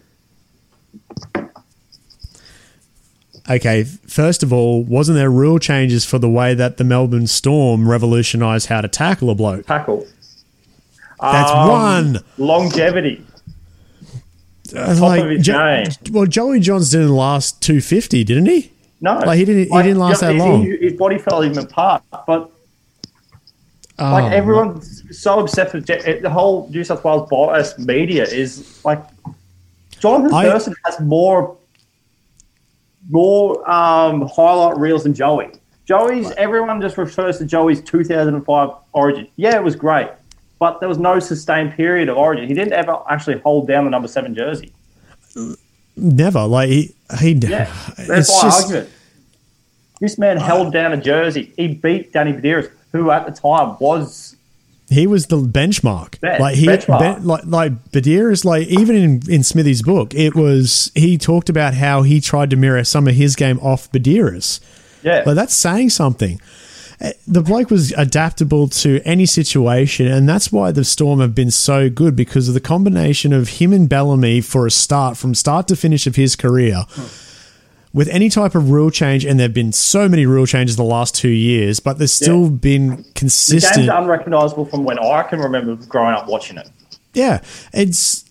Okay, 3.49 3.85
first 3.85 4.43
of 4.43 4.53
all, 4.53 4.83
wasn't 4.83 5.17
there 5.17 5.31
rule 5.31 5.61
changes 5.61 6.05
for 6.05 6.19
the 6.19 6.29
way 6.29 6.53
that 6.55 6.79
the 6.79 6.85
Melbourne 6.85 7.29
Storm 7.29 7.89
revolutionised 7.89 8.67
how 8.67 8.81
to 8.81 8.89
tackle 8.89 9.31
a 9.31 9.37
bloke? 9.37 9.67
Tackle. 9.67 10.05
That's 11.21 11.51
um, 11.53 11.69
one. 11.69 12.19
Longevity. 12.39 13.25
Uh, 14.75 14.97
like 15.01 15.41
jo- 15.41 15.85
well, 16.11 16.27
Joey 16.27 16.61
Johns 16.61 16.91
didn't 16.91 17.15
last 17.15 17.63
250, 17.63 18.25
didn't 18.25 18.47
he? 18.47 18.73
No, 19.01 19.19
like 19.19 19.39
he 19.39 19.45
didn't. 19.45 19.71
Like, 19.71 19.85
he 19.85 19.91
didn't 19.91 20.01
last 20.01 20.21
that 20.21 20.35
long. 20.35 20.65
His 20.65 20.95
body 20.95 21.19
fell 21.19 21.45
even 21.45 21.59
apart. 21.59 22.03
But 22.27 22.51
oh, 23.99 24.13
like 24.13 24.33
everyone's 24.33 25.03
so 25.19 25.41
obsessed 25.41 25.75
with 25.75 25.87
the 25.87 26.31
whole 26.31 26.69
New 26.71 26.83
South 26.83 27.05
Wales 27.05 27.29
bias 27.29 27.79
media 27.79 28.25
is 28.25 28.85
like 28.85 29.03
Jonathan 29.99 30.35
I, 30.35 30.45
Thurston 30.45 30.75
has 30.85 31.01
more 31.01 31.57
more 33.09 33.71
um, 33.71 34.23
highlight 34.23 34.79
reels 34.79 35.05
than 35.05 35.15
Joey. 35.15 35.51
Joey's 35.85 36.33
everyone 36.33 36.81
just 36.81 36.99
refers 36.99 37.39
to 37.39 37.45
Joey's 37.45 37.81
2005 37.83 38.71
Origin. 38.93 39.29
Yeah, 39.37 39.57
it 39.57 39.63
was 39.63 39.77
great 39.77 40.09
but 40.59 40.81
there 40.81 40.89
was 40.89 40.99
no 40.99 41.19
sustained 41.19 41.75
period 41.75 42.09
of 42.09 42.17
origin. 42.17 42.49
He 42.49 42.55
didn't 42.55 42.73
ever 42.73 42.99
actually 43.09 43.39
hold 43.41 43.69
down 43.69 43.85
the 43.85 43.91
number 43.91 44.09
seven 44.09 44.35
jersey. 44.35 44.73
Never. 45.97 46.45
Like 46.45 46.69
he, 46.69 46.95
he 47.19 47.33
yeah. 47.33 47.73
That's 47.99 48.09
my 48.09 48.49
just, 48.49 48.65
argument. 48.65 48.91
This 50.01 50.19
man 50.19 50.39
uh, 50.39 50.45
held 50.45 50.73
down 50.73 50.93
a 50.93 50.97
jersey. 50.97 51.53
He 51.57 51.69
beat 51.69 52.13
Danny 52.13 52.33
Buderus, 52.33 52.71
who 52.93 53.11
at 53.11 53.27
the 53.27 53.33
time 53.33 53.77
was. 53.81 54.37
He 54.89 55.07
was 55.07 55.27
the 55.27 55.39
benchmark. 55.39 56.21
Best, 56.21 56.41
like 56.41 56.55
he, 56.55 56.67
benchmark. 56.67 57.25
like 57.25 57.45
like 57.47 57.85
Buderus, 57.91 58.45
like 58.45 58.69
even 58.69 58.97
in 58.97 59.23
in 59.29 59.43
Smithy's 59.43 59.83
book, 59.83 60.15
it 60.15 60.35
was 60.35 60.93
he 60.95 61.19
talked 61.19 61.49
about 61.49 61.75
how 61.75 62.03
he 62.03 62.21
tried 62.21 62.51
to 62.51 62.57
mirror 62.57 62.85
some 62.85 63.09
of 63.09 63.15
his 63.15 63.35
game 63.37 63.59
off 63.61 63.91
Buderus. 63.91 64.61
Yeah, 65.03 65.23
like 65.27 65.35
that's 65.35 65.55
saying 65.55 65.91
something. 65.91 66.41
Uh, 67.01 67.11
The 67.27 67.43
bloke 67.43 67.71
was 67.71 67.93
adaptable 67.93 68.69
to 68.69 69.01
any 69.05 69.27
situation, 69.27 70.07
and 70.07 70.29
that's 70.29 70.51
why 70.51 70.73
the 70.73 70.85
Storm 70.85 71.21
have 71.21 71.35
been 71.35 71.51
so 71.51 71.91
good 71.91 72.17
because 72.17 72.49
of 72.49 72.55
the 72.55 72.61
combination 72.61 73.33
of 73.33 73.49
him 73.61 73.73
and 73.73 73.89
Bellamy 73.89 74.41
for 74.41 74.67
a 74.67 74.71
start, 74.71 75.17
from 75.17 75.35
start 75.35 75.69
to 75.69 75.77
finish 75.77 76.07
of 76.07 76.17
his 76.17 76.37
career. 76.37 76.85
With 77.93 78.09
any 78.09 78.29
type 78.29 78.55
of 78.55 78.71
rule 78.71 78.91
change, 78.91 79.25
and 79.25 79.39
there 79.39 79.45
have 79.47 79.55
been 79.55 79.73
so 79.73 80.07
many 80.09 80.27
rule 80.27 80.45
changes 80.47 80.77
the 80.77 80.85
last 80.85 81.15
two 81.15 81.29
years, 81.31 81.81
but 81.81 81.97
there's 81.99 82.13
still 82.13 82.43
Yeah. 82.45 82.49
been 82.51 83.05
The 83.15 83.75
game's 83.77 83.89
unrecognisable 83.89 84.67
from 84.67 84.85
when 84.85 84.99
I 84.99 85.23
can 85.23 85.39
remember 85.41 85.77
growing 85.89 86.15
up 86.15 86.29
watching 86.29 86.59
it. 86.59 86.69
Yeah, 87.15 87.41
it's 87.73 88.25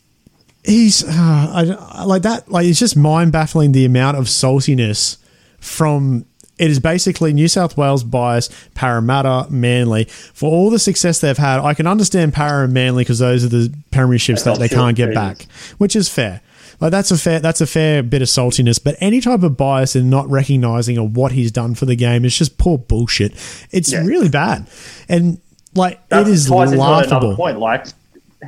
he's 0.64 1.04
uh, 1.04 1.10
I, 1.12 1.78
I 2.02 2.04
like 2.04 2.22
that. 2.24 2.52
Like 2.52 2.68
it's 2.68 2.78
just 2.80 2.96
mind 2.96 3.32
baffling 3.32 3.72
the 3.72 3.86
amount 3.86 4.18
of 4.18 4.26
saltiness 4.26 5.18
from. 5.60 6.26
It 6.58 6.70
is 6.72 6.80
basically 6.80 7.34
New 7.34 7.48
South 7.48 7.76
Wales 7.78 8.04
bias, 8.04 8.50
Parramatta, 8.76 9.48
Manly. 9.50 10.06
For 10.06 10.50
all 10.50 10.70
the 10.70 10.80
success 10.80 11.20
they've 11.20 11.38
had, 11.38 11.60
I 11.60 11.74
can 11.74 11.86
understand 11.88 12.34
Para 12.34 12.64
and 12.64 12.74
Manly 12.74 13.04
because 13.04 13.20
those 13.20 13.44
are 13.44 13.50
the 13.50 13.74
premierships 13.92 14.44
that 14.46 14.58
they 14.60 14.70
can't 14.70 14.96
get 14.96 15.14
back, 15.14 15.48
which 15.78 15.96
is 15.96 16.08
fair. 16.10 16.42
Like 16.82 16.92
that's 16.92 17.10
a 17.12 17.18
fair 17.18 17.40
that's 17.40 17.62
a 17.62 17.68
fair 17.68 18.04
bit 18.04 18.22
of 18.22 18.28
saltiness, 18.28 18.84
but 18.84 18.96
any 19.00 19.22
type 19.22 19.44
of 19.44 19.56
bias 19.56 19.96
and 19.96 20.10
not 20.10 20.30
recognizing 20.30 20.98
of 20.98 21.16
what 21.16 21.32
he's 21.32 21.50
done 21.52 21.74
for 21.74 21.86
the 21.86 21.96
game 21.96 22.26
is 22.26 22.38
just 22.38 22.58
poor 22.58 22.78
bullshit. 22.78 23.32
It's 23.72 23.94
Yeah. 23.94 24.04
really 24.06 24.28
bad, 24.28 24.68
and 25.08 25.40
like 25.74 26.06
That 26.10 26.24
it 26.24 26.28
is 26.28 26.50
laughable. 26.50 26.84
another 26.84 27.36
point, 27.36 27.60
like 27.60 27.86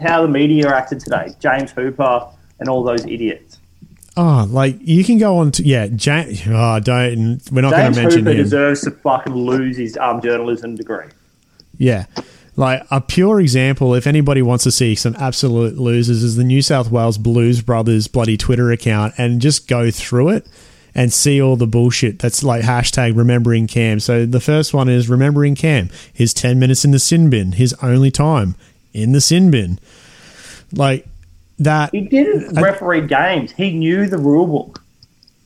how 0.02 0.22
the 0.24 0.28
media 0.28 0.68
acted 0.76 1.00
today. 1.00 1.30
James 1.40 1.72
Hooper 1.72 2.26
and 2.60 2.68
all 2.68 2.84
those 2.84 3.06
idiots. 3.06 3.47
Oh, 4.18 4.48
like 4.50 4.78
you 4.82 5.04
can 5.04 5.20
go 5.20 5.38
on 5.38 5.52
to 5.52 5.64
yeah, 5.64 5.88
James. 5.88 6.42
Oh, 6.48 6.80
don't. 6.80 7.40
We're 7.52 7.62
not 7.62 7.72
going 7.72 7.94
to 7.94 8.02
mention 8.02 8.20
Hooper 8.22 8.32
him. 8.32 8.38
deserves 8.38 8.82
to 8.82 8.92
fucking 8.92 9.34
lose 9.34 9.78
his 9.78 9.96
um, 9.98 10.22
journalism 10.22 10.76
degree. 10.76 11.06
Yeah, 11.78 12.08
like 12.56 12.84
a 12.90 13.00
pure 13.00 13.40
example. 13.40 13.94
If 13.94 14.08
anybody 14.08 14.42
wants 14.42 14.64
to 14.64 14.72
see 14.72 14.96
some 14.96 15.16
absolute 15.20 15.78
losers, 15.78 16.24
is 16.24 16.36
the 16.36 16.44
New 16.44 16.64
South 16.64 16.90
Wales 16.90 17.20
Blues 17.20 17.62
Brothers 17.62 18.08
bloody 18.08 18.38
Twitter 18.38 18.72
account, 18.72 19.14
and 19.20 19.40
just 19.40 19.68
go 19.68 19.92
through 19.92 20.30
it 20.30 20.48
and 20.96 21.14
see 21.14 21.40
all 21.40 21.56
the 21.56 21.68
bullshit 21.68 22.18
that's 22.18 22.44
like 22.44 22.64
hashtag 22.64 23.16
remembering 23.16 23.68
Cam. 23.68 24.00
So 24.00 24.26
the 24.26 24.40
first 24.40 24.74
one 24.74 24.90
is 24.90 25.08
remembering 25.08 25.54
Cam. 25.54 25.92
His 26.12 26.34
ten 26.34 26.58
minutes 26.58 26.84
in 26.84 26.90
the 26.90 26.98
sin 26.98 27.30
bin. 27.30 27.52
His 27.52 27.76
only 27.84 28.10
time 28.10 28.56
in 28.94 29.12
the 29.12 29.22
sin 29.22 29.52
bin. 29.52 29.80
Like 30.74 31.08
that. 31.60 31.92
He 31.92 32.02
didn't 32.02 32.60
referee 32.62 33.08
games. 33.08 33.52
He 33.52 33.72
knew 33.72 34.08
the 34.08 34.18
rule 34.18 34.48
book. 34.48 34.84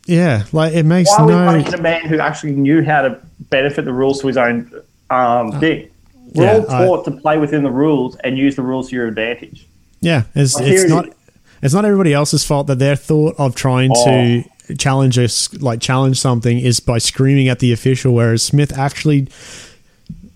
Yeah, 0.08 0.44
like 0.52 0.74
it 0.74 0.84
makes 0.86 1.10
Why 1.12 1.18
are 1.24 1.56
we 1.58 1.64
no. 1.64 1.70
a 1.72 1.82
man 1.82 2.06
who 2.06 2.20
actually 2.20 2.54
knew 2.54 2.84
how 2.84 3.04
to 3.04 3.20
benefit 3.50 3.86
the 3.86 3.94
rules 3.94 4.20
to 4.22 4.28
his 4.28 4.38
own 4.38 4.72
um, 5.10 5.60
thing? 5.60 5.90
We're 6.34 6.48
Uh, 6.50 6.54
yeah, 6.58 6.64
all 6.66 6.72
I- 6.72 6.86
taught 6.86 7.06
to 7.06 7.12
play 7.12 7.38
within 7.38 7.64
the 7.64 7.72
rules 7.72 8.16
and 8.18 8.38
use 8.38 8.56
the 8.56 8.62
rules 8.64 8.90
to 8.90 8.96
your 8.96 9.08
advantage. 9.08 9.68
Yeah, 10.02 10.24
it's, 10.36 10.56
Like, 10.56 10.68
it's 10.68 10.90
not 10.90 11.08
is- 11.08 11.14
it's 11.62 11.74
not 11.76 11.86
everybody 11.86 12.14
else's 12.14 12.44
fault 12.44 12.66
that 12.68 12.80
their 12.80 12.96
thought 12.96 13.36
of 13.38 13.54
trying 13.56 13.94
to 13.94 14.44
challenge 14.78 15.20
us 15.20 15.54
like 15.62 15.80
challenge 15.80 16.20
something 16.20 16.58
is 16.60 16.80
by 16.80 16.98
screaming 16.98 17.48
at 17.50 17.60
the 17.60 17.72
official, 17.72 18.14
whereas 18.16 18.42
Smith 18.42 18.76
actually 18.78 19.28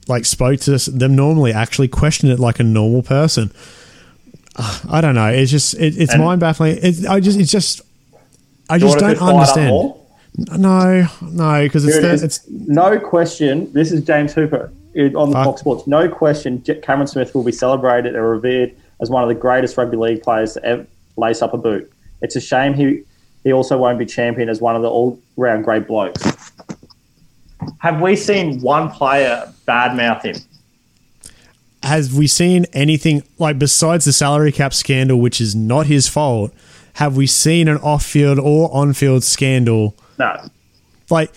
like 0.07 0.25
spoke 0.25 0.59
to 0.61 0.77
them 0.91 1.15
normally, 1.15 1.51
actually 1.51 1.87
questioned 1.87 2.31
it 2.31 2.39
like 2.39 2.59
a 2.59 2.63
normal 2.63 3.01
person. 3.01 3.51
I 4.89 5.01
don't 5.01 5.15
know. 5.15 5.27
It's 5.27 5.51
just 5.51 5.73
it, 5.75 5.97
it's 5.97 6.13
And- 6.13 6.23
mind 6.23 6.39
baffling. 6.39 6.77
It, 6.81 7.05
I 7.07 7.19
just 7.19 7.39
it's 7.39 7.51
just 7.51 7.81
I 8.69 8.77
just 8.79 8.97
don't 8.97 9.11
to 9.11 9.15
fired 9.17 9.35
up 9.35 9.57
understand. 9.57 9.93
No, 10.37 11.07
no, 11.21 11.63
because 11.63 11.85
it's 11.85 11.97
it 11.97 12.23
it's 12.23 12.49
no 12.49 12.99
question. 12.99 13.71
This 13.73 13.91
is 13.91 14.03
James 14.03 14.33
Hooper 14.33 14.71
uh, 14.97 15.01
on 15.19 15.29
the. 15.31 15.43
Fox 15.43 15.61
Sports. 15.61 15.87
No 15.87 16.09
question. 16.09 16.61
Cameron 16.81 17.07
Smith 17.07 17.33
will 17.33 17.43
be 17.43 17.51
celebrated 17.51 18.15
and 18.15 18.23
revered 18.25 18.75
as 19.01 19.09
one 19.09 19.23
of 19.23 19.29
the 19.29 19.35
greatest 19.35 19.77
rugby 19.77 19.97
league 19.97 20.23
players 20.23 20.53
to 20.53 20.63
ever 20.65 20.87
lace 21.17 21.41
up 21.41 21.53
a 21.53 21.57
boot. 21.57 21.91
It's 22.21 22.35
a 22.35 22.41
shame 22.41 22.73
he 22.73 23.03
he 23.43 23.53
also 23.53 23.77
won't 23.77 23.99
be 23.99 24.05
champion 24.05 24.49
as 24.49 24.59
one 24.59 24.75
of 24.75 24.81
the 24.81 24.89
all 24.89 25.19
round 25.37 25.63
great 25.63 25.87
blokes. 25.87 26.21
Have 27.79 28.01
we 28.01 28.15
seen 28.15 28.61
one 28.61 28.89
player 28.91 29.51
badmouth 29.67 30.23
him? 30.23 30.35
Has 31.85 32.13
we 32.13 32.27
seen 32.27 32.65
anything 32.73 33.23
like 33.37 33.59
besides 33.59 34.05
the 34.05 34.13
salary 34.13 34.51
cap 34.51 34.73
scandal, 34.73 35.19
which 35.19 35.39
is 35.39 35.55
not 35.55 35.85
his 35.85 36.07
fault? 36.07 36.53
Have 36.93 37.15
we 37.17 37.27
seen 37.27 37.67
an 37.67 37.77
off-field 37.77 38.39
or 38.39 38.73
on-field 38.73 39.23
scandal? 39.23 39.95
No. 40.17 40.49
Like 41.09 41.31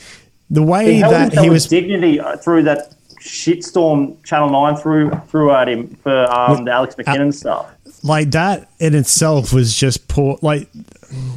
the 0.49 0.62
way 0.62 0.94
held 0.94 1.12
that 1.12 1.38
he 1.38 1.51
was, 1.51 1.66
dignity 1.66 2.20
uh, 2.20 2.36
through 2.36 2.62
that 2.62 2.94
shitstorm 3.20 4.22
Channel 4.24 4.51
Nine 4.51 4.76
threw 4.76 5.11
threw 5.28 5.51
at 5.51 5.68
him 5.68 5.88
for 5.96 6.24
um, 6.32 6.64
the 6.64 6.70
Alex 6.70 6.94
McKinnon 6.94 7.34
stuff. 7.34 7.70
Like 8.03 8.30
that 8.30 8.70
in 8.78 8.94
itself 8.94 9.53
was 9.53 9.74
just 9.74 10.09
poor. 10.09 10.38
Like, 10.40 10.68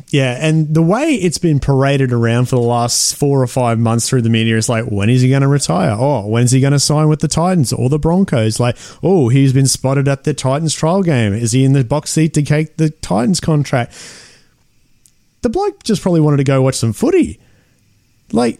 yeah, 0.09 0.37
and 0.39 0.73
the 0.73 0.81
way 0.81 1.13
it's 1.15 1.37
been 1.37 1.59
paraded 1.59 2.11
around 2.11 2.45
for 2.45 2.55
the 2.55 2.61
last 2.61 3.15
four 3.15 3.41
or 3.41 3.47
five 3.47 3.79
months 3.79 4.07
through 4.07 4.21
the 4.21 4.29
media 4.29 4.57
is 4.57 4.69
like, 4.69 4.85
when 4.85 5.09
is 5.09 5.21
he 5.21 5.29
going 5.29 5.41
to 5.41 5.47
retire? 5.47 5.95
Oh, 5.97 6.27
when's 6.27 6.51
he 6.51 6.59
going 6.59 6.73
to 6.73 6.79
sign 6.79 7.07
with 7.07 7.21
the 7.21 7.27
Titans 7.27 7.73
or 7.73 7.89
the 7.89 7.99
Broncos? 7.99 8.59
Like, 8.59 8.77
oh, 9.01 9.29
he's 9.29 9.53
been 9.53 9.67
spotted 9.67 10.07
at 10.07 10.23
the 10.23 10.33
Titans 10.33 10.75
trial 10.75 11.03
game. 11.03 11.33
Is 11.33 11.51
he 11.51 11.63
in 11.63 11.73
the 11.73 11.83
box 11.83 12.11
seat 12.11 12.33
to 12.35 12.43
take 12.43 12.77
the 12.77 12.89
Titans 12.89 13.39
contract? 13.39 13.93
The 15.41 15.49
bloke 15.49 15.83
just 15.83 16.01
probably 16.01 16.21
wanted 16.21 16.37
to 16.37 16.43
go 16.43 16.61
watch 16.61 16.75
some 16.75 16.93
footy. 16.93 17.39
Like, 18.31 18.59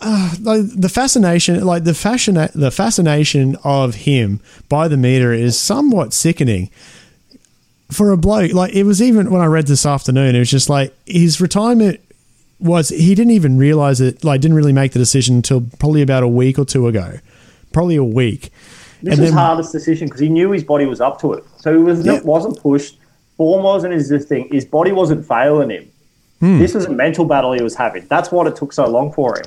uh, 0.00 0.34
like 0.40 0.62
the 0.64 0.90
fascination, 0.90 1.64
like 1.64 1.84
the 1.84 1.94
fashion, 1.94 2.34
the 2.54 2.70
fascination 2.70 3.56
of 3.64 3.94
him 3.94 4.40
by 4.68 4.88
the 4.88 4.96
meter 4.96 5.32
is 5.32 5.58
somewhat 5.58 6.12
sickening 6.12 6.70
for 7.94 8.10
a 8.12 8.16
bloke, 8.16 8.52
like 8.52 8.74
it 8.74 8.84
was 8.84 9.00
even 9.02 9.30
when 9.30 9.40
I 9.40 9.46
read 9.46 9.66
this 9.66 9.86
afternoon, 9.86 10.34
it 10.34 10.38
was 10.38 10.50
just 10.50 10.68
like 10.68 10.94
his 11.06 11.40
retirement 11.40 12.00
was 12.60 12.88
he 12.90 13.14
didn't 13.14 13.32
even 13.32 13.58
realize 13.58 14.00
it, 14.00 14.24
like 14.24 14.40
didn't 14.40 14.56
really 14.56 14.72
make 14.72 14.92
the 14.92 14.98
decision 14.98 15.36
until 15.36 15.62
probably 15.78 16.02
about 16.02 16.22
a 16.22 16.28
week 16.28 16.58
or 16.58 16.64
two 16.64 16.86
ago, 16.88 17.18
probably 17.72 17.96
a 17.96 18.04
week. 18.04 18.50
This 19.02 19.18
was 19.20 19.30
hardest 19.32 19.70
decision 19.72 20.06
because 20.08 20.20
he 20.20 20.28
knew 20.30 20.50
his 20.50 20.64
body 20.64 20.86
was 20.86 21.00
up 21.00 21.20
to 21.20 21.34
it. 21.34 21.44
So 21.58 21.76
he 21.76 21.82
was 21.82 22.04
Yeah. 22.06 22.20
wasn't 22.22 22.58
pushed. 22.60 22.96
Form 23.36 23.62
wasn't 23.64 23.92
his 23.92 24.08
thing. 24.26 24.48
His 24.50 24.64
body 24.64 24.92
wasn't 24.92 25.26
failing 25.26 25.70
him. 25.70 25.84
Hmm. 26.40 26.58
This 26.58 26.72
was 26.74 26.86
a 26.86 26.90
mental 26.90 27.24
battle 27.24 27.52
he 27.52 27.62
was 27.62 27.74
having. 27.74 28.06
That's 28.08 28.30
what 28.32 28.46
it 28.46 28.56
took 28.56 28.72
so 28.72 28.86
long 28.88 29.12
for 29.12 29.36
him. 29.36 29.44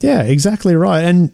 Yeah, 0.00 0.22
exactly 0.22 0.76
right. 0.76 1.00
And 1.00 1.32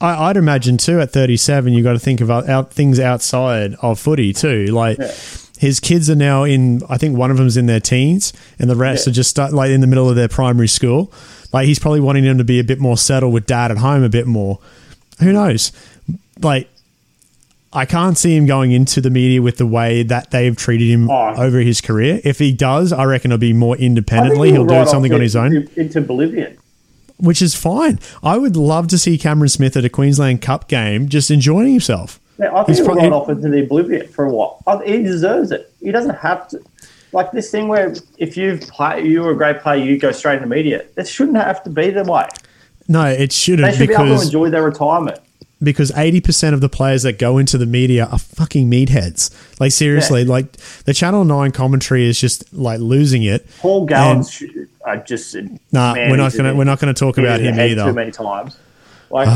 I, 0.00 0.30
I'd 0.30 0.36
imagine 0.36 0.78
too 0.78 1.00
at 1.00 1.10
37, 1.12 1.72
you 1.72 1.82
got 1.82 1.92
to 1.94 1.98
think 1.98 2.20
about 2.20 2.48
out, 2.48 2.72
things 2.72 2.98
outside 3.00 3.74
of 3.82 3.98
footy 3.98 4.32
too. 4.32 4.66
Like 4.66 4.98
Yeah. 4.98 5.12
His 5.58 5.80
kids 5.80 6.08
are 6.08 6.14
now 6.16 6.44
in, 6.44 6.82
I 6.88 6.96
think 6.98 7.16
one 7.16 7.30
of 7.30 7.36
them's 7.36 7.56
in 7.56 7.66
their 7.66 7.80
teens, 7.80 8.32
and 8.58 8.70
the 8.70 8.76
rest 8.76 9.06
Yeah. 9.06 9.10
are 9.10 9.14
just 9.14 9.30
start, 9.30 9.52
like 9.52 9.70
in 9.70 9.80
the 9.80 9.86
middle 9.86 10.08
of 10.08 10.16
their 10.16 10.28
primary 10.28 10.68
school. 10.68 11.12
Like 11.52 11.66
he's 11.66 11.78
probably 11.78 12.00
wanting 12.00 12.24
them 12.24 12.38
to 12.38 12.44
be 12.44 12.58
a 12.58 12.64
bit 12.64 12.78
more 12.78 12.96
settled 12.98 13.32
with 13.32 13.46
dad 13.46 13.70
at 13.70 13.78
home 13.78 14.02
a 14.02 14.08
bit 14.08 14.26
more. 14.26 14.58
Who 15.20 15.32
knows? 15.32 15.72
Like. 16.40 16.68
I 17.70 17.84
can't 17.84 18.16
see 18.16 18.34
him 18.34 18.46
going 18.46 18.72
into 18.72 19.02
the 19.02 19.10
media 19.10 19.42
with 19.42 19.58
the 19.58 19.66
way 19.66 20.02
that 20.04 20.30
they've 20.30 20.56
treated 20.56 20.88
him 20.88 21.10
Oh. 21.10 21.34
over 21.36 21.58
his 21.60 21.82
career. 21.82 22.18
If 22.24 22.38
he 22.38 22.50
does, 22.50 22.94
I 22.94 23.04
reckon 23.04 23.30
it'll 23.30 23.38
be 23.38 23.52
more 23.52 23.76
independently. 23.76 24.52
He'll 24.52 24.64
do 24.64 24.86
something 24.86 25.12
on 25.12 25.20
his 25.20 25.36
own 25.36 25.68
into 25.76 26.00
Bolivian. 26.00 26.56
which 27.18 27.42
is 27.42 27.54
fine. 27.54 27.98
I 28.22 28.38
would 28.38 28.56
love 28.56 28.86
to 28.88 28.96
see 28.96 29.18
Cameron 29.18 29.50
Smith 29.50 29.76
at 29.76 29.84
a 29.84 29.90
Queensland 29.90 30.40
Cup 30.40 30.66
game 30.66 31.10
just 31.10 31.30
enjoying 31.30 31.72
himself. 31.72 32.17
I 32.40 32.64
think 32.64 32.68
He's 32.68 32.80
probably- 32.80 33.08
off 33.10 33.28
into 33.28 33.48
the 33.48 33.60
oblivion 33.64 34.06
for 34.08 34.24
a 34.24 34.30
while. 34.32 34.62
Oh, 34.66 34.78
he 34.78 35.02
deserves 35.02 35.50
it. 35.50 35.72
He 35.82 35.90
doesn't 35.90 36.16
have 36.16 36.48
to. 36.48 36.60
Like 37.12 37.32
this 37.32 37.50
thing 37.50 37.68
where 37.68 37.94
if 38.18 38.36
you've 38.36 38.60
play, 38.60 39.02
you 39.06 39.22
were 39.22 39.30
a 39.32 39.36
great 39.36 39.60
player, 39.60 39.82
you 39.82 39.98
go 39.98 40.12
straight 40.12 40.36
into 40.36 40.46
media. 40.48 40.84
It 40.96 41.08
shouldn't 41.08 41.38
have 41.38 41.64
to 41.64 41.70
be 41.70 41.90
the 41.90 42.04
way. 42.04 42.26
No, 42.86 43.04
it 43.06 43.32
shouldn't 43.32 43.70
They 43.70 43.76
should 43.76 43.88
be 43.88 43.94
able 43.94 44.16
to 44.18 44.22
enjoy 44.22 44.50
their 44.50 44.62
retirement. 44.62 45.18
because 45.62 45.90
eighty 45.96 46.20
percent 46.20 46.54
of 46.54 46.60
the 46.60 46.68
players 46.68 47.02
that 47.02 47.18
go 47.18 47.38
into 47.38 47.58
the 47.58 47.66
media 47.66 48.06
are 48.12 48.18
fucking 48.18 48.70
meatheads. 48.70 49.30
Like 49.58 49.72
seriously, 49.72 50.22
Yeah. 50.22 50.30
like 50.30 50.52
the 50.84 50.94
Channel 50.94 51.24
Nine 51.24 51.50
commentary 51.50 52.06
is 52.06 52.20
just 52.20 52.52
like 52.54 52.78
losing 52.78 53.22
it. 53.24 53.46
Paul 53.58 53.86
Gallen's 53.86 54.30
sh- 54.30 54.44
I 54.86 54.96
just 54.98 55.34
Nah, 55.72 55.94
man, 55.94 56.10
we're 56.10 56.16
not 56.16 56.34
gonna 56.36 56.54
we're 56.54 56.64
not 56.64 56.78
gonna 56.78 56.94
talk 56.94 57.18
about 57.18 57.40
him 57.40 57.58
either. 57.58 57.84
Too 57.86 57.92
many 57.92 58.10
times. 58.12 58.56
Like 59.10 59.28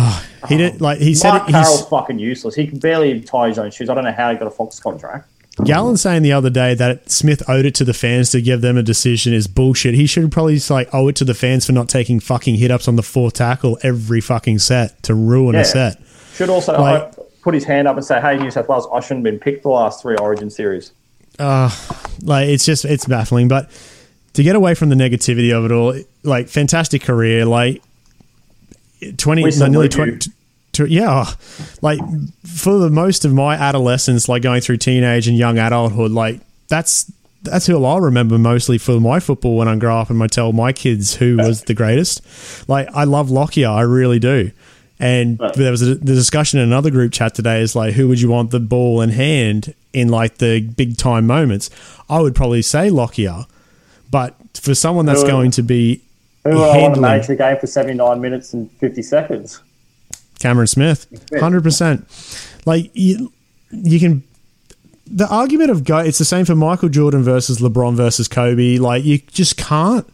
He 0.49 0.57
did 0.57 0.81
like 0.81 0.99
he 0.99 1.15
said 1.15 1.31
Mark 1.31 1.49
Carroll's 1.49 1.89
fucking 1.89 2.19
useless. 2.19 2.55
He 2.55 2.67
can 2.67 2.79
barely 2.79 3.21
tie 3.21 3.49
his 3.49 3.59
own 3.59 3.71
shoes. 3.71 3.89
I 3.89 3.95
don't 3.95 4.05
know 4.05 4.13
how 4.13 4.31
he 4.31 4.37
got 4.37 4.47
a 4.49 4.51
Fox 4.51 4.79
contract. 4.81 5.29
Gallen 5.65 5.99
saying 5.99 6.23
the 6.23 6.33
other 6.33 6.49
day 6.49 6.75
that 6.75 7.11
Smith 7.11 7.43
owed 7.49 7.67
it 7.67 7.75
to 7.75 7.85
the 7.85 7.93
fans 7.93 8.31
to 8.31 8.41
give 8.41 8.63
them 8.63 8.79
a 8.79 8.83
decision 8.83 9.35
is 9.35 9.47
bullshit. 9.47 9.95
He 9.95 10.07
should 10.07 10.33
probably 10.33 10.55
just 10.55 10.71
like 10.71 10.89
owe 10.95 11.09
it 11.09 11.17
to 11.17 11.25
the 11.25 11.35
fans 11.35 11.67
for 11.67 11.73
not 11.73 11.89
taking 11.91 12.21
fucking 12.21 12.55
hit 12.55 12.71
ups 12.71 12.89
on 12.89 12.97
the 12.97 13.03
fourth 13.03 13.35
tackle 13.35 13.79
every 13.83 14.21
fucking 14.23 14.61
set 14.61 15.03
to 15.05 15.15
ruin 15.15 15.55
Yeah. 15.55 15.61
a 15.61 15.65
set. 15.67 15.99
Should 16.35 16.49
also 16.49 16.73
Like- 16.79 17.03
uh, 17.03 17.23
put 17.43 17.53
his 17.55 17.65
hand 17.65 17.87
up 17.87 17.97
and 17.97 18.05
say, 18.05 18.19
"Hey, 18.21 18.39
New 18.39 18.51
South 18.51 18.67
Wales, 18.69 18.89
I 18.95 19.01
shouldn't 19.01 19.27
have 19.27 19.33
been 19.35 19.41
picked 19.41 19.63
the 19.65 19.69
last 19.69 20.01
three 20.01 20.17
Origin 20.17 20.49
series." 20.49 20.93
Uh, 21.39 21.71
like 22.23 22.49
it's 22.49 22.65
just 22.65 22.85
it's 22.85 23.05
baffling 23.07 23.49
but 23.49 23.69
to 24.35 24.43
get 24.43 24.55
away 24.57 24.75
from 24.75 24.89
the 24.91 24.95
negativity 24.95 25.53
of 25.55 25.65
it 25.65 25.73
all 25.73 25.95
like 26.23 26.49
fantastic 26.49 27.03
career 27.03 27.45
like 27.45 27.83
20 29.17 29.43
We 29.45 29.51
no, 29.59 29.67
nearly 29.67 29.91
salute 29.91 30.21
20 30.21 30.33
to, 30.73 30.87
yeah, 30.87 31.27
like 31.83 32.01
for 32.45 32.79
the 32.79 32.89
most 32.89 33.25
of 33.25 33.33
my 33.35 33.55
adolescence, 33.55 34.29
like 34.29 34.43
going 34.43 34.61
through 34.63 34.79
teenage 34.79 35.29
and 35.29 35.37
young 35.37 35.59
adulthood, 35.59 36.13
like 36.13 36.41
that's 36.69 37.13
that's 37.43 37.67
who 37.67 37.85
I'll 37.85 38.01
remember 38.01 38.39
mostly 38.39 38.79
for 38.79 39.01
my 39.01 39.21
football 39.21 39.57
when 39.57 39.69
I 39.69 39.77
grow 39.77 39.99
up 39.99 40.11
and 40.11 40.23
I 40.23 40.29
tell 40.29 40.53
my 40.53 40.73
kids 40.73 41.17
who 41.17 41.37
was 41.37 41.63
the 41.65 41.75
greatest. 41.75 42.23
Like 42.69 42.89
I 42.95 43.05
love 43.05 43.31
Lockyer, 43.31 43.69
I 43.69 43.83
really 43.83 44.19
do. 44.19 44.51
And 44.99 45.39
there 45.57 45.73
was 45.73 45.83
a, 45.83 45.97
the 45.97 46.15
discussion 46.15 46.61
in 46.61 46.67
another 46.67 46.91
group 46.91 47.13
chat 47.13 47.35
today 47.35 47.61
is 47.61 47.75
like, 47.75 47.95
who 47.95 48.07
would 48.07 48.21
you 48.21 48.31
want 48.31 48.53
the 48.53 48.61
ball 48.61 49.01
in 49.01 49.11
hand 49.11 49.75
in 49.93 50.09
like 50.09 50.39
the 50.39 50.61
big 50.61 50.97
time 50.97 51.27
moments? 51.27 51.71
I 52.09 52.21
would 52.21 52.37
probably 52.37 52.63
say 52.63 52.89
Lockyer, 52.89 53.47
but 54.11 54.37
for 54.55 54.77
someone 54.77 55.05
that's 55.05 55.25
going 55.25 55.51
to 55.53 55.63
be 55.63 56.03
who 56.45 56.63
I 56.63 56.79
want 56.79 56.95
to 56.95 57.01
manage 57.01 57.27
the 57.27 57.37
game 57.37 57.59
for 57.59 57.67
seventy 57.67 57.95
nine 57.95 58.21
minutes 58.21 58.53
and 58.53 58.71
fifty 58.73 59.03
seconds, 59.03 59.61
Cameron 60.41 60.67
Smith, 60.67 61.07
hundred 61.39 61.63
percent. 61.63 62.07
Like 62.65 62.91
you, 62.95 63.33
you 63.71 63.99
can 63.99 64.23
the 65.07 65.29
argument 65.29 65.71
of 65.71 65.85
go 65.85 65.99
it's 65.99 66.19
the 66.19 66.25
same 66.25 66.45
for 66.45 66.55
Michael 66.55 66.89
Jordan 66.89 67.23
versus 67.23 67.59
LeBron 67.59 67.95
versus 67.95 68.29
Kobe. 68.29 68.79
Like 68.79 69.05
you 69.05 69.19
just 69.19 69.57
can't. 69.57 70.09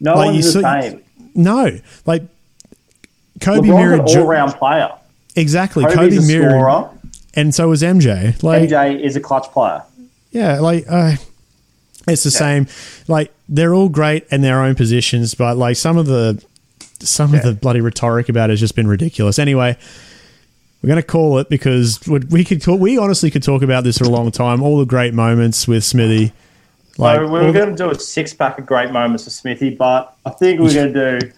No 0.00 0.14
like, 0.14 0.26
one's 0.32 0.52
the 0.52 0.62
same. 0.62 1.02
No, 1.34 1.78
like 2.06 2.22
Kobe 3.40 3.68
LeBron's 3.68 3.68
mirrored 3.68 4.00
an 4.00 4.18
all-round 4.18 4.54
player. 4.54 4.90
Exactly, 5.34 5.84
Kobe's 5.84 6.18
Kobe 6.18 6.26
mirrored, 6.26 6.50
scorer, 6.50 6.90
and 7.34 7.54
so 7.54 7.68
was 7.68 7.82
MJ. 7.82 8.40
Like 8.42 8.68
MJ 8.68 9.00
is 9.00 9.16
a 9.16 9.20
clutch 9.20 9.46
player. 9.52 9.82
Yeah, 10.30 10.60
like 10.60 10.84
uh, 10.88 11.16
it's 12.08 12.24
the 12.24 12.30
yeah. 12.30 12.64
same. 12.64 12.66
Like 13.06 13.32
they're 13.48 13.74
all 13.74 13.88
great 13.88 14.26
in 14.30 14.42
their 14.42 14.62
own 14.62 14.74
positions, 14.74 15.34
but 15.34 15.56
like 15.56 15.76
some 15.76 15.96
of 15.96 16.06
the 16.06 16.42
some 17.00 17.32
yeah. 17.32 17.38
of 17.38 17.44
the 17.44 17.52
bloody 17.52 17.80
rhetoric 17.80 18.28
about 18.28 18.50
it 18.50 18.54
has 18.54 18.60
just 18.60 18.74
been 18.74 18.88
ridiculous. 18.88 19.38
Anyway, 19.38 19.76
we're 20.82 20.88
going 20.88 21.00
to 21.00 21.06
call 21.06 21.38
it 21.38 21.48
because 21.48 22.00
we 22.06 22.44
could 22.44 22.62
talk, 22.62 22.80
we 22.80 22.98
honestly 22.98 23.30
could 23.30 23.42
talk 23.42 23.62
about 23.62 23.84
this 23.84 23.98
for 23.98 24.04
a 24.04 24.08
long 24.08 24.30
time. 24.30 24.62
All 24.62 24.78
the 24.78 24.86
great 24.86 25.14
moments 25.14 25.66
with 25.66 25.84
Smithy. 25.84 26.32
Like, 26.98 27.20
we 27.20 27.26
were 27.26 27.52
going 27.52 27.70
to 27.70 27.76
do 27.76 27.90
a 27.90 27.94
six 27.94 28.34
pack 28.34 28.58
of 28.58 28.66
great 28.66 28.90
moments 28.90 29.24
with 29.24 29.32
Smithy, 29.32 29.70
but 29.70 30.16
I 30.26 30.30
think 30.30 30.60
we're 30.60 30.74
going 30.74 30.92
to 30.92 31.20
do 31.20 31.32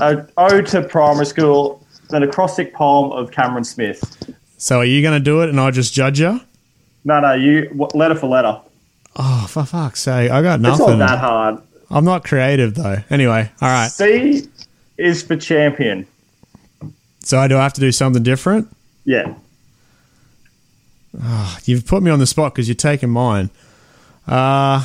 an 0.00 0.28
ode 0.36 0.66
to 0.66 0.82
primary 0.82 1.26
school, 1.26 1.84
an 2.10 2.24
acrostic 2.24 2.74
poem 2.74 3.12
of 3.12 3.30
Cameron 3.30 3.62
Smith. 3.64 4.34
So 4.56 4.78
are 4.78 4.84
you 4.84 5.02
going 5.02 5.18
to 5.18 5.24
do 5.24 5.42
it 5.42 5.48
and 5.48 5.60
I'll 5.60 5.70
just 5.70 5.94
judge 5.94 6.18
you? 6.18 6.40
No, 7.04 7.20
no, 7.20 7.34
you 7.34 7.88
letter 7.94 8.14
for 8.14 8.26
letter. 8.26 8.60
Oh, 9.16 9.46
for 9.48 9.64
fuck's 9.64 10.00
sake. 10.00 10.30
I 10.30 10.42
got 10.42 10.60
nothing. 10.60 10.88
It's 10.88 10.98
not 10.98 11.08
that 11.08 11.18
hard. 11.18 11.62
I'm 11.90 12.04
not 12.04 12.24
creative, 12.24 12.74
though. 12.74 12.98
Anyway, 13.10 13.50
all 13.60 13.68
right. 13.68 13.88
C 13.90 14.48
is 14.98 15.22
for 15.22 15.36
champion. 15.36 16.06
So 17.20 17.38
I 17.38 17.48
do 17.48 17.56
I 17.56 17.62
have 17.62 17.72
to 17.74 17.80
do 17.80 17.92
something 17.92 18.22
different? 18.22 18.68
Yeah. 19.04 19.34
Oh, 21.22 21.58
you've 21.64 21.86
put 21.86 22.02
me 22.02 22.10
on 22.10 22.18
the 22.18 22.26
spot 22.26 22.54
because 22.54 22.68
you're 22.68 22.74
taking 22.74 23.10
mine. 23.10 23.50
Uh, 24.26 24.84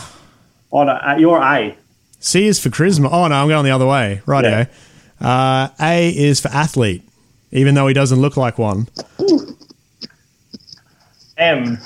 oh, 0.72 0.84
no, 0.84 0.92
uh, 0.92 1.16
you're 1.18 1.42
A. 1.42 1.76
C 2.20 2.46
is 2.46 2.60
for 2.60 2.70
charisma. 2.70 3.10
Oh, 3.12 3.28
no, 3.28 3.36
I'm 3.36 3.48
going 3.48 3.66
the 3.66 3.72
other 3.72 3.88
way. 3.88 4.22
Right, 4.26 4.44
yeah. 4.44 4.66
Uh, 5.20 5.70
A 5.82 6.10
is 6.10 6.40
for 6.40 6.50
athlete, 6.50 7.04
even 7.52 7.74
though 7.76 7.88
he 7.88 7.94
doesn't 7.94 8.20
look 8.20 8.38
like 8.38 8.58
one. 8.58 8.88
M 11.38 11.80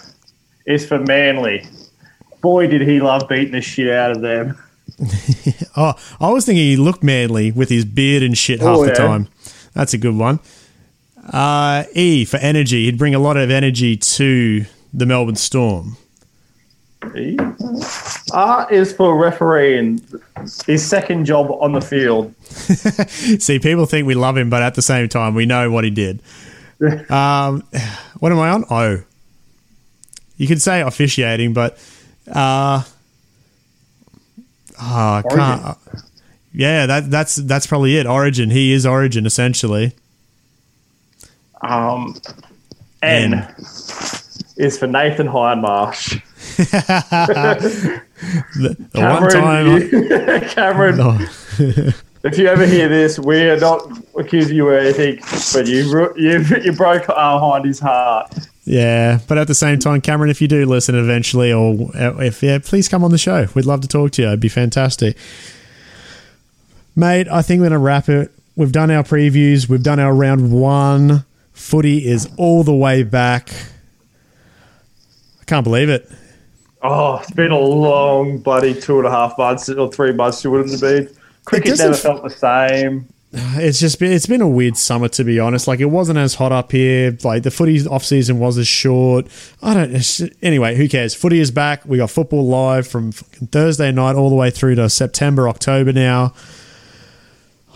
is 0.65 0.85
for 0.85 0.99
manly. 0.99 1.65
Boy, 2.43 2.67
did 2.67 2.81
he 2.81 2.99
love 2.99 3.27
beating 3.29 3.53
the 3.53 3.61
shit 3.61 3.89
out 3.89 4.11
of 4.11 4.21
them. 4.21 4.57
oh, 5.77 5.93
I 6.19 6.29
was 6.29 6.45
thinking 6.45 6.65
he 6.65 6.75
looked 6.75 7.01
manly 7.01 7.53
with 7.53 7.69
his 7.69 7.85
beard 7.85 8.21
and 8.21 8.37
shit 8.37 8.59
half 8.59 8.77
oh, 8.77 8.83
yeah. 8.83 8.89
the 8.89 8.95
time. 8.95 9.27
That's 9.73 9.93
a 9.93 9.97
good 9.97 10.15
one. 10.15 10.41
Uh, 11.31 11.85
e 11.93 12.25
for 12.25 12.35
energy. 12.37 12.83
He'd 12.83 12.97
bring 12.97 13.15
a 13.15 13.19
lot 13.19 13.37
of 13.37 13.49
energy 13.49 13.95
to 13.95 14.65
the 14.93 15.05
Melbourne 15.05 15.37
Storm. 15.37 15.95
E. 17.15 17.37
R 18.33 18.67
is 18.69 18.91
for 18.91 19.17
refereeing 19.17 20.01
his 20.65 20.85
second 20.85 21.23
job 21.23 21.49
on 21.49 21.71
the 21.71 21.79
field. 21.79 22.35
See, 23.41 23.57
people 23.59 23.85
think 23.85 24.05
we 24.05 24.15
love 24.15 24.35
him, 24.35 24.49
but 24.49 24.61
at 24.61 24.75
the 24.75 24.81
same 24.81 25.07
time, 25.07 25.33
we 25.33 25.45
know 25.45 25.71
what 25.71 25.85
he 25.85 25.89
did. 25.89 26.21
um, 27.09 27.63
what 28.19 28.33
am 28.33 28.39
I 28.39 28.49
on? 28.49 28.65
Oh. 28.69 29.01
You 30.35 30.47
could 30.47 30.61
say 30.61 30.81
officiating, 30.81 31.53
but 31.53 31.77
uh, 32.31 32.83
oh, 34.81 34.81
I 34.81 35.23
can't. 35.29 35.77
Yeah, 36.53 36.85
that 36.85 37.09
that's 37.09 37.35
that's 37.35 37.65
probably 37.65 37.97
it. 37.97 38.05
Origin. 38.05 38.51
He 38.51 38.73
is 38.73 38.85
Origin 38.85 39.25
essentially. 39.25 39.93
Um, 41.61 42.15
N, 43.01 43.33
N. 43.33 43.55
is 44.57 44.77
for 44.77 44.85
Nathan 44.87 45.27
Hindmarsh. 45.27 46.21
the, 48.55 48.77
the 48.91 49.01
one 49.01 49.29
time, 49.29 49.67
you, 49.67 50.41
Cameron. 50.49 50.97
No. 50.97 51.17
if 52.23 52.37
you 52.37 52.47
ever 52.47 52.67
hear 52.67 52.87
this, 52.87 53.17
we 53.17 53.49
are 53.49 53.59
not 53.59 53.81
accusing 54.15 54.55
you 54.55 54.69
of 54.69 54.83
anything, 54.83 55.19
but 55.53 55.67
you 55.67 56.13
you 56.15 56.45
you 56.61 56.71
broke 56.73 57.09
our 57.09 57.63
his 57.65 57.79
heart. 57.79 58.31
Yeah, 58.65 59.19
but 59.27 59.37
at 59.37 59.47
the 59.47 59.55
same 59.55 59.79
time, 59.79 59.99
Cameron, 59.99 60.29
if 60.29 60.41
you 60.41 60.47
do 60.47 60.65
listen 60.65 60.95
eventually, 60.95 61.51
or 61.51 61.91
uh, 61.95 62.17
if 62.19 62.41
yeah, 62.41 62.59
please 62.59 62.87
come 62.87 63.03
on 63.03 63.11
the 63.11 63.17
show. 63.17 63.47
We'd 63.53 63.65
love 63.65 63.81
to 63.81 63.87
talk 63.87 64.11
to 64.11 64.21
you. 64.21 64.29
It'd 64.29 64.39
be 64.39 64.49
fantastic. 64.49 65.17
Mate, 66.95 67.27
I 67.27 67.41
think 67.41 67.61
we're 67.61 67.69
to 67.69 67.77
wrap 67.77 68.07
it. 68.07 68.31
We've 68.55 68.71
done 68.71 68.91
our 68.91 69.03
previews. 69.03 69.67
We've 69.67 69.83
done 69.83 69.99
our 69.99 70.13
round 70.13 70.51
one. 70.51 71.25
Footy 71.51 72.05
is 72.05 72.29
all 72.37 72.63
the 72.63 72.73
way 72.73 73.03
back. 73.03 73.49
I 75.41 75.43
can't 75.45 75.63
believe 75.63 75.89
it. 75.89 76.09
Oh, 76.81 77.17
it's 77.17 77.31
been 77.31 77.51
a 77.51 77.59
long, 77.59 78.37
bloody 78.37 78.79
two 78.79 78.97
and 78.97 79.07
a 79.07 79.11
half 79.11 79.37
months 79.37 79.69
or 79.69 79.91
three 79.91 80.13
months. 80.13 80.43
You 80.43 80.51
wouldn't 80.51 80.71
have 80.71 80.81
been. 80.81 81.09
Cricket 81.45 81.77
never 81.79 81.95
felt 81.95 82.23
the 82.23 82.29
same. 82.29 83.07
It's 83.55 83.79
just 83.79 83.99
been, 83.99 84.11
it's 84.11 84.25
been 84.25 84.41
a 84.41 84.47
weird 84.47 84.77
summer 84.77 85.07
to 85.09 85.23
be 85.23 85.39
honest. 85.39 85.67
Like 85.67 85.79
it 85.79 85.85
wasn't 85.85 86.17
as 86.17 86.35
hot 86.35 86.51
up 86.51 86.71
here. 86.71 87.17
Like 87.23 87.43
the 87.43 87.51
footy 87.51 87.85
off 87.87 88.03
season 88.03 88.39
was 88.39 88.57
as 88.57 88.67
short. 88.67 89.27
I 89.61 89.73
don't. 89.73 90.21
Anyway, 90.41 90.75
who 90.75 90.87
cares? 90.87 91.15
Footy 91.15 91.39
is 91.39 91.51
back. 91.51 91.85
We 91.85 91.97
got 91.97 92.11
football 92.11 92.47
live 92.47 92.87
from 92.87 93.11
Thursday 93.11 93.91
night 93.91 94.15
all 94.15 94.29
the 94.29 94.35
way 94.35 94.49
through 94.49 94.75
to 94.75 94.89
September, 94.89 95.47
October 95.47 95.93
now. 95.93 96.33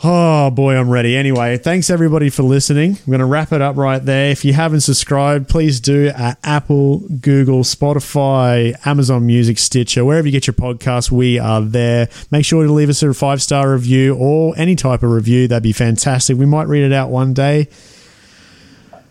Oh 0.04 0.52
boy, 0.52 0.76
I'm 0.78 0.92
ready. 0.92 1.18
Anyway, 1.18 1.58
thanks 1.58 1.90
everybody 1.90 2.30
for 2.30 2.44
listening. 2.44 2.92
I'm 3.00 3.06
going 3.08 3.20
to 3.20 3.26
wrap 3.26 3.52
it 3.52 3.64
up 3.64 3.78
right 3.78 4.04
there. 4.04 4.30
If 4.30 4.46
you 4.46 4.54
haven't 4.54 4.82
subscribed, 4.82 5.50
please 5.50 5.80
do 5.80 6.10
at 6.10 6.38
Apple, 6.44 7.00
Google, 7.00 7.62
Spotify, 7.62 8.76
Amazon 8.86 9.26
Music, 9.26 9.58
Stitcher, 9.58 10.06
wherever 10.06 10.28
you 10.28 10.32
get 10.32 10.46
your 10.46 10.54
podcasts, 10.54 11.10
we 11.10 11.40
are 11.40 11.62
there. 11.62 12.10
Make 12.30 12.46
sure 12.46 12.64
to 12.64 12.72
leave 12.72 12.90
us 12.90 13.02
a 13.02 13.12
five 13.12 13.42
star 13.42 13.72
review 13.74 14.16
or 14.16 14.54
any 14.56 14.76
type 14.76 15.02
of 15.02 15.10
review. 15.10 15.48
That'd 15.48 15.64
be 15.64 15.74
fantastic. 15.74 16.38
We 16.38 16.46
might 16.46 16.68
read 16.68 16.84
it 16.84 16.94
out 16.94 17.10
one 17.10 17.34
day. 17.34 17.68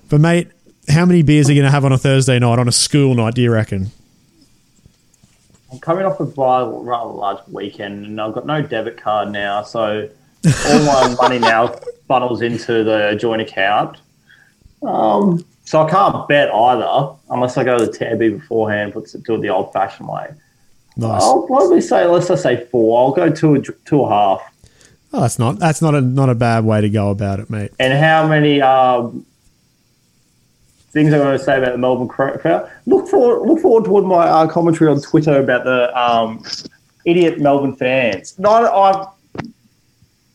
But 0.08 0.20
mate, 0.20 0.52
how 0.88 1.04
many 1.04 1.22
beers 1.22 1.48
are 1.48 1.52
you 1.52 1.60
going 1.60 1.68
to 1.68 1.74
have 1.74 1.84
on 1.84 1.90
a 1.90 1.98
Thursday 1.98 2.38
night, 2.38 2.60
on 2.60 2.68
a 2.68 2.72
school 2.72 3.16
night, 3.16 3.34
do 3.34 3.42
you 3.42 3.50
reckon? 3.50 3.90
I'm 5.72 5.80
coming 5.80 6.04
off 6.04 6.20
a 6.20 6.24
rather 6.24 7.10
large 7.10 7.40
weekend 7.48 8.06
and 8.06 8.20
I've 8.20 8.34
got 8.34 8.46
no 8.46 8.62
debit 8.62 8.98
card 8.98 9.32
now, 9.32 9.64
so 9.64 10.08
all 10.46 10.84
my 10.84 11.14
money 11.20 11.38
now 11.38 11.68
funnels 12.08 12.42
into 12.42 12.84
the 12.84 13.16
joint 13.18 13.42
account. 13.42 13.98
Um, 14.82 15.44
so 15.64 15.82
I 15.82 15.90
can't 15.90 16.28
bet 16.28 16.50
either 16.52 17.16
unless 17.30 17.56
I 17.56 17.64
go 17.64 17.78
to 17.78 17.86
the 17.86 17.92
tabby 17.92 18.30
beforehand, 18.30 18.92
do 18.94 19.34
it 19.34 19.40
the 19.40 19.48
old 19.48 19.72
fashioned 19.72 20.08
way. 20.08 20.28
Nice. 20.96 21.22
I'll 21.22 21.46
probably 21.46 21.80
say 21.80 22.06
let's 22.06 22.28
just 22.28 22.42
say 22.42 22.64
four. 22.66 22.98
I'll 22.98 23.12
go 23.12 23.30
two 23.30 23.60
two 23.60 24.02
and 24.02 24.12
a 24.12 24.14
half. 24.14 24.52
Oh, 25.12 25.20
that's 25.20 25.38
not 25.38 25.58
that's 25.58 25.82
not 25.82 25.94
a 25.94 26.00
not 26.00 26.30
a 26.30 26.34
bad 26.34 26.64
way 26.64 26.80
to 26.80 26.88
go 26.88 27.10
about 27.10 27.40
it, 27.40 27.50
mate. 27.50 27.72
And 27.78 27.92
how 27.92 28.26
many 28.26 28.62
um, 28.62 29.26
things 30.90 31.12
I'm 31.12 31.20
going 31.20 31.36
to 31.36 31.44
say 31.44 31.58
about 31.58 31.72
the 31.72 31.78
Melbourne 31.78 32.08
crowd? 32.08 32.70
Look 32.86 33.08
forward 33.08 33.46
look 33.46 33.60
forward 33.60 33.84
to 33.84 34.02
my 34.02 34.26
uh, 34.26 34.46
commentary 34.46 34.90
on 34.90 35.00
Twitter 35.00 35.38
about 35.38 35.64
the 35.64 35.94
um, 35.98 36.42
idiot 37.04 37.40
Melbourne 37.40 37.76
fans. 37.76 38.38
Not 38.38 38.64
I 38.64 39.06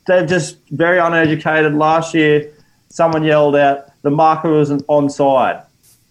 they're 0.08 0.26
just 0.26 0.58
very 0.70 0.98
uneducated. 1.00 1.74
Last 1.74 2.14
year, 2.14 2.52
someone 2.90 3.24
yelled 3.24 3.56
out, 3.56 3.88
"The 4.02 4.12
marker 4.12 4.60
isn't 4.60 4.86
onside." 4.88 5.64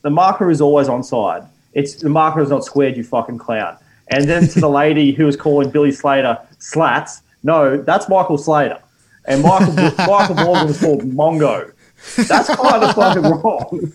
The 0.02 0.10
marker 0.10 0.50
is 0.50 0.60
always 0.60 0.88
onside. 0.88 1.46
It's 1.74 1.96
the 1.96 2.08
marker 2.08 2.40
is 2.40 2.50
not 2.50 2.64
squared. 2.64 2.96
You 2.96 3.04
fucking 3.04 3.38
clown. 3.38 3.76
And 4.08 4.24
then 4.28 4.48
to 4.48 4.60
the 4.60 4.68
lady 4.82 5.12
who 5.12 5.26
was 5.26 5.36
calling 5.36 5.70
Billy 5.70 5.92
Slater 5.92 6.38
slats. 6.58 7.22
No, 7.42 7.80
that's 7.80 8.08
Michael 8.08 8.38
Slater. 8.38 8.78
And 9.26 9.42
Michael 9.42 9.74
Michael 10.06 10.34
Morgan 10.36 10.68
was 10.68 10.80
called 10.80 11.02
Mongo. 11.02 11.72
That's 12.16 12.48
kind 12.48 12.82
of 12.82 12.94
fucking 12.94 13.22
wrong. 13.42 13.92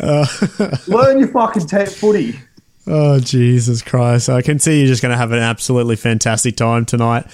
Uh, 0.00 0.26
Learn 0.86 1.18
your 1.18 1.28
fucking 1.28 1.66
t- 1.66 1.84
footy. 1.86 2.38
Oh 2.86 3.20
Jesus 3.20 3.82
Christ! 3.82 4.28
I 4.28 4.42
can 4.42 4.58
see 4.58 4.78
you're 4.80 4.88
just 4.88 5.02
going 5.02 5.12
to 5.12 5.18
have 5.18 5.30
an 5.32 5.38
absolutely 5.38 5.96
fantastic 5.96 6.56
time 6.56 6.84
tonight. 6.84 7.26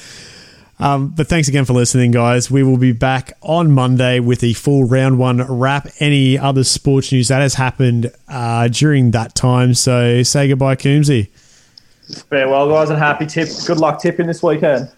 Um, 0.80 1.08
but 1.08 1.26
thanks 1.26 1.48
again 1.48 1.64
for 1.64 1.72
listening, 1.72 2.12
guys. 2.12 2.50
We 2.50 2.62
will 2.62 2.76
be 2.76 2.92
back 2.92 3.32
on 3.42 3.72
Monday 3.72 4.20
with 4.20 4.44
a 4.44 4.52
full 4.52 4.84
round 4.84 5.18
one 5.18 5.42
wrap. 5.42 5.88
Any 5.98 6.38
other 6.38 6.62
sports 6.62 7.10
news 7.10 7.28
that 7.28 7.40
has 7.40 7.54
happened 7.54 8.12
uh, 8.28 8.68
during 8.68 9.10
that 9.10 9.34
time. 9.34 9.74
So 9.74 10.22
say 10.22 10.48
goodbye, 10.48 10.76
Coombsy. 10.76 11.28
Farewell, 12.30 12.68
guys, 12.68 12.90
and 12.90 12.98
happy 12.98 13.26
tip. 13.26 13.48
Good 13.66 13.78
luck 13.78 14.00
tipping 14.00 14.26
this 14.26 14.42
weekend. 14.42 14.90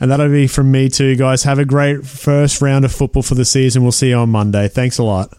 And 0.00 0.10
that'll 0.10 0.28
be 0.28 0.46
from 0.46 0.70
me 0.70 0.88
too, 0.88 1.14
guys. 1.16 1.44
Have 1.44 1.58
a 1.58 1.64
great 1.64 2.06
first 2.06 2.60
round 2.60 2.84
of 2.84 2.92
football 2.92 3.22
for 3.22 3.34
the 3.34 3.44
season. 3.44 3.82
We'll 3.82 3.92
see 3.92 4.10
you 4.10 4.16
on 4.16 4.30
Monday. 4.30 4.68
Thanks 4.68 4.98
a 4.98 5.02
lot. 5.02 5.36